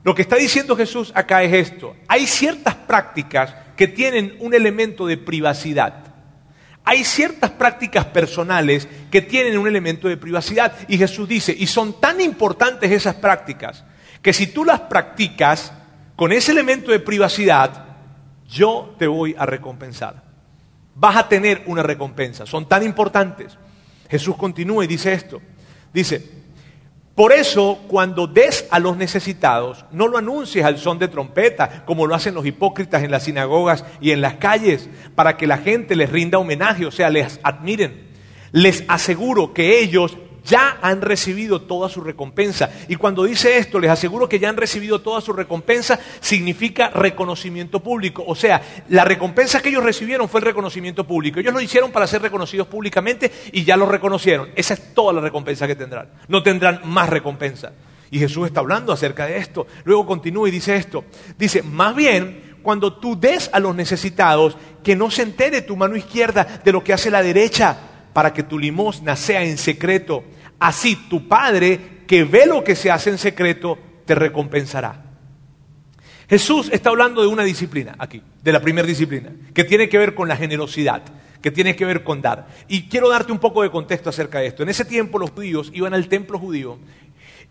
Lo 0.08 0.14
que 0.14 0.22
está 0.22 0.36
diciendo 0.36 0.74
Jesús 0.74 1.12
acá 1.14 1.42
es 1.42 1.52
esto. 1.52 1.94
Hay 2.08 2.26
ciertas 2.26 2.74
prácticas 2.74 3.54
que 3.76 3.88
tienen 3.88 4.36
un 4.38 4.54
elemento 4.54 5.06
de 5.06 5.18
privacidad. 5.18 6.02
Hay 6.82 7.04
ciertas 7.04 7.50
prácticas 7.50 8.06
personales 8.06 8.88
que 9.10 9.20
tienen 9.20 9.58
un 9.58 9.68
elemento 9.68 10.08
de 10.08 10.16
privacidad. 10.16 10.72
Y 10.88 10.96
Jesús 10.96 11.28
dice, 11.28 11.54
y 11.54 11.66
son 11.66 12.00
tan 12.00 12.22
importantes 12.22 12.90
esas 12.90 13.16
prácticas, 13.16 13.84
que 14.22 14.32
si 14.32 14.46
tú 14.46 14.64
las 14.64 14.80
practicas 14.80 15.74
con 16.16 16.32
ese 16.32 16.52
elemento 16.52 16.90
de 16.90 17.00
privacidad, 17.00 17.84
yo 18.48 18.94
te 18.98 19.06
voy 19.06 19.36
a 19.38 19.44
recompensar. 19.44 20.22
Vas 20.94 21.16
a 21.16 21.28
tener 21.28 21.64
una 21.66 21.82
recompensa. 21.82 22.46
Son 22.46 22.66
tan 22.66 22.82
importantes. 22.82 23.58
Jesús 24.08 24.38
continúa 24.38 24.86
y 24.86 24.88
dice 24.88 25.12
esto. 25.12 25.42
Dice, 25.92 26.37
por 27.18 27.32
eso, 27.32 27.80
cuando 27.88 28.28
des 28.28 28.64
a 28.70 28.78
los 28.78 28.96
necesitados, 28.96 29.84
no 29.90 30.06
lo 30.06 30.18
anuncies 30.18 30.64
al 30.64 30.78
son 30.78 31.00
de 31.00 31.08
trompeta, 31.08 31.82
como 31.84 32.06
lo 32.06 32.14
hacen 32.14 32.32
los 32.32 32.46
hipócritas 32.46 33.02
en 33.02 33.10
las 33.10 33.24
sinagogas 33.24 33.84
y 34.00 34.12
en 34.12 34.20
las 34.20 34.34
calles, 34.34 34.88
para 35.16 35.36
que 35.36 35.48
la 35.48 35.58
gente 35.58 35.96
les 35.96 36.12
rinda 36.12 36.38
homenaje, 36.38 36.86
o 36.86 36.92
sea, 36.92 37.10
les 37.10 37.40
admiren. 37.42 38.06
Les 38.52 38.84
aseguro 38.86 39.52
que 39.52 39.80
ellos 39.80 40.16
ya 40.48 40.78
han 40.80 41.02
recibido 41.02 41.62
toda 41.62 41.88
su 41.88 42.00
recompensa. 42.00 42.70
Y 42.88 42.96
cuando 42.96 43.24
dice 43.24 43.58
esto, 43.58 43.78
les 43.78 43.90
aseguro 43.90 44.28
que 44.28 44.38
ya 44.38 44.48
han 44.48 44.56
recibido 44.56 45.00
toda 45.00 45.20
su 45.20 45.32
recompensa, 45.32 45.98
significa 46.20 46.90
reconocimiento 46.90 47.80
público. 47.80 48.24
O 48.26 48.34
sea, 48.34 48.60
la 48.88 49.04
recompensa 49.04 49.60
que 49.60 49.68
ellos 49.68 49.84
recibieron 49.84 50.28
fue 50.28 50.40
el 50.40 50.46
reconocimiento 50.46 51.06
público. 51.06 51.40
Ellos 51.40 51.52
lo 51.52 51.60
hicieron 51.60 51.92
para 51.92 52.06
ser 52.06 52.22
reconocidos 52.22 52.66
públicamente 52.66 53.30
y 53.52 53.64
ya 53.64 53.76
lo 53.76 53.86
reconocieron. 53.86 54.48
Esa 54.56 54.74
es 54.74 54.94
toda 54.94 55.12
la 55.12 55.20
recompensa 55.20 55.66
que 55.66 55.76
tendrán. 55.76 56.08
No 56.28 56.42
tendrán 56.42 56.80
más 56.84 57.08
recompensa. 57.08 57.72
Y 58.10 58.18
Jesús 58.18 58.46
está 58.46 58.60
hablando 58.60 58.92
acerca 58.92 59.26
de 59.26 59.36
esto. 59.36 59.66
Luego 59.84 60.06
continúa 60.06 60.48
y 60.48 60.52
dice 60.52 60.76
esto. 60.76 61.04
Dice, 61.36 61.62
más 61.62 61.94
bien, 61.94 62.56
cuando 62.62 62.94
tú 62.94 63.18
des 63.18 63.50
a 63.52 63.60
los 63.60 63.74
necesitados, 63.74 64.56
que 64.82 64.96
no 64.96 65.10
se 65.10 65.22
entere 65.22 65.60
tu 65.60 65.76
mano 65.76 65.94
izquierda 65.94 66.60
de 66.64 66.72
lo 66.72 66.82
que 66.82 66.94
hace 66.94 67.10
la 67.10 67.22
derecha, 67.22 67.76
para 68.12 68.32
que 68.32 68.42
tu 68.42 68.58
limosna 68.58 69.14
sea 69.14 69.44
en 69.44 69.58
secreto 69.58 70.24
Así 70.58 70.96
tu 71.08 71.28
Padre, 71.28 72.04
que 72.06 72.24
ve 72.24 72.46
lo 72.46 72.64
que 72.64 72.74
se 72.74 72.90
hace 72.90 73.10
en 73.10 73.18
secreto, 73.18 73.78
te 74.04 74.14
recompensará. 74.14 75.04
Jesús 76.28 76.68
está 76.72 76.90
hablando 76.90 77.22
de 77.22 77.28
una 77.28 77.42
disciplina 77.42 77.94
aquí, 77.98 78.22
de 78.42 78.52
la 78.52 78.60
primera 78.60 78.86
disciplina, 78.86 79.30
que 79.54 79.64
tiene 79.64 79.88
que 79.88 79.98
ver 79.98 80.14
con 80.14 80.28
la 80.28 80.36
generosidad, 80.36 81.02
que 81.40 81.50
tiene 81.50 81.74
que 81.74 81.86
ver 81.86 82.04
con 82.04 82.20
dar. 82.20 82.48
Y 82.68 82.88
quiero 82.88 83.08
darte 83.08 83.32
un 83.32 83.38
poco 83.38 83.62
de 83.62 83.70
contexto 83.70 84.10
acerca 84.10 84.40
de 84.40 84.48
esto. 84.48 84.62
En 84.62 84.68
ese 84.68 84.84
tiempo 84.84 85.18
los 85.18 85.30
judíos 85.30 85.70
iban 85.72 85.94
al 85.94 86.08
templo 86.08 86.38
judío 86.38 86.78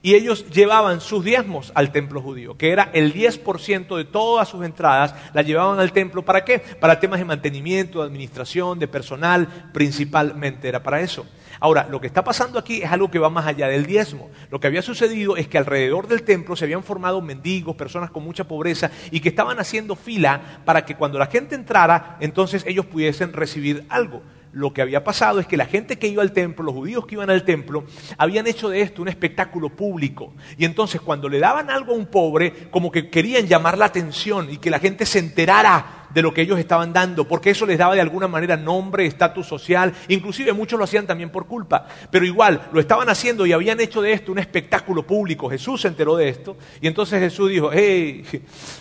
y 0.04 0.14
ellos 0.14 0.48
llevaban 0.50 1.02
sus 1.02 1.24
diezmos 1.24 1.72
al 1.74 1.92
templo 1.92 2.22
judío, 2.22 2.56
que 2.56 2.70
era 2.70 2.92
el 2.94 3.14
10% 3.14 3.98
de 3.98 4.06
todas 4.06 4.48
sus 4.48 4.64
entradas, 4.64 5.16
la 5.34 5.42
llevaban 5.42 5.80
al 5.80 5.92
templo. 5.92 6.24
¿Para 6.24 6.46
qué? 6.46 6.60
Para 6.60 7.00
temas 7.00 7.20
de 7.20 7.26
mantenimiento, 7.26 8.00
de 8.00 8.06
administración, 8.06 8.78
de 8.78 8.88
personal, 8.88 9.70
principalmente 9.74 10.68
era 10.68 10.84
para 10.84 11.02
eso. 11.02 11.26
Ahora, 11.60 11.88
lo 11.90 12.00
que 12.02 12.08
está 12.08 12.24
pasando 12.24 12.60
aquí 12.60 12.82
es 12.82 12.92
algo 12.92 13.10
que 13.10 13.20
va 13.20 13.30
más 13.30 13.46
allá 13.46 13.68
del 13.68 13.86
diezmo. 13.86 14.30
Lo 14.50 14.60
que 14.60 14.68
había 14.68 14.82
sucedido 14.82 15.38
es 15.38 15.48
que 15.48 15.58
alrededor 15.58 16.08
del 16.08 16.24
templo 16.24 16.56
se 16.56 16.66
habían 16.66 16.84
formado 16.84 17.22
mendigos, 17.22 17.76
personas 17.76 18.12
con 18.12 18.24
mucha 18.24 18.46
pobreza, 18.46 18.92
y 19.12 19.20
que 19.20 19.30
estaban 19.30 19.60
haciendo 19.60 19.96
fila 19.96 20.62
para 20.66 20.86
que 20.86 20.96
cuando 20.96 21.20
la 21.20 21.28
gente 21.28 21.56
entrara, 21.56 22.18
entonces 22.20 22.64
ellos 22.68 22.86
pudiesen 22.86 23.34
recibir 23.34 23.86
algo 23.90 24.22
lo 24.58 24.74
que 24.74 24.82
había 24.82 25.04
pasado 25.04 25.40
es 25.40 25.46
que 25.46 25.56
la 25.56 25.66
gente 25.68 26.00
que 26.00 26.08
iba 26.08 26.24
al 26.24 26.32
templo, 26.32 26.66
los 26.66 26.74
judíos 26.74 27.06
que 27.06 27.16
iban 27.16 27.30
al 27.30 27.44
templo, 27.44 27.86
habían 28.18 28.48
hecho 28.48 28.70
de 28.70 28.82
esto 28.82 29.04
un 29.04 29.08
espectáculo 29.08 29.70
público. 29.70 30.34
Y 30.58 30.66
entonces 30.66 31.00
cuando 31.00 31.30
le 31.30 31.40
daban 31.40 31.70
algo 31.70 31.94
a 31.94 31.96
un 31.96 32.08
pobre, 32.08 32.70
como 32.72 32.92
que 32.92 33.10
querían 33.10 33.46
llamar 33.46 33.78
la 33.78 33.86
atención 33.86 34.50
y 34.50 34.58
que 34.58 34.72
la 34.72 34.80
gente 34.80 35.06
se 35.06 35.20
enterara 35.20 36.07
de 36.10 36.22
lo 36.22 36.34
que 36.34 36.42
ellos 36.42 36.60
estaban 36.60 36.94
dando, 36.94 37.28
porque 37.28 37.50
eso 37.50 37.66
les 37.66 37.78
daba 37.78 37.96
de 37.96 38.02
alguna 38.02 38.28
manera 38.28 38.58
nombre, 38.58 39.06
estatus 39.06 39.48
social, 39.48 39.94
inclusive 40.08 40.54
muchos 40.54 40.78
lo 40.78 40.86
hacían 40.86 41.06
también 41.06 41.30
por 41.30 41.48
culpa, 41.48 41.88
pero 42.12 42.26
igual 42.26 42.70
lo 42.72 42.80
estaban 42.80 43.10
haciendo 43.10 43.46
y 43.46 43.54
habían 43.54 43.80
hecho 43.80 44.02
de 44.02 44.14
esto 44.14 44.32
un 44.32 44.40
espectáculo 44.40 45.06
público. 45.06 45.50
Jesús 45.50 45.82
se 45.82 45.88
enteró 45.88 46.16
de 46.16 46.30
esto 46.30 46.58
y 46.82 46.88
entonces 46.88 47.20
Jesús 47.20 47.50
dijo, 47.50 47.70
hey, 47.72 48.24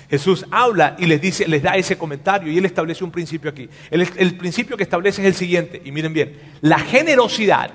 Jesús 0.08 0.46
habla 0.50 0.96
y 0.98 1.06
les 1.06 1.20
dice, 1.20 1.46
les 1.48 1.62
da 1.62 1.76
ese 1.76 1.98
comentario 1.98 2.50
y 2.50 2.58
él 2.58 2.64
establece 2.64 3.04
un 3.04 3.10
principio 3.10 3.50
aquí. 3.50 3.68
El, 3.90 4.08
el 4.16 4.36
principio 4.36 4.76
que 4.76 4.82
establece 4.82 5.22
es 5.22 5.28
el 5.28 5.34
siguiente, 5.34 5.80
y 5.84 5.92
miren 5.92 6.12
bien, 6.12 6.38
la 6.60 6.78
generosidad, 6.78 7.70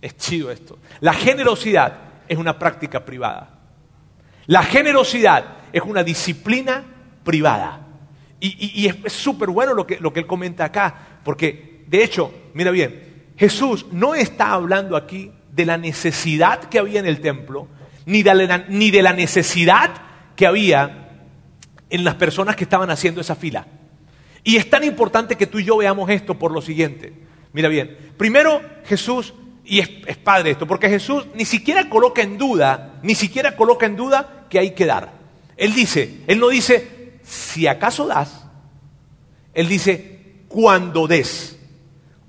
es 0.00 0.16
chido 0.16 0.50
esto, 0.50 0.78
la 1.00 1.14
generosidad 1.14 1.98
es 2.28 2.38
una 2.38 2.58
práctica 2.58 3.04
privada. 3.04 3.50
La 4.46 4.62
generosidad 4.62 5.44
es 5.72 5.82
una 5.82 6.02
disciplina 6.02 6.84
privada. 7.24 7.83
Y, 8.46 8.86
es 8.86 9.12
súper 9.12 9.48
bueno 9.48 9.72
lo 9.72 9.86
que, 9.86 9.98
él 10.20 10.26
comenta 10.26 10.66
acá, 10.66 11.20
porque 11.24 11.82
de 11.86 12.04
hecho, 12.04 12.30
mira 12.52 12.70
bien, 12.70 13.30
Jesús 13.38 13.86
no 13.90 14.14
está 14.14 14.52
hablando 14.52 14.98
aquí 14.98 15.32
de 15.50 15.64
la 15.64 15.78
necesidad 15.78 16.64
que 16.64 16.78
había 16.78 17.00
en 17.00 17.06
el 17.06 17.20
templo, 17.22 17.68
ni 18.04 18.22
de 18.22 19.02
la, 19.02 19.12
necesidad 19.14 19.92
que 20.36 20.46
había 20.46 21.08
en 21.88 22.04
las 22.04 22.16
personas 22.16 22.54
que 22.54 22.64
estaban 22.64 22.90
haciendo 22.90 23.22
esa 23.22 23.34
fila. 23.34 23.66
Y 24.42 24.56
es 24.56 24.68
tan 24.68 24.84
importante 24.84 25.36
que 25.36 25.46
tú 25.46 25.58
y 25.58 25.64
yo 25.64 25.78
veamos 25.78 26.10
esto 26.10 26.38
por 26.38 26.52
lo 26.52 26.60
siguiente. 26.60 27.14
Mira 27.54 27.70
bien, 27.70 27.96
primero 28.18 28.60
Jesús, 28.84 29.32
y 29.64 29.78
es, 29.78 29.88
padre 30.22 30.50
esto, 30.50 30.66
porque 30.66 30.90
Jesús 30.90 31.24
ni 31.34 31.46
siquiera 31.46 31.88
coloca 31.88 32.20
en 32.20 32.36
duda, 32.36 32.96
ni 33.02 33.14
siquiera 33.14 33.56
coloca 33.56 33.86
en 33.86 33.96
duda 33.96 34.44
que 34.50 34.58
hay 34.58 34.72
que 34.72 34.84
dar. 34.84 35.14
Él 35.56 35.72
dice, 35.72 36.18
Él 36.26 36.40
no 36.40 36.50
dice, 36.50 36.93
si 37.24 37.66
acaso 37.66 38.06
das, 38.06 38.46
Él 39.52 39.68
dice, 39.68 40.44
cuando 40.48 41.06
des. 41.06 41.58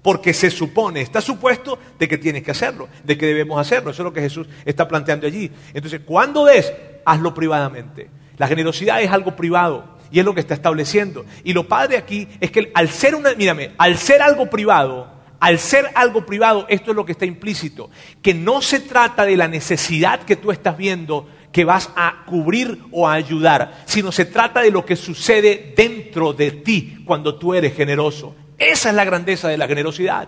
Porque 0.02 0.34
se 0.34 0.52
supone, 0.52 1.02
está 1.02 1.20
supuesto 1.20 1.80
de 1.98 2.08
que 2.08 2.20
tienes 2.20 2.44
que 2.44 2.52
hacerlo, 2.52 2.88
de 3.04 3.18
que 3.18 3.26
debemos 3.26 3.60
hacerlo. 3.60 3.90
Eso 3.90 4.04
es 4.04 4.06
lo 4.06 4.14
que 4.14 4.22
Jesús 4.22 4.48
está 4.64 4.88
planteando 4.88 5.26
allí. 5.26 5.52
Entonces, 5.74 6.02
cuando 6.06 6.46
des, 6.46 6.72
hazlo 7.06 7.34
privadamente. 7.34 8.10
La 8.38 8.48
generosidad 8.48 9.02
es 9.02 9.12
algo 9.12 9.36
privado 9.36 9.96
y 10.12 10.20
es 10.20 10.26
lo 10.26 10.34
que 10.34 10.42
está 10.42 10.54
estableciendo. 10.54 11.26
Y 11.44 11.54
lo 11.54 11.68
padre 11.68 11.98
aquí 11.98 12.28
es 12.40 12.52
que 12.52 12.72
al 12.74 12.90
ser 12.90 13.16
una, 13.16 13.34
mírame, 13.34 13.72
al 13.78 13.98
ser 13.98 14.22
algo 14.22 14.50
privado, 14.50 15.12
al 15.40 15.60
ser 15.60 15.90
algo 15.96 16.26
privado, 16.26 16.66
esto 16.70 16.92
es 16.92 16.96
lo 16.96 17.06
que 17.06 17.12
está 17.14 17.26
implícito, 17.26 17.90
que 18.22 18.34
no 18.34 18.62
se 18.62 18.80
trata 18.80 19.26
de 19.26 19.38
la 19.38 19.48
necesidad 19.48 20.22
que 20.22 20.36
tú 20.36 20.52
estás 20.52 20.78
viendo 20.78 21.28
que 21.56 21.63
vas 21.63 21.89
a 21.96 22.26
cubrir 22.26 22.80
o 22.91 23.08
a 23.08 23.13
ayudar, 23.13 23.84
sino 23.86 24.12
se 24.12 24.26
trata 24.26 24.60
de 24.60 24.72
lo 24.72 24.86
que 24.86 24.98
sucede 24.98 25.74
dentro 25.74 26.34
de 26.34 26.52
ti 26.52 26.98
cuando 27.06 27.36
tú 27.36 27.54
eres 27.54 27.74
generoso. 27.74 28.36
Esa 28.58 28.89
es 28.89 28.96
la 28.96 29.06
grandeza 29.06 29.48
de 29.48 29.58
la 29.58 29.65
generosidad. 29.65 30.28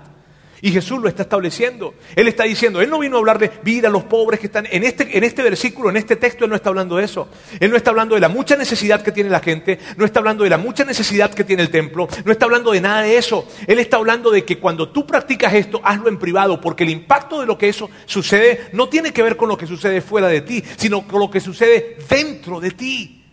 Y 0.62 0.72
Jesús 0.72 1.00
lo 1.02 1.08
está 1.08 1.24
estableciendo. 1.24 1.94
Él 2.16 2.28
está 2.28 2.44
diciendo, 2.44 2.82
Él 2.82 2.90
no 2.90 3.00
vino 3.00 3.18
a 3.18 3.20
hablar 3.20 3.38
de 3.38 3.52
vida 3.64 3.88
a 3.90 3.92
los 3.92 4.04
pobres 4.04 4.40
que 4.40 4.48
están... 4.48 4.68
En 4.72 4.84
este, 4.84 5.18
en 5.18 5.24
este 5.24 5.44
versículo, 5.44 5.90
en 5.90 5.98
este 5.98 6.16
texto, 6.16 6.46
Él 6.46 6.50
no 6.50 6.56
está 6.56 6.70
hablando 6.70 6.98
de 6.98 7.06
eso. 7.06 7.30
Él 7.60 7.70
no 7.70 7.78
está 7.78 7.92
hablando 7.92 8.16
de 8.16 8.22
la 8.22 8.30
mucha 8.30 8.56
necesidad 8.56 9.02
que 9.02 9.12
tiene 9.12 9.30
la 9.30 9.40
gente, 9.40 9.80
no 9.98 10.06
está 10.06 10.20
hablando 10.20 10.44
de 10.44 10.50
la 10.50 10.58
mucha 10.58 10.84
necesidad 10.84 11.34
que 11.34 11.44
tiene 11.44 11.64
el 11.64 11.70
templo, 11.70 12.08
no 12.26 12.32
está 12.32 12.46
hablando 12.46 12.72
de 12.72 12.82
nada 12.82 13.02
de 13.02 13.18
eso. 13.18 13.48
Él 13.68 13.80
está 13.80 13.98
hablando 13.98 14.32
de 14.32 14.46
que 14.46 14.60
cuando 14.60 14.90
tú 14.90 15.06
practicas 15.06 15.54
esto, 15.54 15.80
hazlo 15.84 16.10
en 16.10 16.18
privado, 16.18 16.60
porque 16.60 16.84
el 16.84 16.90
impacto 16.90 17.40
de 17.40 17.46
lo 17.46 17.58
que 17.58 17.70
eso 17.70 17.90
sucede 18.06 18.70
no 18.74 18.90
tiene 18.90 19.14
que 19.14 19.24
ver 19.24 19.38
con 19.38 19.50
lo 19.50 19.58
que 19.58 19.68
sucede 19.68 20.02
fuera 20.02 20.28
de 20.28 20.42
ti, 20.42 20.64
sino 20.78 21.08
con 21.08 21.20
lo 21.20 21.30
que 21.30 21.40
sucede 21.40 21.98
dentro 22.10 22.60
de 22.60 22.72
ti. 22.72 23.24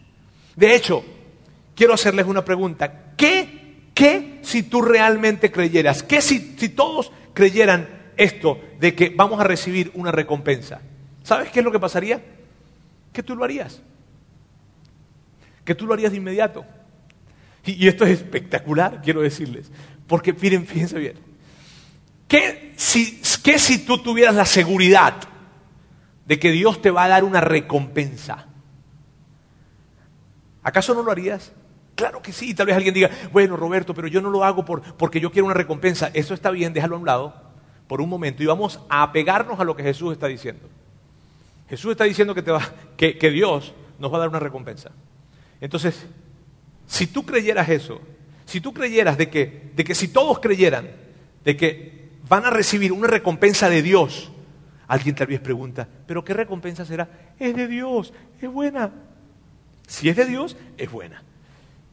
De 0.57 0.75
hecho, 0.75 1.05
quiero 1.75 1.95
hacerles 1.95 2.27
una 2.27 2.45
pregunta. 2.45 3.15
¿Qué 3.17 3.54
¿Qué 4.05 4.41
si 4.43 4.65
tú 4.65 4.83
realmente 4.83 5.51
creyeras? 5.51 6.03
¿Qué 6.03 6.21
si, 6.21 6.57
si 6.59 6.69
todos 6.69 7.11
creyeran 7.33 7.89
esto 8.19 8.61
de 8.79 8.95
que 8.95 9.09
vamos 9.09 9.41
a 9.41 9.45
recibir 9.45 9.91
una 9.95 10.13
recompensa? 10.13 10.83
¿Sabes 11.23 11.51
qué 11.51 11.61
es 11.61 11.65
lo 11.65 11.73
que 11.73 11.81
pasaría? 11.81 12.23
Que 13.15 13.23
tú 13.23 13.35
lo 13.35 13.45
harías. 13.45 13.81
Que 15.65 15.75
tú 15.75 15.87
lo 15.87 15.95
harías 15.95 16.13
de 16.13 16.19
inmediato. 16.19 16.67
Y, 17.65 17.89
esto 17.89 18.05
es 18.05 18.21
espectacular, 18.21 19.01
quiero 19.03 19.23
decirles. 19.23 19.73
Porque 20.07 20.35
fíjense 20.35 20.99
bien. 20.99 21.15
¿Qué 22.29 22.75
si, 22.77 23.23
¿Qué 23.43 23.59
si 23.59 23.87
tú 23.87 24.03
tuvieras 24.03 24.35
la 24.35 24.45
seguridad 24.45 25.15
de 26.27 26.39
que 26.39 26.51
Dios 26.51 26.83
te 26.83 26.91
va 26.91 27.05
a 27.05 27.09
dar 27.09 27.25
una 27.25 27.41
recompensa? 27.41 28.49
¿Acaso 30.63 30.93
no 30.93 31.03
lo 31.03 31.11
harías? 31.11 31.55
Claro 31.95 32.21
que 32.21 32.33
sí, 32.33 32.55
tal 32.55 32.67
vez 32.67 32.77
alguien 32.77 32.95
diga, 32.95 33.11
bueno 33.33 33.57
Roberto, 33.57 33.95
pero 33.95 34.09
yo 34.09 34.21
no 34.21 34.31
lo 34.31 34.45
hago 34.45 34.65
por, 34.65 34.83
porque 34.83 35.21
yo 35.21 35.31
quiero 35.31 35.47
una 35.47 35.55
recompensa. 35.55 36.11
Eso 36.13 36.35
está 36.35 36.51
bien, 36.51 36.73
déjalo 36.73 36.97
a 36.97 36.99
un 36.99 37.07
lado 37.07 37.35
por 37.87 38.01
un 38.01 38.09
momento 38.09 38.43
y 38.43 38.47
vamos 38.47 38.81
a 38.89 39.03
apegarnos 39.03 39.61
a 39.61 39.65
lo 39.65 39.77
que 39.77 39.83
Jesús 39.83 40.13
está 40.13 40.27
diciendo. 40.27 40.69
Jesús 41.69 41.93
está 41.93 42.05
diciendo 42.05 42.35
que, 42.35 42.43
te 42.43 42.51
va, 42.51 42.61
que, 42.97 43.17
que 43.19 43.31
Dios 43.31 43.75
nos 43.99 44.13
va 44.13 44.17
a 44.17 44.21
dar 44.21 44.29
una 44.29 44.41
recompensa. 44.41 44.91
Entonces, 45.61 46.07
si 46.87 47.07
tú 47.07 47.25
creyeras 47.25 47.69
eso, 47.69 48.01
si 48.45 48.61
tú 48.61 48.75
creyeras 48.75 49.17
de 49.17 49.31
que, 49.31 49.71
de 49.75 49.85
que 49.85 49.95
si 49.95 50.09
todos 50.09 50.41
creyeran 50.41 50.91
de 51.45 51.57
que 51.57 52.09
van 52.29 52.45
a 52.45 52.51
recibir 52.51 52.93
una 52.93 53.07
recompensa 53.07 53.69
de 53.69 53.83
Dios, 53.83 54.31
alguien 54.87 55.15
tal 55.15 55.27
vez 55.27 55.41
pregunta, 55.41 55.89
pero 56.07 56.25
¿qué 56.25 56.35
recompensa 56.35 56.85
será? 56.85 57.09
Es 57.39 57.55
de 57.55 57.69
Dios, 57.69 58.13
es 58.41 58.51
buena. 58.51 58.91
Si 59.87 60.09
es 60.09 60.17
de 60.17 60.25
Dios, 60.25 60.57
es 60.77 60.91
buena. 60.91 61.23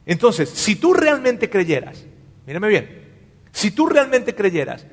Entonces, 0.06 0.48
si 0.50 0.76
tú 0.76 0.94
realmente 0.94 1.48
creyeras, 1.48 2.04
mírame 2.46 2.68
bien, 2.68 3.02
si 3.52 3.70
tú 3.70 3.86
realmente 3.86 4.34
creyeras 4.34 4.86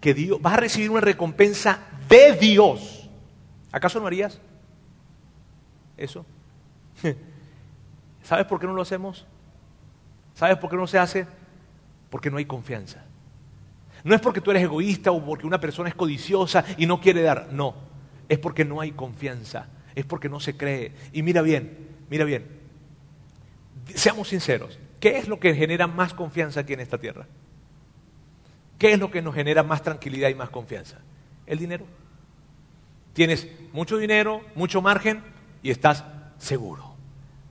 que 0.00 0.14
Dios, 0.14 0.40
vas 0.40 0.54
a 0.54 0.58
recibir 0.58 0.90
una 0.90 1.00
recompensa 1.00 1.80
de 2.08 2.32
Dios, 2.32 3.08
¿acaso 3.70 4.00
no 4.00 4.06
harías 4.06 4.40
eso? 5.96 6.24
¿Sabes 8.22 8.46
por 8.46 8.60
qué 8.60 8.66
no 8.66 8.74
lo 8.74 8.82
hacemos? 8.82 9.26
¿Sabes 10.34 10.56
por 10.58 10.70
qué 10.70 10.76
no 10.76 10.86
se 10.86 10.98
hace? 10.98 11.26
Porque 12.10 12.30
no 12.30 12.36
hay 12.36 12.44
confianza. 12.44 13.04
No 14.04 14.14
es 14.14 14.20
porque 14.20 14.40
tú 14.40 14.50
eres 14.50 14.62
egoísta 14.62 15.12
o 15.12 15.24
porque 15.24 15.46
una 15.46 15.60
persona 15.60 15.88
es 15.88 15.94
codiciosa 15.94 16.64
y 16.76 16.86
no 16.86 17.00
quiere 17.00 17.22
dar, 17.22 17.52
no, 17.52 17.74
es 18.28 18.38
porque 18.38 18.64
no 18.64 18.80
hay 18.80 18.92
confianza, 18.92 19.68
es 19.94 20.04
porque 20.04 20.28
no 20.28 20.40
se 20.40 20.56
cree. 20.56 20.92
Y 21.12 21.22
mira 21.22 21.42
bien, 21.42 21.88
mira 22.10 22.24
bien, 22.24 22.61
seamos 23.94 24.28
sinceros, 24.28 24.78
¿qué 25.00 25.18
es 25.18 25.28
lo 25.28 25.38
que 25.40 25.54
genera 25.54 25.86
más 25.86 26.14
confianza 26.14 26.60
aquí 26.60 26.72
en 26.72 26.80
esta 26.80 26.98
tierra? 26.98 27.26
¿Qué 28.78 28.92
es 28.92 28.98
lo 28.98 29.10
que 29.10 29.22
nos 29.22 29.34
genera 29.34 29.62
más 29.62 29.82
tranquilidad 29.82 30.28
y 30.28 30.34
más 30.34 30.50
confianza? 30.50 30.98
El 31.46 31.58
dinero. 31.58 31.86
Tienes 33.12 33.46
mucho 33.72 33.96
dinero, 33.98 34.40
mucho 34.54 34.82
margen 34.82 35.22
y 35.62 35.70
estás 35.70 36.04
seguro. 36.38 36.96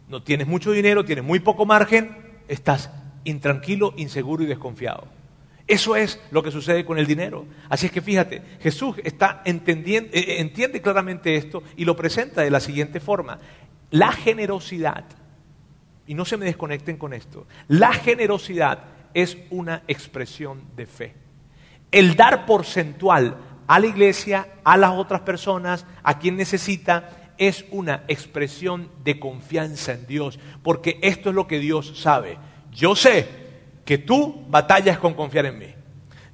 No 0.09 0.23
tienes 0.23 0.47
mucho 0.47 0.71
dinero, 0.71 1.05
tienes 1.05 1.23
muy 1.23 1.39
poco 1.39 1.65
margen, 1.65 2.17
estás 2.47 2.91
intranquilo, 3.23 3.93
inseguro 3.95 4.43
y 4.43 4.47
desconfiado. 4.47 5.07
Eso 5.67 5.95
es 5.95 6.19
lo 6.31 6.43
que 6.43 6.51
sucede 6.51 6.83
con 6.83 6.97
el 6.97 7.07
dinero. 7.07 7.45
Así 7.69 7.85
es 7.85 7.93
que 7.93 8.01
fíjate, 8.01 8.41
Jesús 8.59 8.97
está 9.05 9.41
entendiendo, 9.45 10.09
eh, 10.11 10.41
entiende 10.41 10.81
claramente 10.81 11.35
esto 11.35 11.63
y 11.77 11.85
lo 11.85 11.95
presenta 11.95 12.41
de 12.41 12.51
la 12.51 12.59
siguiente 12.59 12.99
forma. 12.99 13.39
La 13.89 14.11
generosidad 14.11 15.05
y 16.11 16.13
no 16.13 16.25
se 16.25 16.35
me 16.35 16.43
desconecten 16.43 16.97
con 16.97 17.13
esto, 17.13 17.47
la 17.69 17.93
generosidad 17.93 18.79
es 19.13 19.37
una 19.49 19.83
expresión 19.87 20.61
de 20.75 20.85
fe. 20.85 21.15
El 21.89 22.17
dar 22.17 22.45
porcentual 22.45 23.37
a 23.65 23.79
la 23.79 23.87
iglesia, 23.87 24.55
a 24.65 24.75
las 24.75 24.91
otras 24.91 25.21
personas, 25.21 25.85
a 26.03 26.19
quien 26.19 26.35
necesita, 26.35 27.31
es 27.37 27.63
una 27.71 28.03
expresión 28.09 28.89
de 29.05 29.21
confianza 29.21 29.93
en 29.93 30.05
Dios, 30.05 30.37
porque 30.63 30.99
esto 31.01 31.29
es 31.29 31.35
lo 31.35 31.47
que 31.47 31.59
Dios 31.59 31.93
sabe. 32.01 32.37
Yo 32.73 32.93
sé 32.93 33.29
que 33.85 33.97
tú 33.97 34.45
batallas 34.49 34.99
con 34.99 35.13
confiar 35.13 35.45
en 35.45 35.59
mí. 35.59 35.73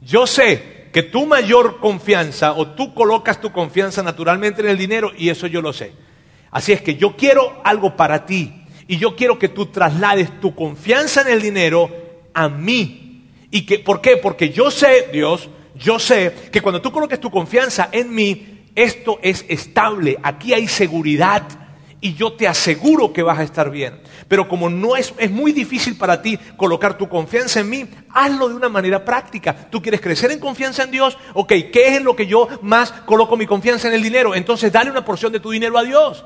Yo 0.02 0.26
sé 0.26 0.88
que 0.92 1.04
tu 1.04 1.28
mayor 1.28 1.80
confianza 1.80 2.54
o 2.54 2.70
tú 2.70 2.96
colocas 2.96 3.40
tu 3.40 3.52
confianza 3.52 4.02
naturalmente 4.02 4.62
en 4.62 4.70
el 4.70 4.78
dinero 4.80 5.12
y 5.16 5.30
eso 5.30 5.46
yo 5.46 5.62
lo 5.62 5.72
sé. 5.72 5.92
Así 6.50 6.72
es 6.72 6.82
que 6.82 6.96
yo 6.96 7.16
quiero 7.16 7.62
algo 7.64 7.96
para 7.96 8.26
ti 8.26 8.57
y 8.88 8.98
yo 8.98 9.16
quiero 9.16 9.38
que 9.38 9.50
tú 9.50 9.68
traslades 9.68 10.40
tu 10.40 10.56
confianza 10.56 11.22
en 11.22 11.28
el 11.28 11.42
dinero 11.42 11.90
a 12.34 12.50
mí. 12.50 13.26
¿Y 13.52 13.66
que, 13.66 13.80
por 13.80 14.02
qué? 14.02 14.18
Porque 14.18 14.50
yo 14.50 14.72
sé, 14.72 15.10
Dios, 15.12 15.50
yo 15.76 16.00
sé 16.00 16.34
que 16.52 16.62
cuando 16.62 16.82
tú 16.82 16.92
coloques 16.92 17.20
tu 17.20 17.30
confianza 17.30 17.90
en 17.92 18.14
mí, 18.14 18.64
esto 18.76 19.20
es 19.22 19.46
estable, 19.48 20.18
aquí 20.22 20.54
hay 20.54 20.68
seguridad 20.68 21.44
y 22.00 22.14
yo 22.14 22.34
te 22.34 22.48
aseguro 22.48 23.12
que 23.12 23.24
vas 23.24 23.40
a 23.40 23.44
estar 23.44 23.72
bien. 23.72 24.02
Pero 24.28 24.48
como 24.48 24.70
no 24.70 24.96
es, 24.96 25.14
es 25.18 25.32
muy 25.32 25.52
difícil 25.52 25.98
para 25.98 26.22
ti 26.22 26.38
colocar 26.56 26.98
tu 26.98 27.10
confianza 27.10 27.62
en 27.62 27.70
mí, 27.70 27.86
hazlo 28.14 28.50
de 28.50 28.56
una 28.56 28.70
manera 28.70 29.04
práctica. 29.04 29.70
Tú 29.70 29.82
quieres 29.82 30.00
crecer 30.00 30.32
en 30.32 30.40
confianza 30.40 30.84
en 30.84 30.92
Dios, 30.92 31.18
ok, 31.34 31.50
¿qué 31.72 31.88
es 31.88 31.98
en 31.98 32.04
lo 32.04 32.16
que 32.16 32.28
yo 32.28 32.48
más 32.62 32.92
coloco 32.92 33.36
mi 33.36 33.48
confianza 33.48 33.88
en 33.88 33.96
el 33.96 34.04
dinero? 34.04 34.36
Entonces 34.36 34.72
dale 34.72 34.92
una 34.92 35.04
porción 35.04 35.34
de 35.34 35.40
tu 35.40 35.52
dinero 35.52 35.78
a 35.78 35.84
Dios. 35.84 36.24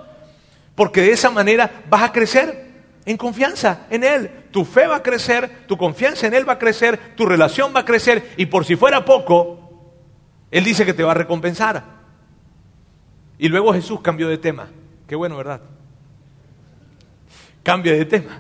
Porque 0.76 1.02
de 1.02 1.12
esa 1.12 1.30
manera 1.30 1.84
vas 1.90 2.04
a 2.04 2.12
crecer 2.12 2.72
en 3.06 3.18
confianza 3.18 3.88
en 3.90 4.04
Él. 4.04 4.30
Tu 4.52 4.66
fe 4.66 4.88
va 4.88 4.98
a 4.98 5.04
crecer, 5.04 5.66
tu 5.68 5.78
confianza 5.78 6.28
en 6.28 6.34
Él 6.34 6.48
va 6.48 6.54
a 6.54 6.60
crecer, 6.60 7.16
tu 7.16 7.26
relación 7.26 7.74
va 7.76 7.82
a 7.82 7.86
crecer 7.86 8.34
y 8.38 8.46
por 8.46 8.66
si 8.66 8.76
fuera 8.76 9.06
poco, 9.06 9.60
Él 10.50 10.64
dice 10.64 10.86
que 10.86 10.94
te 10.94 11.04
va 11.04 11.12
a 11.12 11.16
recompensar. 11.16 11.84
Y 13.38 13.50
luego 13.50 13.74
Jesús 13.74 14.02
cambió 14.02 14.28
de 14.28 14.38
tema. 14.38 14.70
Qué 15.08 15.16
bueno, 15.16 15.38
¿verdad? 15.38 15.62
Cambia 17.64 17.94
de 17.94 18.06
tema. 18.06 18.40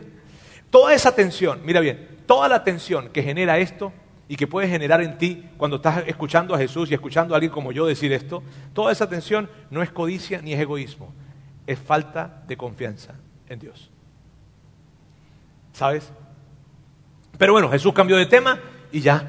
Toda 0.69 0.93
esa 0.93 1.13
tensión, 1.13 1.61
mira 1.65 1.79
bien, 1.79 2.19
toda 2.25 2.47
la 2.47 2.63
tensión 2.63 3.09
que 3.09 3.23
genera 3.23 3.57
esto 3.57 3.91
y 4.29 4.35
que 4.37 4.47
puede 4.47 4.69
generar 4.69 5.01
en 5.01 5.17
ti 5.17 5.49
cuando 5.57 5.77
estás 5.77 6.03
escuchando 6.07 6.55
a 6.55 6.57
Jesús 6.57 6.89
y 6.89 6.93
escuchando 6.93 7.33
a 7.33 7.37
alguien 7.37 7.51
como 7.51 7.73
yo 7.73 7.85
decir 7.85 8.13
esto, 8.13 8.41
toda 8.73 8.91
esa 8.91 9.09
tensión 9.09 9.49
no 9.69 9.83
es 9.83 9.91
codicia 9.91 10.41
ni 10.41 10.53
es 10.53 10.59
egoísmo 10.59 11.13
es 11.67 11.79
falta 11.79 12.43
de 12.47 12.57
confianza 12.57 13.15
en 13.47 13.59
Dios. 13.59 13.89
¿Sabes? 15.73 16.11
Pero 17.37 17.53
bueno, 17.53 17.69
Jesús 17.69 17.93
cambió 17.93 18.17
de 18.17 18.25
tema 18.25 18.59
y 18.91 19.01
ya. 19.01 19.27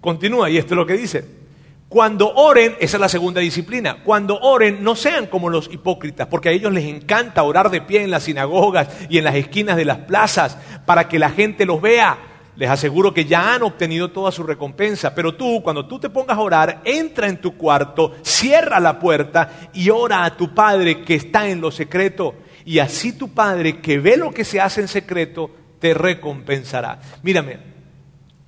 Continúa 0.00 0.50
y 0.50 0.58
esto 0.58 0.74
es 0.74 0.76
lo 0.76 0.86
que 0.86 0.94
dice. 0.94 1.44
Cuando 1.88 2.34
oren, 2.34 2.76
esa 2.80 2.96
es 2.96 3.00
la 3.00 3.08
segunda 3.08 3.40
disciplina, 3.40 4.02
cuando 4.02 4.40
oren 4.40 4.82
no 4.82 4.96
sean 4.96 5.26
como 5.26 5.48
los 5.48 5.72
hipócritas, 5.72 6.26
porque 6.26 6.48
a 6.48 6.52
ellos 6.52 6.72
les 6.72 6.86
encanta 6.86 7.44
orar 7.44 7.70
de 7.70 7.82
pie 7.82 8.02
en 8.02 8.10
las 8.10 8.24
sinagogas 8.24 8.88
y 9.08 9.18
en 9.18 9.24
las 9.24 9.36
esquinas 9.36 9.76
de 9.76 9.84
las 9.84 9.98
plazas 9.98 10.58
para 10.86 11.08
que 11.08 11.18
la 11.18 11.30
gente 11.30 11.66
los 11.66 11.80
vea. 11.80 12.18
Les 12.56 12.70
aseguro 12.70 13.12
que 13.12 13.24
ya 13.24 13.54
han 13.54 13.64
obtenido 13.64 14.10
toda 14.12 14.30
su 14.30 14.44
recompensa, 14.44 15.14
pero 15.14 15.34
tú, 15.34 15.60
cuando 15.62 15.86
tú 15.86 15.98
te 15.98 16.08
pongas 16.08 16.38
a 16.38 16.40
orar, 16.40 16.82
entra 16.84 17.26
en 17.26 17.40
tu 17.40 17.56
cuarto, 17.56 18.12
cierra 18.22 18.78
la 18.78 19.00
puerta 19.00 19.70
y 19.72 19.90
ora 19.90 20.24
a 20.24 20.36
tu 20.36 20.54
Padre 20.54 21.02
que 21.02 21.16
está 21.16 21.48
en 21.48 21.60
lo 21.60 21.72
secreto. 21.72 22.34
Y 22.64 22.78
así 22.78 23.12
tu 23.12 23.30
Padre 23.30 23.80
que 23.80 23.98
ve 23.98 24.16
lo 24.16 24.30
que 24.30 24.44
se 24.44 24.60
hace 24.60 24.80
en 24.80 24.88
secreto, 24.88 25.50
te 25.80 25.94
recompensará. 25.94 27.00
Mírame, 27.22 27.58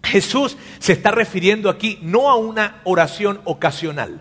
Jesús 0.05 0.57
se 0.79 0.93
está 0.93 1.11
refiriendo 1.11 1.69
aquí 1.69 1.99
no 2.01 2.31
a 2.31 2.37
una 2.37 2.81
oración 2.85 3.41
ocasional. 3.45 4.21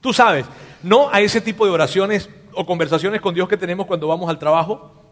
Tú 0.00 0.12
sabes, 0.12 0.44
no 0.82 1.08
a 1.12 1.20
ese 1.20 1.40
tipo 1.40 1.64
de 1.66 1.70
oraciones 1.70 2.28
o 2.52 2.66
conversaciones 2.66 3.20
con 3.20 3.32
Dios 3.32 3.48
que 3.48 3.56
tenemos 3.56 3.86
cuando 3.86 4.08
vamos 4.08 4.28
al 4.28 4.40
trabajo 4.40 5.05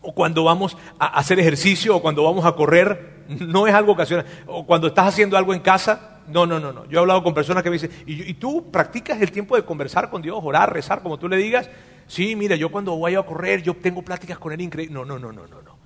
o 0.00 0.14
cuando 0.14 0.44
vamos 0.44 0.76
a 0.98 1.06
hacer 1.18 1.38
ejercicio, 1.38 1.96
o 1.96 2.02
cuando 2.02 2.24
vamos 2.24 2.44
a 2.44 2.52
correr, 2.52 3.24
no 3.28 3.66
es 3.66 3.74
algo 3.74 3.92
ocasional, 3.92 4.26
o 4.46 4.66
cuando 4.66 4.88
estás 4.88 5.08
haciendo 5.08 5.36
algo 5.36 5.54
en 5.54 5.60
casa, 5.60 6.20
no, 6.28 6.46
no, 6.46 6.60
no, 6.60 6.72
no. 6.72 6.86
Yo 6.86 6.98
he 6.98 7.00
hablado 7.00 7.22
con 7.22 7.34
personas 7.34 7.62
que 7.62 7.70
me 7.70 7.74
dicen, 7.74 7.90
¿y, 8.06 8.34
tú 8.34 8.70
practicas 8.70 9.20
el 9.20 9.32
tiempo 9.32 9.56
de 9.56 9.64
conversar 9.64 10.10
con 10.10 10.22
Dios, 10.22 10.38
orar, 10.42 10.72
rezar, 10.72 11.02
como 11.02 11.18
tú 11.18 11.28
le 11.28 11.36
digas? 11.36 11.70
Sí, 12.06 12.36
mira, 12.36 12.56
yo 12.56 12.70
cuando 12.70 12.96
voy 12.96 13.14
a 13.14 13.22
correr, 13.22 13.62
yo 13.62 13.74
tengo 13.74 14.02
pláticas 14.02 14.38
con 14.38 14.52
Él 14.52 14.60
increíbles. 14.60 14.94
No, 14.94 15.04
no, 15.04 15.18
no, 15.18 15.32
no, 15.32 15.46
no, 15.46 15.62
no. 15.62 15.78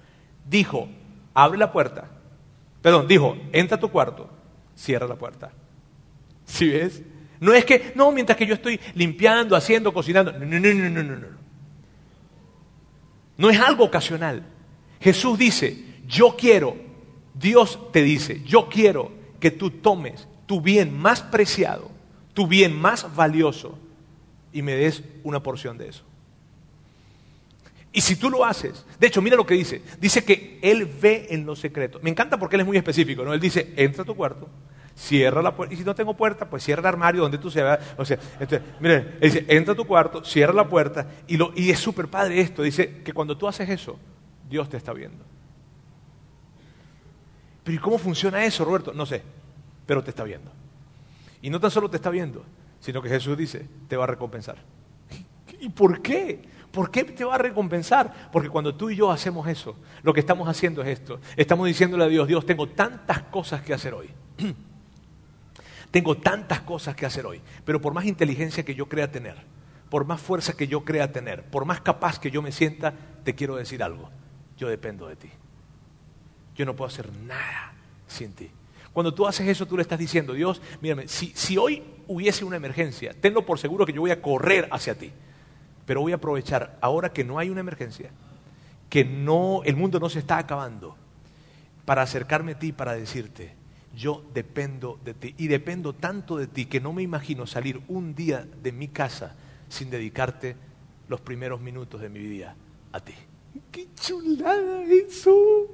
Dijo, 0.49 0.89
abre 1.35 1.59
la 1.59 1.73
puerta, 1.73 2.09
Perdón, 2.83 3.07
dijo, 3.07 3.37
entra 3.53 3.77
a 3.77 3.81
tu 3.81 3.91
cuarto, 3.91 4.29
cierra 4.75 5.07
la 5.07 5.15
puerta. 5.15 5.53
¿Sí 6.45 6.69
ves? 6.69 7.03
No 7.39 7.55
es 7.55 7.65
que, 7.65 7.93
no, 7.95 8.11
mientras 8.11 8.37
que 8.37 8.45
yo 8.45 8.55
estoy 8.55 8.79
limpiando, 8.95 9.57
haciendo, 9.57 9.95
cocinando. 9.95 10.33
No, 10.33 10.45
no, 10.45 10.59
no, 10.59 10.91
no, 10.91 11.03
no, 11.03 11.17
no. 11.17 11.42
No 13.43 13.51
es 13.51 13.59
algo 13.59 13.83
ocasional. 13.83 14.45
Jesús 15.01 15.37
dice, 15.37 15.77
yo 16.07 16.37
quiero, 16.39 16.77
Dios 17.35 17.91
te 17.91 18.01
dice, 18.01 18.41
yo 18.45 18.69
quiero 18.69 19.11
que 19.41 19.51
tú 19.51 19.69
tomes 19.69 20.29
tu 20.47 20.61
bien 20.61 20.97
más 20.97 21.23
preciado, 21.23 21.91
tu 22.35 22.47
bien 22.47 22.73
más 22.81 23.13
valioso, 23.17 23.77
y 24.53 24.63
me 24.63 24.77
des 24.77 25.03
una 25.25 25.43
porción 25.43 25.77
de 25.77 25.89
eso. 25.89 26.05
Y 27.93 28.01
si 28.01 28.15
tú 28.15 28.31
lo 28.31 28.45
haces, 28.45 28.87
de 29.01 29.09
hecho, 29.09 29.21
mira 29.21 29.35
lo 29.35 29.45
que 29.45 29.55
dice. 29.55 29.83
Dice 30.01 30.25
que 30.25 30.61
Él 30.63 30.85
ve 30.85 31.27
en 31.31 31.45
lo 31.45 31.57
secreto. 31.57 31.99
Me 32.01 32.11
encanta 32.11 32.39
porque 32.39 32.55
Él 32.55 32.61
es 32.61 32.67
muy 32.69 32.77
específico, 32.77 33.25
¿no? 33.25 33.35
Él 33.35 33.41
dice, 33.41 33.73
entra 33.75 34.05
a 34.05 34.07
tu 34.07 34.15
cuarto, 34.15 34.49
cierra 34.95 35.43
la 35.43 35.55
puerta. 35.55 35.75
Y 35.75 35.79
si 35.79 35.85
no 35.85 35.95
tengo 35.95 36.15
puerta, 36.15 36.49
pues 36.49 36.63
cierra 36.63 36.81
el 36.81 36.87
armario 36.87 37.23
donde 37.23 37.39
tú 37.39 37.51
se 37.51 37.63
veas. 37.63 37.81
O 37.97 38.05
sea, 38.05 38.19
entonces, 38.39 38.63
miren, 38.81 39.17
Él 39.21 39.31
dice, 39.31 39.45
entra 39.49 39.75
a 39.75 39.77
tu 39.77 39.87
cuarto, 39.87 40.25
cierra 40.25 40.53
la 40.53 40.69
puerta. 40.69 41.07
Y, 41.27 41.37
lo, 41.37 41.53
y 41.55 41.71
es 41.71 41.79
súper 41.79 42.09
padre 42.09 42.41
esto. 42.41 42.63
Dice 42.63 43.03
que 43.03 43.13
cuando 43.13 43.37
tú 43.37 43.49
haces 43.49 43.69
eso, 43.69 43.99
Dios 44.49 44.69
te 44.69 44.77
está 44.77 44.93
viendo. 44.93 45.25
Pero 47.65 47.77
¿y 47.77 47.79
cómo 47.79 47.99
funciona 47.99 48.45
eso, 48.45 48.65
Roberto? 48.65 48.93
No 48.93 49.07
sé, 49.07 49.23
pero 49.87 50.03
te 50.03 50.11
está 50.11 50.25
viendo. 50.25 50.51
Y 51.41 51.51
no 51.51 51.61
tan 51.61 51.71
solo 51.71 51.89
te 51.89 51.97
está 51.97 52.11
viendo, 52.11 52.45
sino 52.81 53.01
que 53.03 53.09
Jesús 53.09 53.37
dice, 53.37 53.67
te 53.89 53.97
va 53.97 54.05
a 54.05 54.09
recompensar. 54.09 54.57
¿Y 55.61 55.69
por 55.69 56.03
qué? 56.03 56.43
¿Por 56.73 56.91
qué 56.91 57.05
te 57.05 57.25
va 57.25 57.37
a 57.37 57.39
recompensar? 57.39 58.31
Porque 58.33 58.49
cuando 58.49 58.75
tú 58.75 58.91
y 58.91 58.97
yo 58.97 59.11
hacemos 59.11 59.47
eso, 59.47 59.77
lo 60.03 60.13
que 60.13 60.21
estamos 60.21 60.49
haciendo 60.49 60.83
es 60.83 60.89
esto. 60.89 61.21
Estamos 61.37 61.67
diciéndole 61.67 62.05
a 62.05 62.09
Dios, 62.09 62.27
Dios, 62.27 62.45
tengo 62.47 62.69
tantas 62.69 63.23
cosas 63.25 63.63
que 63.63 63.75
hacer 63.75 63.95
hoy. 63.95 64.11
tengo 65.93 66.17
tantas 66.17 66.63
cosas 66.63 66.97
que 66.97 67.07
hacer 67.07 67.25
hoy. 67.27 67.41
Pero 67.65 67.81
por 67.81 67.93
más 67.93 68.07
inteligencia 68.07 68.65
que 68.65 68.75
yo 68.75 68.89
crea 68.89 69.13
tener, 69.13 69.37
por 69.91 70.07
más 70.07 70.21
fuerza 70.21 70.55
que 70.55 70.67
yo 70.67 70.85
crea 70.85 71.13
tener, 71.13 71.45
por 71.45 71.67
más 71.67 71.81
capaz 71.81 72.19
que 72.19 72.31
yo 72.31 72.43
me 72.43 72.51
sienta, 72.51 72.95
te 73.23 73.35
quiero 73.35 73.57
decir 73.57 73.83
algo. 73.83 74.11
Yo 74.57 74.69
dependo 74.69 75.07
de 75.07 75.17
ti. 75.17 75.31
Yo 76.57 76.65
no 76.67 76.75
puedo 76.75 76.89
hacer 76.89 77.13
nada 77.13 77.75
sin 78.09 78.33
ti. 78.33 78.51
Cuando 78.93 79.15
tú 79.15 79.27
haces 79.27 79.47
eso, 79.47 79.67
tú 79.67 79.77
le 79.77 79.83
estás 79.83 79.99
diciendo, 79.99 80.33
Dios, 80.33 80.61
mírame, 80.81 81.09
si, 81.09 81.33
si 81.35 81.57
hoy 81.57 81.83
hubiese 82.09 82.45
una 82.45 82.57
emergencia, 82.57 83.15
tenlo 83.19 83.45
por 83.45 83.59
seguro 83.59 83.87
que 83.87 83.93
yo 83.93 84.01
voy 84.01 84.11
a 84.11 84.21
correr 84.21 84.69
hacia 84.71 84.95
ti. 84.95 85.13
Pero 85.85 86.01
voy 86.01 86.13
a 86.13 86.17
aprovechar 86.17 86.79
ahora 86.81 87.13
que 87.13 87.25
no 87.25 87.39
hay 87.39 87.51
una 87.51 87.61
emergencia, 87.61 88.11
que 88.89 89.05
no, 89.05 89.63
el 89.65 89.77
mundo 89.77 90.01
no 90.01 90.09
se 90.09 90.21
está 90.21 90.39
acabando, 90.39 90.97
para 91.85 92.03
acercarme 92.03 92.53
a 92.53 92.59
ti 92.59 92.73
para 92.73 92.95
decirte, 92.95 93.55
yo 93.97 94.25
dependo 94.35 94.99
de 95.05 95.15
ti. 95.15 95.35
Y 95.39 95.49
dependo 95.49 95.93
tanto 95.93 96.37
de 96.37 96.47
ti 96.47 96.67
que 96.67 96.81
no 96.81 96.93
me 96.93 97.03
imagino 97.03 97.47
salir 97.47 97.81
un 97.89 98.15
día 98.15 98.47
de 98.63 98.73
mi 98.73 98.89
casa 98.89 99.35
sin 99.69 99.91
dedicarte 99.91 100.57
los 101.09 101.21
primeros 101.21 101.61
minutos 101.61 102.01
de 102.01 102.09
mi 102.09 102.21
vida 102.21 102.55
a 102.93 103.01
ti. 103.01 103.15
¡Qué 103.71 103.89
chulada 103.95 104.83
eso! 104.85 105.67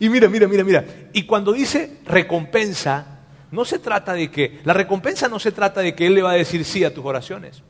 Y 0.00 0.08
mira, 0.08 0.28
mira, 0.28 0.48
mira, 0.48 0.64
mira. 0.64 0.84
Y 1.12 1.24
cuando 1.24 1.52
dice 1.52 1.98
recompensa, 2.04 3.18
no 3.50 3.64
se 3.64 3.78
trata 3.78 4.14
de 4.14 4.30
que, 4.30 4.60
la 4.64 4.72
recompensa 4.72 5.28
no 5.28 5.38
se 5.38 5.52
trata 5.52 5.80
de 5.80 5.94
que 5.94 6.06
Él 6.06 6.14
le 6.14 6.22
va 6.22 6.32
a 6.32 6.34
decir 6.34 6.64
sí 6.64 6.84
a 6.84 6.92
tus 6.92 7.04
oraciones. 7.04 7.62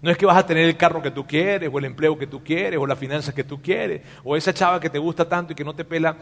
No 0.00 0.10
es 0.10 0.18
que 0.18 0.26
vas 0.26 0.36
a 0.36 0.46
tener 0.46 0.64
el 0.68 0.76
carro 0.76 1.00
que 1.00 1.10
tú 1.10 1.26
quieres, 1.26 1.70
o 1.72 1.78
el 1.78 1.86
empleo 1.86 2.18
que 2.18 2.26
tú 2.26 2.42
quieres, 2.42 2.78
o 2.78 2.86
las 2.86 2.98
finanzas 2.98 3.34
que 3.34 3.44
tú 3.44 3.60
quieres, 3.62 4.02
o 4.22 4.36
esa 4.36 4.52
chava 4.52 4.80
que 4.80 4.90
te 4.90 4.98
gusta 4.98 5.28
tanto 5.28 5.52
y 5.52 5.56
que 5.56 5.64
no 5.64 5.74
te 5.74 5.84
pela, 5.84 6.16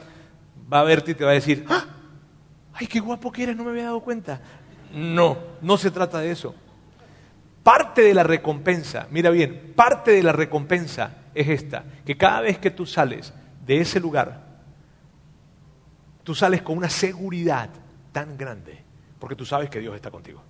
va 0.73 0.81
a 0.81 0.85
verte 0.85 1.13
y 1.13 1.15
te 1.15 1.25
va 1.25 1.33
a 1.33 1.35
decir, 1.35 1.65
¡Ah! 1.69 1.87
¡Ay, 2.75 2.87
qué 2.87 3.01
guapo 3.01 3.31
que 3.31 3.45
eres! 3.45 3.57
No 3.57 3.65
me 3.65 3.71
había 3.71 3.85
dado 3.85 4.01
cuenta. 4.01 4.41
No, 4.95 5.39
no 5.61 5.77
se 5.77 5.91
trata 5.91 6.21
de 6.21 6.31
eso. 6.31 6.55
Parte 7.63 8.03
de 8.03 8.15
la 8.15 8.25
recompensa, 8.25 9.07
mira 9.11 9.31
bien, 9.31 9.73
parte 9.77 10.11
de 10.11 10.23
la 10.23 10.33
recompensa 10.33 11.23
es 11.35 11.49
esta, 11.49 11.85
que 12.05 12.17
cada 12.17 12.41
vez 12.41 12.59
que 12.59 12.71
tú 12.71 12.87
sales 12.87 13.33
de 13.65 13.81
ese 13.81 14.01
lugar, 14.01 14.43
tú 16.25 16.35
sales 16.35 16.63
con 16.63 16.77
una 16.77 16.91
seguridad 16.91 17.71
tan 18.11 18.37
grande, 18.37 18.83
porque 19.19 19.37
tú 19.37 19.45
sabes 19.45 19.71
que 19.71 19.79
Dios 19.79 19.95
está 19.95 20.11
contigo. 20.11 20.43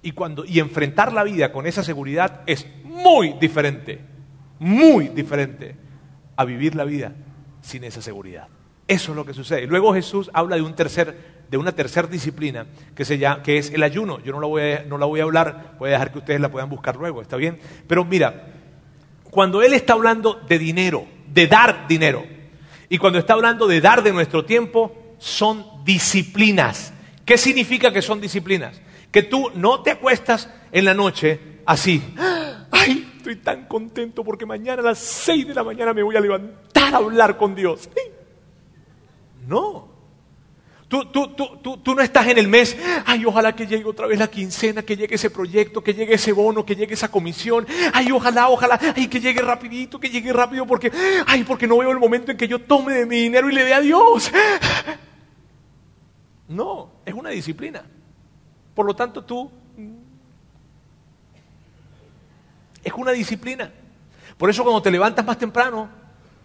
Y, 0.00 0.12
cuando, 0.12 0.44
y 0.44 0.60
enfrentar 0.60 1.12
la 1.12 1.24
vida 1.24 1.52
con 1.52 1.66
esa 1.66 1.82
seguridad 1.82 2.42
es 2.46 2.66
muy 2.84 3.34
diferente, 3.34 4.00
muy 4.58 5.08
diferente 5.08 5.76
a 6.36 6.44
vivir 6.44 6.74
la 6.74 6.84
vida 6.84 7.12
sin 7.60 7.84
esa 7.84 8.00
seguridad. 8.00 8.48
Eso 8.88 9.12
es 9.12 9.16
lo 9.16 9.26
que 9.26 9.34
sucede. 9.34 9.66
Luego 9.66 9.92
Jesús 9.92 10.30
habla 10.32 10.56
de, 10.56 10.62
un 10.62 10.74
tercer, 10.74 11.14
de 11.50 11.58
una 11.58 11.72
tercera 11.72 12.08
disciplina 12.08 12.66
que, 12.94 13.04
se 13.04 13.18
llama, 13.18 13.42
que 13.42 13.58
es 13.58 13.70
el 13.70 13.82
ayuno. 13.82 14.18
Yo 14.24 14.32
no 14.32 14.40
la, 14.40 14.46
voy 14.46 14.62
a, 14.62 14.82
no 14.84 14.96
la 14.96 15.04
voy 15.04 15.20
a 15.20 15.24
hablar, 15.24 15.74
voy 15.78 15.90
a 15.90 15.92
dejar 15.92 16.10
que 16.10 16.18
ustedes 16.18 16.40
la 16.40 16.50
puedan 16.50 16.70
buscar 16.70 16.96
luego, 16.96 17.20
¿está 17.20 17.36
bien? 17.36 17.60
Pero 17.86 18.06
mira, 18.06 18.46
cuando 19.30 19.60
Él 19.62 19.74
está 19.74 19.92
hablando 19.92 20.40
de 20.48 20.58
dinero, 20.58 21.06
de 21.26 21.46
dar 21.46 21.86
dinero, 21.86 22.24
y 22.88 22.96
cuando 22.96 23.18
está 23.18 23.34
hablando 23.34 23.66
de 23.66 23.82
dar 23.82 24.02
de 24.02 24.10
nuestro 24.10 24.46
tiempo, 24.46 24.96
son 25.18 25.66
disciplinas. 25.84 26.94
¿Qué 27.26 27.36
significa 27.36 27.92
que 27.92 28.00
son 28.00 28.22
disciplinas? 28.22 28.80
Que 29.10 29.22
tú 29.22 29.50
no 29.54 29.82
te 29.82 29.90
acuestas 29.90 30.48
en 30.72 30.86
la 30.86 30.94
noche 30.94 31.60
así. 31.66 32.02
Ay, 32.70 33.12
estoy 33.18 33.36
tan 33.36 33.66
contento 33.66 34.24
porque 34.24 34.46
mañana 34.46 34.80
a 34.80 34.86
las 34.86 34.98
seis 34.98 35.46
de 35.46 35.52
la 35.52 35.62
mañana 35.62 35.92
me 35.92 36.02
voy 36.02 36.16
a 36.16 36.20
levantar 36.20 36.94
a 36.94 36.96
hablar 36.96 37.36
con 37.36 37.54
Dios. 37.54 37.90
No. 39.48 39.88
Tú, 40.88 41.06
tú, 41.06 41.28
tú, 41.34 41.76
tú, 41.78 41.94
no 41.94 42.02
estás 42.02 42.26
en 42.28 42.38
el 42.38 42.48
mes, 42.48 42.76
ay, 43.04 43.24
ojalá 43.24 43.54
que 43.54 43.66
llegue 43.66 43.84
otra 43.84 44.06
vez 44.06 44.18
la 44.18 44.28
quincena, 44.28 44.82
que 44.82 44.96
llegue 44.96 45.16
ese 45.16 45.30
proyecto, 45.30 45.82
que 45.82 45.92
llegue 45.92 46.14
ese 46.14 46.32
bono, 46.32 46.64
que 46.64 46.76
llegue 46.76 46.94
esa 46.94 47.10
comisión, 47.10 47.66
ay, 47.92 48.10
ojalá, 48.10 48.48
ojalá, 48.48 48.78
ay, 48.94 49.08
que 49.08 49.20
llegue 49.20 49.42
rapidito, 49.42 50.00
que 50.00 50.08
llegue 50.08 50.32
rápido, 50.32 50.66
porque, 50.66 50.90
ay, 51.26 51.44
porque 51.44 51.66
no 51.66 51.78
veo 51.78 51.90
el 51.90 51.98
momento 51.98 52.30
en 52.30 52.38
que 52.38 52.48
yo 52.48 52.58
tome 52.60 52.94
de 52.94 53.06
mi 53.06 53.16
dinero 53.20 53.50
y 53.50 53.54
le 53.54 53.64
dé 53.64 53.74
a 53.74 53.80
Dios. 53.80 54.30
No, 56.50 56.92
es 57.04 57.12
una 57.12 57.28
disciplina. 57.28 57.84
Por 58.74 58.86
lo 58.86 58.96
tanto, 58.96 59.22
tú 59.22 59.50
es 62.82 62.92
una 62.94 63.12
disciplina. 63.12 63.70
Por 64.38 64.48
eso 64.48 64.62
cuando 64.62 64.80
te 64.80 64.90
levantas 64.90 65.26
más 65.26 65.36
temprano 65.36 65.90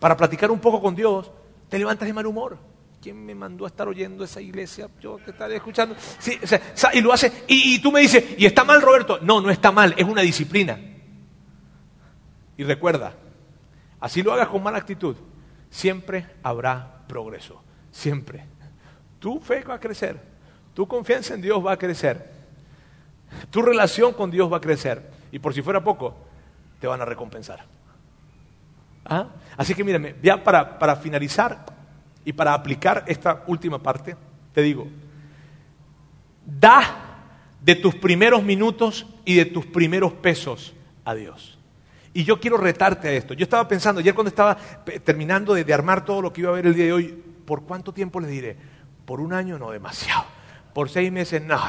para 0.01 0.17
platicar 0.17 0.51
un 0.51 0.59
poco 0.59 0.81
con 0.81 0.93
Dios, 0.93 1.31
te 1.69 1.79
levantas 1.79 2.05
de 2.05 2.13
mal 2.13 2.27
humor. 2.27 2.57
¿Quién 3.03 3.25
me 3.25 3.35
mandó 3.35 3.65
a 3.65 3.67
estar 3.67 3.85
oyendo 3.85 4.23
esa 4.23 4.39
iglesia? 4.39 4.87
Yo 5.01 5.17
te 5.17 5.31
estaré 5.31 5.57
escuchando. 5.57 5.93
Sí, 6.19 6.39
y 6.93 7.01
lo 7.01 7.11
hace. 7.11 7.43
Y, 7.49 7.75
y 7.75 7.79
tú 7.79 7.91
me 7.91 7.99
dices, 7.99 8.23
¿y 8.37 8.45
está 8.45 8.63
mal, 8.63 8.81
Roberto? 8.81 9.19
No, 9.21 9.41
no 9.41 9.49
está 9.49 9.73
mal, 9.73 9.93
es 9.97 10.05
una 10.05 10.21
disciplina. 10.21 10.79
Y 12.55 12.63
recuerda, 12.63 13.13
así 13.99 14.23
lo 14.23 14.31
hagas 14.31 14.47
con 14.47 14.63
mala 14.63 14.77
actitud, 14.77 15.17
siempre 15.69 16.27
habrá 16.43 17.03
progreso. 17.05 17.61
Siempre. 17.91 18.45
Tu 19.19 19.37
fe 19.41 19.65
va 19.65 19.73
a 19.73 19.79
crecer. 19.81 20.21
Tu 20.73 20.87
confianza 20.87 21.33
en 21.33 21.41
Dios 21.41 21.63
va 21.63 21.73
a 21.73 21.77
crecer. 21.77 22.31
Tu 23.51 23.61
relación 23.61 24.13
con 24.13 24.31
Dios 24.31 24.49
va 24.49 24.57
a 24.57 24.61
crecer. 24.61 25.11
Y 25.29 25.39
por 25.39 25.53
si 25.53 25.61
fuera 25.61 25.83
poco, 25.83 26.15
te 26.79 26.87
van 26.87 27.01
a 27.01 27.05
recompensar. 27.05 27.65
¿Ah? 29.03 29.27
Así 29.57 29.75
que 29.75 29.83
mírame, 29.83 30.15
ya 30.23 30.41
para, 30.41 30.79
para 30.79 30.95
finalizar, 30.95 31.65
y 32.25 32.33
para 32.33 32.53
aplicar 32.53 33.03
esta 33.07 33.43
última 33.47 33.81
parte, 33.81 34.15
te 34.53 34.61
digo, 34.61 34.87
da 36.45 37.03
de 37.61 37.75
tus 37.75 37.95
primeros 37.95 38.43
minutos 38.43 39.07
y 39.25 39.35
de 39.35 39.45
tus 39.45 39.65
primeros 39.65 40.13
pesos 40.13 40.73
a 41.05 41.15
Dios. 41.15 41.57
Y 42.13 42.23
yo 42.23 42.39
quiero 42.39 42.57
retarte 42.57 43.07
a 43.07 43.11
esto. 43.11 43.33
Yo 43.33 43.43
estaba 43.43 43.67
pensando, 43.67 43.99
ayer 43.99 44.13
cuando 44.13 44.29
estaba 44.29 44.55
terminando 45.03 45.53
de, 45.53 45.73
armar 45.73 46.05
todo 46.05 46.21
lo 46.21 46.31
que 46.31 46.41
iba 46.41 46.51
a 46.51 46.53
ver 46.53 46.67
el 46.67 46.75
día 46.75 46.85
de 46.85 46.93
hoy, 46.93 47.23
¿por 47.45 47.63
cuánto 47.63 47.91
tiempo 47.91 48.19
les 48.19 48.29
diré? 48.29 48.57
Por 49.05 49.19
un 49.19 49.33
año 49.33 49.57
no, 49.57 49.71
demasiado. 49.71 50.25
Por 50.73 50.89
seis 50.89 51.11
meses, 51.11 51.41
no. 51.41 51.59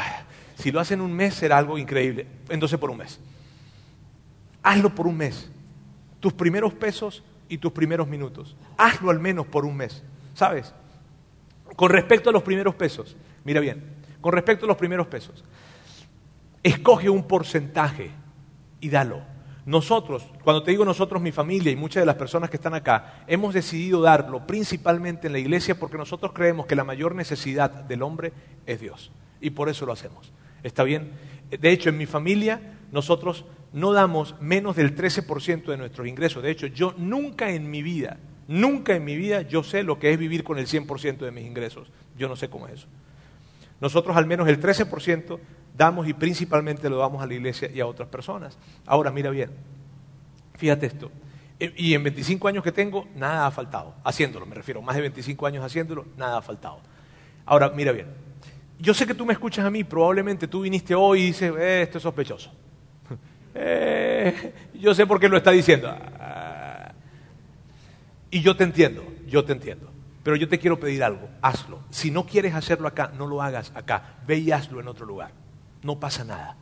Si 0.56 0.70
lo 0.70 0.80
hacen 0.80 1.00
un 1.00 1.12
mes 1.12 1.34
será 1.34 1.58
algo 1.58 1.78
increíble. 1.78 2.26
Entonces 2.48 2.78
por 2.78 2.90
un 2.90 2.98
mes. 2.98 3.18
Hazlo 4.62 4.94
por 4.94 5.06
un 5.06 5.16
mes. 5.16 5.50
Tus 6.20 6.32
primeros 6.32 6.74
pesos 6.74 7.22
y 7.48 7.58
tus 7.58 7.72
primeros 7.72 8.06
minutos. 8.08 8.56
Hazlo 8.76 9.10
al 9.10 9.20
menos 9.20 9.46
por 9.46 9.64
un 9.64 9.76
mes. 9.76 10.02
¿Sabes? 10.34 10.74
Con 11.76 11.90
respecto 11.90 12.30
a 12.30 12.32
los 12.32 12.42
primeros 12.42 12.74
pesos, 12.74 13.16
mira 13.44 13.60
bien, 13.60 13.82
con 14.20 14.32
respecto 14.32 14.66
a 14.66 14.68
los 14.68 14.76
primeros 14.76 15.06
pesos, 15.06 15.44
escoge 16.62 17.08
un 17.08 17.24
porcentaje 17.24 18.10
y 18.80 18.88
dalo. 18.88 19.22
Nosotros, 19.66 20.24
cuando 20.42 20.62
te 20.62 20.72
digo 20.72 20.84
nosotros, 20.84 21.22
mi 21.22 21.32
familia 21.32 21.72
y 21.72 21.76
muchas 21.76 22.02
de 22.02 22.06
las 22.06 22.16
personas 22.16 22.50
que 22.50 22.56
están 22.56 22.74
acá, 22.74 23.24
hemos 23.26 23.54
decidido 23.54 24.02
darlo 24.02 24.46
principalmente 24.46 25.26
en 25.26 25.32
la 25.32 25.38
iglesia 25.38 25.78
porque 25.78 25.96
nosotros 25.96 26.32
creemos 26.34 26.66
que 26.66 26.76
la 26.76 26.84
mayor 26.84 27.14
necesidad 27.14 27.70
del 27.70 28.02
hombre 28.02 28.32
es 28.66 28.80
Dios. 28.80 29.10
Y 29.40 29.50
por 29.50 29.70
eso 29.70 29.86
lo 29.86 29.92
hacemos. 29.92 30.32
¿Está 30.62 30.84
bien? 30.84 31.12
De 31.50 31.70
hecho, 31.70 31.88
en 31.88 31.96
mi 31.96 32.06
familia 32.06 32.78
nosotros 32.92 33.46
no 33.72 33.92
damos 33.92 34.34
menos 34.40 34.76
del 34.76 34.94
13% 34.94 35.64
de 35.64 35.76
nuestros 35.76 36.06
ingresos. 36.06 36.42
De 36.42 36.50
hecho, 36.50 36.66
yo 36.66 36.94
nunca 36.98 37.50
en 37.50 37.70
mi 37.70 37.82
vida 37.82 38.18
Nunca 38.46 38.94
en 38.94 39.04
mi 39.04 39.16
vida 39.16 39.42
yo 39.42 39.62
sé 39.62 39.82
lo 39.82 39.98
que 39.98 40.12
es 40.12 40.18
vivir 40.18 40.44
con 40.44 40.58
el 40.58 40.66
100% 40.66 41.18
de 41.18 41.30
mis 41.30 41.44
ingresos. 41.44 41.88
Yo 42.16 42.28
no 42.28 42.36
sé 42.36 42.48
cómo 42.48 42.66
es 42.66 42.74
eso. 42.74 42.86
Nosotros 43.80 44.16
al 44.16 44.26
menos 44.26 44.48
el 44.48 44.60
13% 44.60 45.38
damos 45.76 46.06
y 46.06 46.12
principalmente 46.12 46.88
lo 46.88 46.98
damos 46.98 47.22
a 47.22 47.26
la 47.26 47.34
iglesia 47.34 47.70
y 47.72 47.80
a 47.80 47.86
otras 47.86 48.08
personas. 48.08 48.56
Ahora, 48.86 49.10
mira 49.10 49.30
bien, 49.30 49.50
fíjate 50.56 50.86
esto. 50.86 51.10
E, 51.58 51.72
y 51.76 51.94
en 51.94 52.02
25 52.02 52.48
años 52.48 52.62
que 52.62 52.72
tengo, 52.72 53.06
nada 53.14 53.46
ha 53.46 53.50
faltado. 53.50 53.94
Haciéndolo, 54.04 54.46
me 54.46 54.54
refiero, 54.54 54.82
más 54.82 54.96
de 54.96 55.02
25 55.02 55.46
años 55.46 55.64
haciéndolo, 55.64 56.06
nada 56.16 56.38
ha 56.38 56.42
faltado. 56.42 56.80
Ahora, 57.46 57.70
mira 57.70 57.92
bien. 57.92 58.06
Yo 58.78 58.92
sé 58.92 59.06
que 59.06 59.14
tú 59.14 59.24
me 59.24 59.32
escuchas 59.32 59.64
a 59.64 59.70
mí, 59.70 59.84
probablemente 59.84 60.48
tú 60.48 60.62
viniste 60.62 60.94
hoy 60.94 61.20
y 61.20 61.26
dices, 61.26 61.52
eh, 61.58 61.82
esto 61.82 61.98
es 61.98 62.02
sospechoso. 62.02 62.52
Eh, 63.56 64.52
yo 64.74 64.92
sé 64.96 65.06
por 65.06 65.20
qué 65.20 65.28
lo 65.28 65.36
está 65.36 65.52
diciendo. 65.52 65.88
Ah. 65.88 66.53
Y 68.34 68.42
yo 68.42 68.56
te 68.56 68.64
entiendo, 68.64 69.04
yo 69.26 69.44
te 69.44 69.52
entiendo. 69.52 69.90
Pero 70.22 70.36
yo 70.36 70.48
te 70.48 70.58
quiero 70.58 70.80
pedir 70.80 71.04
algo, 71.04 71.28
hazlo. 71.42 71.80
Si 71.90 72.10
no 72.10 72.26
quieres 72.26 72.54
hacerlo 72.54 72.88
acá, 72.88 73.12
no 73.16 73.26
lo 73.26 73.42
hagas 73.42 73.72
acá. 73.74 74.16
Ve 74.26 74.38
y 74.38 74.52
hazlo 74.52 74.80
en 74.80 74.88
otro 74.88 75.06
lugar. 75.06 75.32
No 75.82 76.00
pasa 76.00 76.24
nada. 76.24 76.56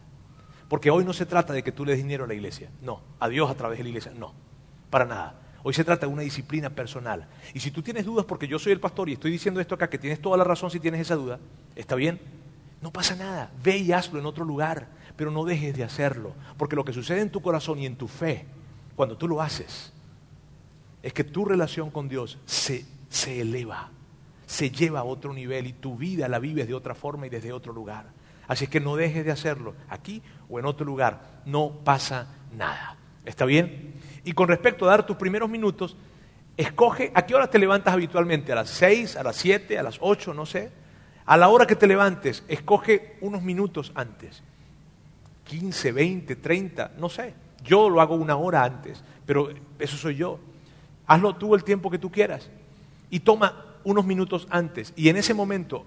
Porque 0.69 0.91
hoy 0.91 1.05
no 1.05 1.13
se 1.13 1.27
trata 1.27 1.53
de 1.53 1.63
que 1.63 1.73
tú 1.73 1.85
le 1.85 1.93
des 1.93 2.03
dinero 2.03 2.25
a 2.25 2.27
la 2.27 2.35
iglesia. 2.35 2.71
No, 2.81 3.01
a 3.21 3.29
Dios 3.29 3.51
a 3.51 3.55
través 3.55 3.79
de 3.79 3.85
la 3.85 3.89
iglesia. 3.91 4.13
No, 4.15 4.35
para 4.91 5.05
nada. 5.05 5.35
Hoy 5.63 5.75
se 5.75 5.85
trata 5.85 6.07
de 6.07 6.13
una 6.13 6.23
disciplina 6.23 6.71
personal. 6.71 7.29
Y 7.55 7.61
si 7.61 7.71
tú 7.71 7.83
tienes 7.83 8.05
dudas, 8.05 8.27
porque 8.27 8.49
yo 8.49 8.59
soy 8.59 8.73
el 8.73 8.81
pastor 8.81 9.09
y 9.09 9.13
estoy 9.13 9.31
diciendo 9.31 9.61
esto 9.61 9.75
acá, 9.75 9.89
que 9.89 9.99
tienes 9.99 10.21
toda 10.21 10.37
la 10.37 10.45
razón 10.45 10.71
si 10.71 10.81
tienes 10.81 11.01
esa 11.01 11.15
duda, 11.15 11.39
está 11.77 11.95
bien. 11.95 12.21
No 12.81 12.91
pasa 12.91 13.15
nada. 13.15 13.53
Ve 13.63 13.77
y 13.77 13.93
hazlo 13.93 14.19
en 14.19 14.27
otro 14.27 14.45
lugar 14.45 14.89
pero 15.17 15.31
no 15.31 15.45
dejes 15.45 15.77
de 15.77 15.85
hacerlo, 15.85 16.35
porque 16.57 16.77
lo 16.77 16.85
que 16.85 16.93
sucede 16.93 17.21
en 17.21 17.31
tu 17.31 17.43
corazón 17.43 17.79
y 17.79 17.87
en 17.87 17.97
tu 17.97 18.09
fe, 18.09 18.47
cuando 18.97 19.17
tú 19.17 19.29
lo 19.29 19.41
haces, 19.41 19.93
es 21.03 21.13
que 21.13 21.25
tu 21.25 21.45
relación 21.45 21.91
con 21.91 22.09
Dios 22.09 22.39
se, 22.47 22.85
se 23.09 23.41
eleva, 23.41 23.91
se 24.47 24.71
lleva 24.71 25.01
a 25.01 25.05
otro 25.05 25.33
nivel 25.33 25.67
y 25.67 25.73
tu 25.73 25.97
vida 25.97 26.29
la 26.29 26.39
vives 26.39 26.69
de 26.69 26.75
otra 26.75 26.95
forma 26.95 27.27
y 27.27 27.31
desde 27.31 27.53
otro 27.53 27.73
lugar. 27.73 28.07
Así 28.49 28.65
es 28.65 28.71
que 28.71 28.81
no 28.81 28.97
dejes 28.97 29.25
de 29.25 29.31
hacerlo 29.31 29.75
aquí 29.89 30.23
o 30.49 30.59
en 30.59 30.67
otro 30.67 30.85
lugar, 30.85 31.41
no 31.47 31.71
pasa 31.85 32.27
nada. 32.57 32.97
¿Está 33.25 33.45
bien? 33.45 33.95
Y 34.25 34.33
con 34.33 34.49
respecto 34.49 34.85
a 34.85 34.91
dar 34.91 35.07
tus 35.07 35.17
primeros 35.17 35.49
minutos, 35.49 35.97
escoge 36.57 37.13
a 37.15 37.25
qué 37.25 37.35
hora 37.35 37.49
te 37.49 37.59
levantas 37.59 37.95
habitualmente, 37.95 38.53
a 38.53 38.57
las 38.57 38.71
6, 38.71 39.17
a 39.17 39.23
las 39.23 39.37
7, 39.37 39.79
a 39.79 39.83
las 39.83 39.99
8, 40.01 40.35
no 40.35 40.47
sé. 40.47 40.71
A 41.25 41.37
la 41.37 41.49
hora 41.49 41.67
que 41.67 41.77
te 41.77 41.87
levantes, 41.87 42.45
escoge 42.49 43.17
unos 43.21 43.43
minutos 43.43 43.93
antes. 43.95 44.43
15, 45.45 45.93
20, 45.93 46.37
30, 46.37 46.93
no 46.99 47.09
sé. 47.09 47.35
Yo 47.63 47.89
lo 47.89 48.01
hago 48.01 48.17
una 48.17 48.37
hora 48.37 48.65
antes, 48.65 49.03
pero 49.25 49.51
eso 49.79 49.97
soy 49.97 50.17
yo. 50.17 50.41
Hazlo 51.07 51.37
tú 51.37 51.55
el 51.55 51.65
tiempo 51.65 51.91
que 51.91 51.99
tú 51.99 52.11
quieras. 52.11 52.51
Y 53.11 53.21
toma 53.21 53.67
unos 53.85 54.05
minutos 54.05 54.47
antes. 54.51 54.93
Y 54.97 55.09
en 55.09 55.17
ese 55.17 55.35
momento 55.35 55.85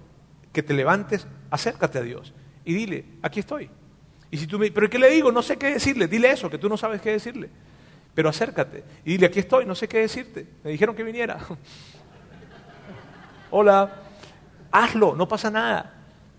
que 0.52 0.64
te 0.64 0.74
levantes, 0.74 1.28
acércate 1.50 2.00
a 2.00 2.02
Dios 2.02 2.34
y 2.64 2.74
dile, 2.74 3.06
aquí 3.22 3.40
estoy. 3.40 3.70
Y 4.32 4.38
si 4.38 4.48
tú 4.48 4.58
me, 4.58 4.72
pero 4.72 4.90
¿qué 4.90 5.00
le 5.00 5.10
digo? 5.10 5.32
No 5.32 5.42
sé 5.42 5.58
qué 5.58 5.72
decirle. 5.72 6.08
Dile 6.08 6.32
eso, 6.32 6.50
que 6.50 6.58
tú 6.58 6.70
no 6.70 6.78
sabes 6.78 7.02
qué 7.02 7.12
decirle. 7.12 7.50
Pero 8.14 8.30
acércate 8.30 8.84
y 9.04 9.12
dile, 9.12 9.28
aquí 9.28 9.40
estoy, 9.40 9.66
no 9.66 9.76
sé 9.76 9.88
qué 9.88 10.00
decirte. 10.00 10.48
Me 10.64 10.72
dijeron 10.72 10.96
que 10.96 11.04
viniera. 11.04 11.40
Hola, 13.52 14.02
hazlo, 14.72 15.16
no 15.16 15.28
pasa 15.28 15.50
nada 15.50 15.96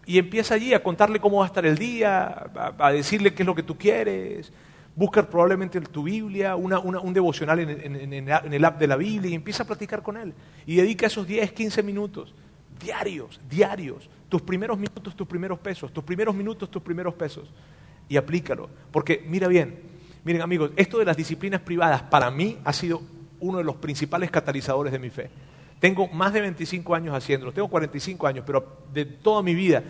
y 0.06 0.18
empieza 0.18 0.54
allí 0.54 0.72
a 0.72 0.82
contarle 0.82 1.20
cómo 1.20 1.38
va 1.38 1.44
a 1.44 1.48
estar 1.48 1.66
el 1.66 1.76
día, 1.76 2.46
a, 2.78 2.92
decirle 2.92 3.34
qué 3.34 3.42
es 3.42 3.46
lo 3.46 3.56
que 3.56 3.64
tú 3.64 3.76
quieres. 3.76 4.52
Busca 4.96 5.28
probablemente 5.28 5.78
tu 5.82 6.04
Biblia, 6.04 6.56
un 6.56 7.12
devocional 7.12 7.60
en, 7.60 8.28
el 8.52 8.64
app 8.64 8.78
de 8.78 8.86
la 8.86 8.96
Biblia 8.96 9.30
y 9.30 9.34
empieza 9.34 9.62
a 9.62 9.66
platicar 9.66 10.02
con 10.02 10.16
él. 10.16 10.32
Y 10.64 10.76
dedica 10.76 11.06
esos 11.06 11.26
10, 11.26 11.52
15 11.52 11.82
minutos, 11.82 12.34
diarios, 12.80 13.38
diarios, 13.48 14.08
tus 14.30 14.40
primeros 14.40 14.78
minutos, 14.78 15.14
tus 15.14 15.26
primeros 15.26 15.58
pesos, 15.58 15.92
tus 15.92 16.02
primeros 16.02 16.34
minutos, 16.34 16.70
tus 16.70 16.82
primeros 16.82 17.12
pesos. 17.12 17.44
Y 18.08 18.16
aplícalo. 18.16 18.70
Porque 18.90 19.22
mira 19.28 19.48
bien, 19.48 19.78
miren 20.24 20.40
amigos, 20.40 20.70
esto 20.76 20.98
de 20.98 21.04
las 21.04 21.16
disciplinas 21.18 21.60
privadas 21.60 22.00
para 22.04 22.30
mí 22.30 22.56
ha 22.64 22.72
sido 22.72 23.02
uno 23.40 23.58
de 23.58 23.64
los 23.64 23.76
principales 23.76 24.30
catalizadores 24.30 24.94
de 24.94 24.98
mi 24.98 25.10
fe. 25.10 25.28
Tengo 25.78 26.08
más 26.08 26.32
de 26.32 26.40
25 26.40 26.94
años 26.94 27.14
haciéndolo, 27.14 27.52
tengo 27.52 27.68
45 27.68 28.26
años, 28.26 28.44
pero 28.46 28.78
de 28.92 29.04
toda 29.04 29.42
mi 29.42 29.54
vida 29.54 29.84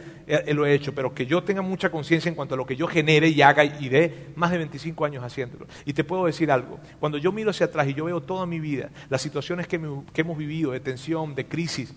lo 0.53 0.66
he 0.66 0.74
hecho, 0.74 0.93
pero 0.95 1.14
que 1.14 1.26
yo 1.26 1.45
tenga 1.45 1.62
mucha 1.62 1.91
conciencia 1.91 2.28
en 2.28 2.34
cuanto 2.34 2.55
a 2.55 2.57
lo 2.57 2.66
que 2.66 2.74
yo 2.74 2.89
genere 2.89 3.28
y 3.28 3.41
haga 3.41 3.64
y 3.64 3.89
dé 3.89 4.28
más 4.34 4.51
de 4.51 4.59
25 4.59 5.05
años 5.05 5.22
haciéndolo. 5.22 5.66
Y 5.84 5.93
te 5.93 6.03
puedo 6.03 6.26
decir 6.26 6.51
algo, 6.51 6.80
cuando 6.99 7.18
yo 7.18 7.30
miro 7.30 7.51
hacia 7.51 7.66
atrás 7.66 7.87
y 7.87 7.95
yo 7.95 8.07
veo 8.07 8.20
toda 8.20 8.47
mi 8.47 8.59
vida, 8.59 8.91
las 9.09 9.22
situaciones 9.22 9.68
que, 9.68 9.80
que 10.12 10.20
hemos 10.22 10.37
vivido 10.37 10.72
de 10.72 10.80
tensión, 10.80 11.37
de 11.37 11.47
crisis, 11.47 11.95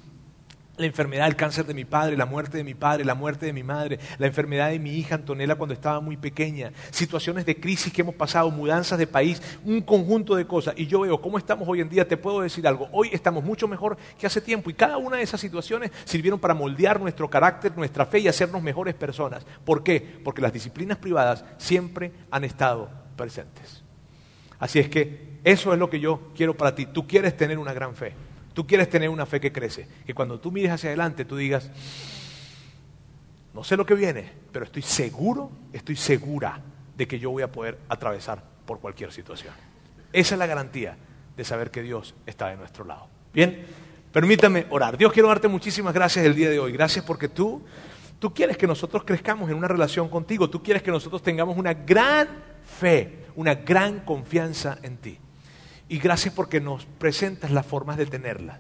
la 0.80 0.86
enfermedad, 0.86 1.28
el 1.28 1.36
cáncer 1.36 1.66
de 1.66 1.74
mi 1.74 1.84
padre, 1.84 2.16
la 2.16 2.26
muerte 2.26 2.58
de 2.58 2.64
mi 2.64 2.74
padre, 2.74 3.04
la 3.04 3.14
muerte 3.14 3.46
de 3.46 3.52
mi 3.52 3.64
madre, 3.64 4.00
la 4.18 4.28
enfermedad 4.28 4.70
de 4.70 4.80
mi 4.80 4.92
hija 4.92 5.16
Antonella 5.16 5.56
cuando 5.56 5.74
estaba 5.74 6.00
muy 6.00 6.16
pequeña, 6.16 6.72
situaciones 6.90 7.46
de 7.46 7.60
crisis 7.60 7.92
que 7.92 8.02
hemos 8.02 8.16
pasado, 8.16 8.50
mudanzas 8.50 8.98
de 8.98 9.06
país, 9.06 9.42
un 9.66 9.82
conjunto 9.82 10.36
de 10.36 10.48
cosas. 10.48 10.74
Y 10.78 10.88
yo 10.88 11.02
veo 11.02 11.20
cómo 11.20 11.38
estamos 11.38 11.68
hoy 11.68 11.82
en 11.82 11.90
día, 11.90 12.08
te 12.08 12.16
puedo 12.16 12.40
decir 12.40 12.66
algo, 12.66 12.88
hoy 12.94 13.10
estamos 13.12 13.44
mucho 13.44 13.68
mejor 13.68 13.98
que 14.18 14.26
hace 14.26 14.40
tiempo 14.40 14.70
y 14.70 14.74
cada 14.74 14.98
una 14.98 15.18
de 15.18 15.24
esas 15.24 15.42
situaciones 15.42 15.92
sirvieron 16.06 16.40
para 16.40 16.54
moldear 16.54 16.98
nuestro 16.98 17.30
carácter, 17.30 17.76
nuestra 17.76 18.06
fe 18.06 18.20
y 18.20 18.30
hacernos 18.30 18.64
mejores 18.64 18.96
personas. 18.96 19.46
¿Por 19.66 19.84
qué? 19.84 20.00
Porque 20.24 20.42
las 20.42 20.54
disciplinas 20.54 20.98
privadas 20.98 21.44
siempre 21.58 22.14
han 22.32 22.46
estado 22.46 22.90
presentes. 23.18 23.84
Así 24.60 24.80
es 24.80 24.88
que 24.88 25.40
eso 25.44 25.74
es 25.74 25.80
lo 25.80 25.90
que 25.90 26.00
yo 26.00 26.32
quiero 26.36 26.56
para 26.56 26.74
ti. 26.74 26.86
Tú 26.86 27.06
quieres 27.06 27.36
tener 27.36 27.58
una 27.58 27.74
gran 27.74 27.96
fe. 27.96 28.14
Tú 28.60 28.68
quieres 28.68 28.90
tener 28.90 29.08
una 29.08 29.26
fe 29.26 29.40
que 29.40 29.54
crece, 29.54 29.88
que 30.06 30.14
cuando 30.14 30.38
tú 30.38 30.52
mires 30.52 30.70
hacia 30.72 30.90
adelante 30.90 31.24
tú 31.24 31.38
digas, 31.38 31.72
no 33.54 33.64
sé 33.64 33.78
lo 33.78 33.86
que 33.86 33.94
viene, 33.94 34.34
pero 34.52 34.66
estoy 34.66 34.82
seguro, 34.82 35.50
estoy 35.72 35.96
segura 35.96 36.60
de 36.98 37.08
que 37.08 37.20
yo 37.20 37.32
voy 37.32 37.42
a 37.42 37.50
poder 37.50 37.80
atravesar 37.88 38.44
por 38.66 38.82
cualquier 38.82 39.14
situación. 39.14 39.54
Esa 40.12 40.36
es 40.36 40.40
la 40.40 40.46
garantía 40.46 40.98
de 41.38 41.46
saber 41.46 41.72
que 41.72 41.82
Dios 41.82 42.16
está 42.26 42.50
de 42.50 42.58
nuestro 42.58 42.84
lado. 42.84 43.08
Bien, 43.34 43.66
permítame 44.12 44.66
orar. 44.72 44.98
Dios 44.98 45.14
quiero 45.14 45.30
darte 45.30 45.48
muchísimas 45.48 45.94
gracias 45.94 46.26
el 46.26 46.36
día 46.36 46.50
de 46.50 46.60
hoy. 46.60 46.74
Gracias 46.74 47.06
porque 47.06 47.30
tú, 47.30 47.64
tú 48.20 48.34
quieres 48.34 48.58
que 48.58 48.68
nosotros 48.68 49.06
crezcamos 49.06 49.50
en 49.50 49.56
una 49.56 49.70
relación 49.70 50.10
contigo. 50.10 50.50
Tú 50.50 50.62
quieres 50.62 50.84
que 50.84 50.92
nosotros 50.92 51.24
tengamos 51.24 51.58
una 51.58 51.74
gran 51.74 52.28
fe, 52.66 53.24
una 53.38 53.56
gran 53.56 54.02
confianza 54.02 54.80
en 54.84 54.98
ti. 54.98 55.18
Y 55.90 55.98
gracias 55.98 56.34
porque 56.34 56.62
nos 56.62 56.86
presentas 56.86 57.50
las 57.50 57.66
formas 57.66 57.98
de 57.98 58.06
tenerlas. 58.06 58.60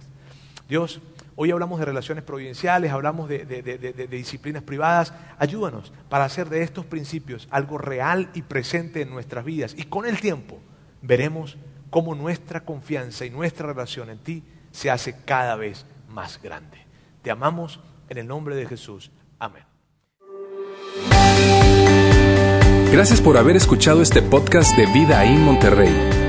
Dios, 0.68 1.00
hoy 1.36 1.52
hablamos 1.52 1.80
de 1.80 1.86
relaciones 1.86 2.24
providenciales, 2.24 2.92
hablamos 2.92 3.30
de, 3.30 4.08
disciplinas 4.10 4.64
privadas. 4.64 5.14
Ayúdanos 5.38 5.94
para 6.10 6.26
hacer 6.26 6.50
de 6.50 6.64
estos 6.64 6.86
principios 6.86 7.48
algo 7.52 7.78
real 7.78 8.30
y 8.34 8.42
presente 8.42 9.04
en 9.04 9.12
nuestras 9.12 9.46
vidas. 9.46 9.76
Y 9.78 9.84
con 9.84 10.08
el 10.08 10.20
tiempo 10.20 10.60
veremos 11.04 11.58
cómo 11.92 12.16
nuestra 12.16 12.66
confianza 12.66 13.26
y 13.26 13.30
nuestra 13.30 13.68
relación 13.68 14.10
en 14.10 14.18
ti 14.18 14.44
se 14.72 14.90
hace 14.90 15.16
cada 15.24 15.56
vez 15.56 15.86
más 16.10 16.42
grande. 16.42 16.80
Te 17.22 17.30
amamos 17.30 17.80
en 18.10 18.18
el 18.18 18.28
nombre 18.28 18.56
de 18.56 18.66
Jesús. 18.66 19.12
Amén. 19.38 19.64
Gracias 22.92 23.22
por 23.22 23.38
haber 23.38 23.56
escuchado 23.56 24.02
este 24.02 24.24
podcast 24.24 24.76
de 24.76 24.88
Vida 24.88 25.24
en 25.26 25.44
Monterrey. 25.44 26.29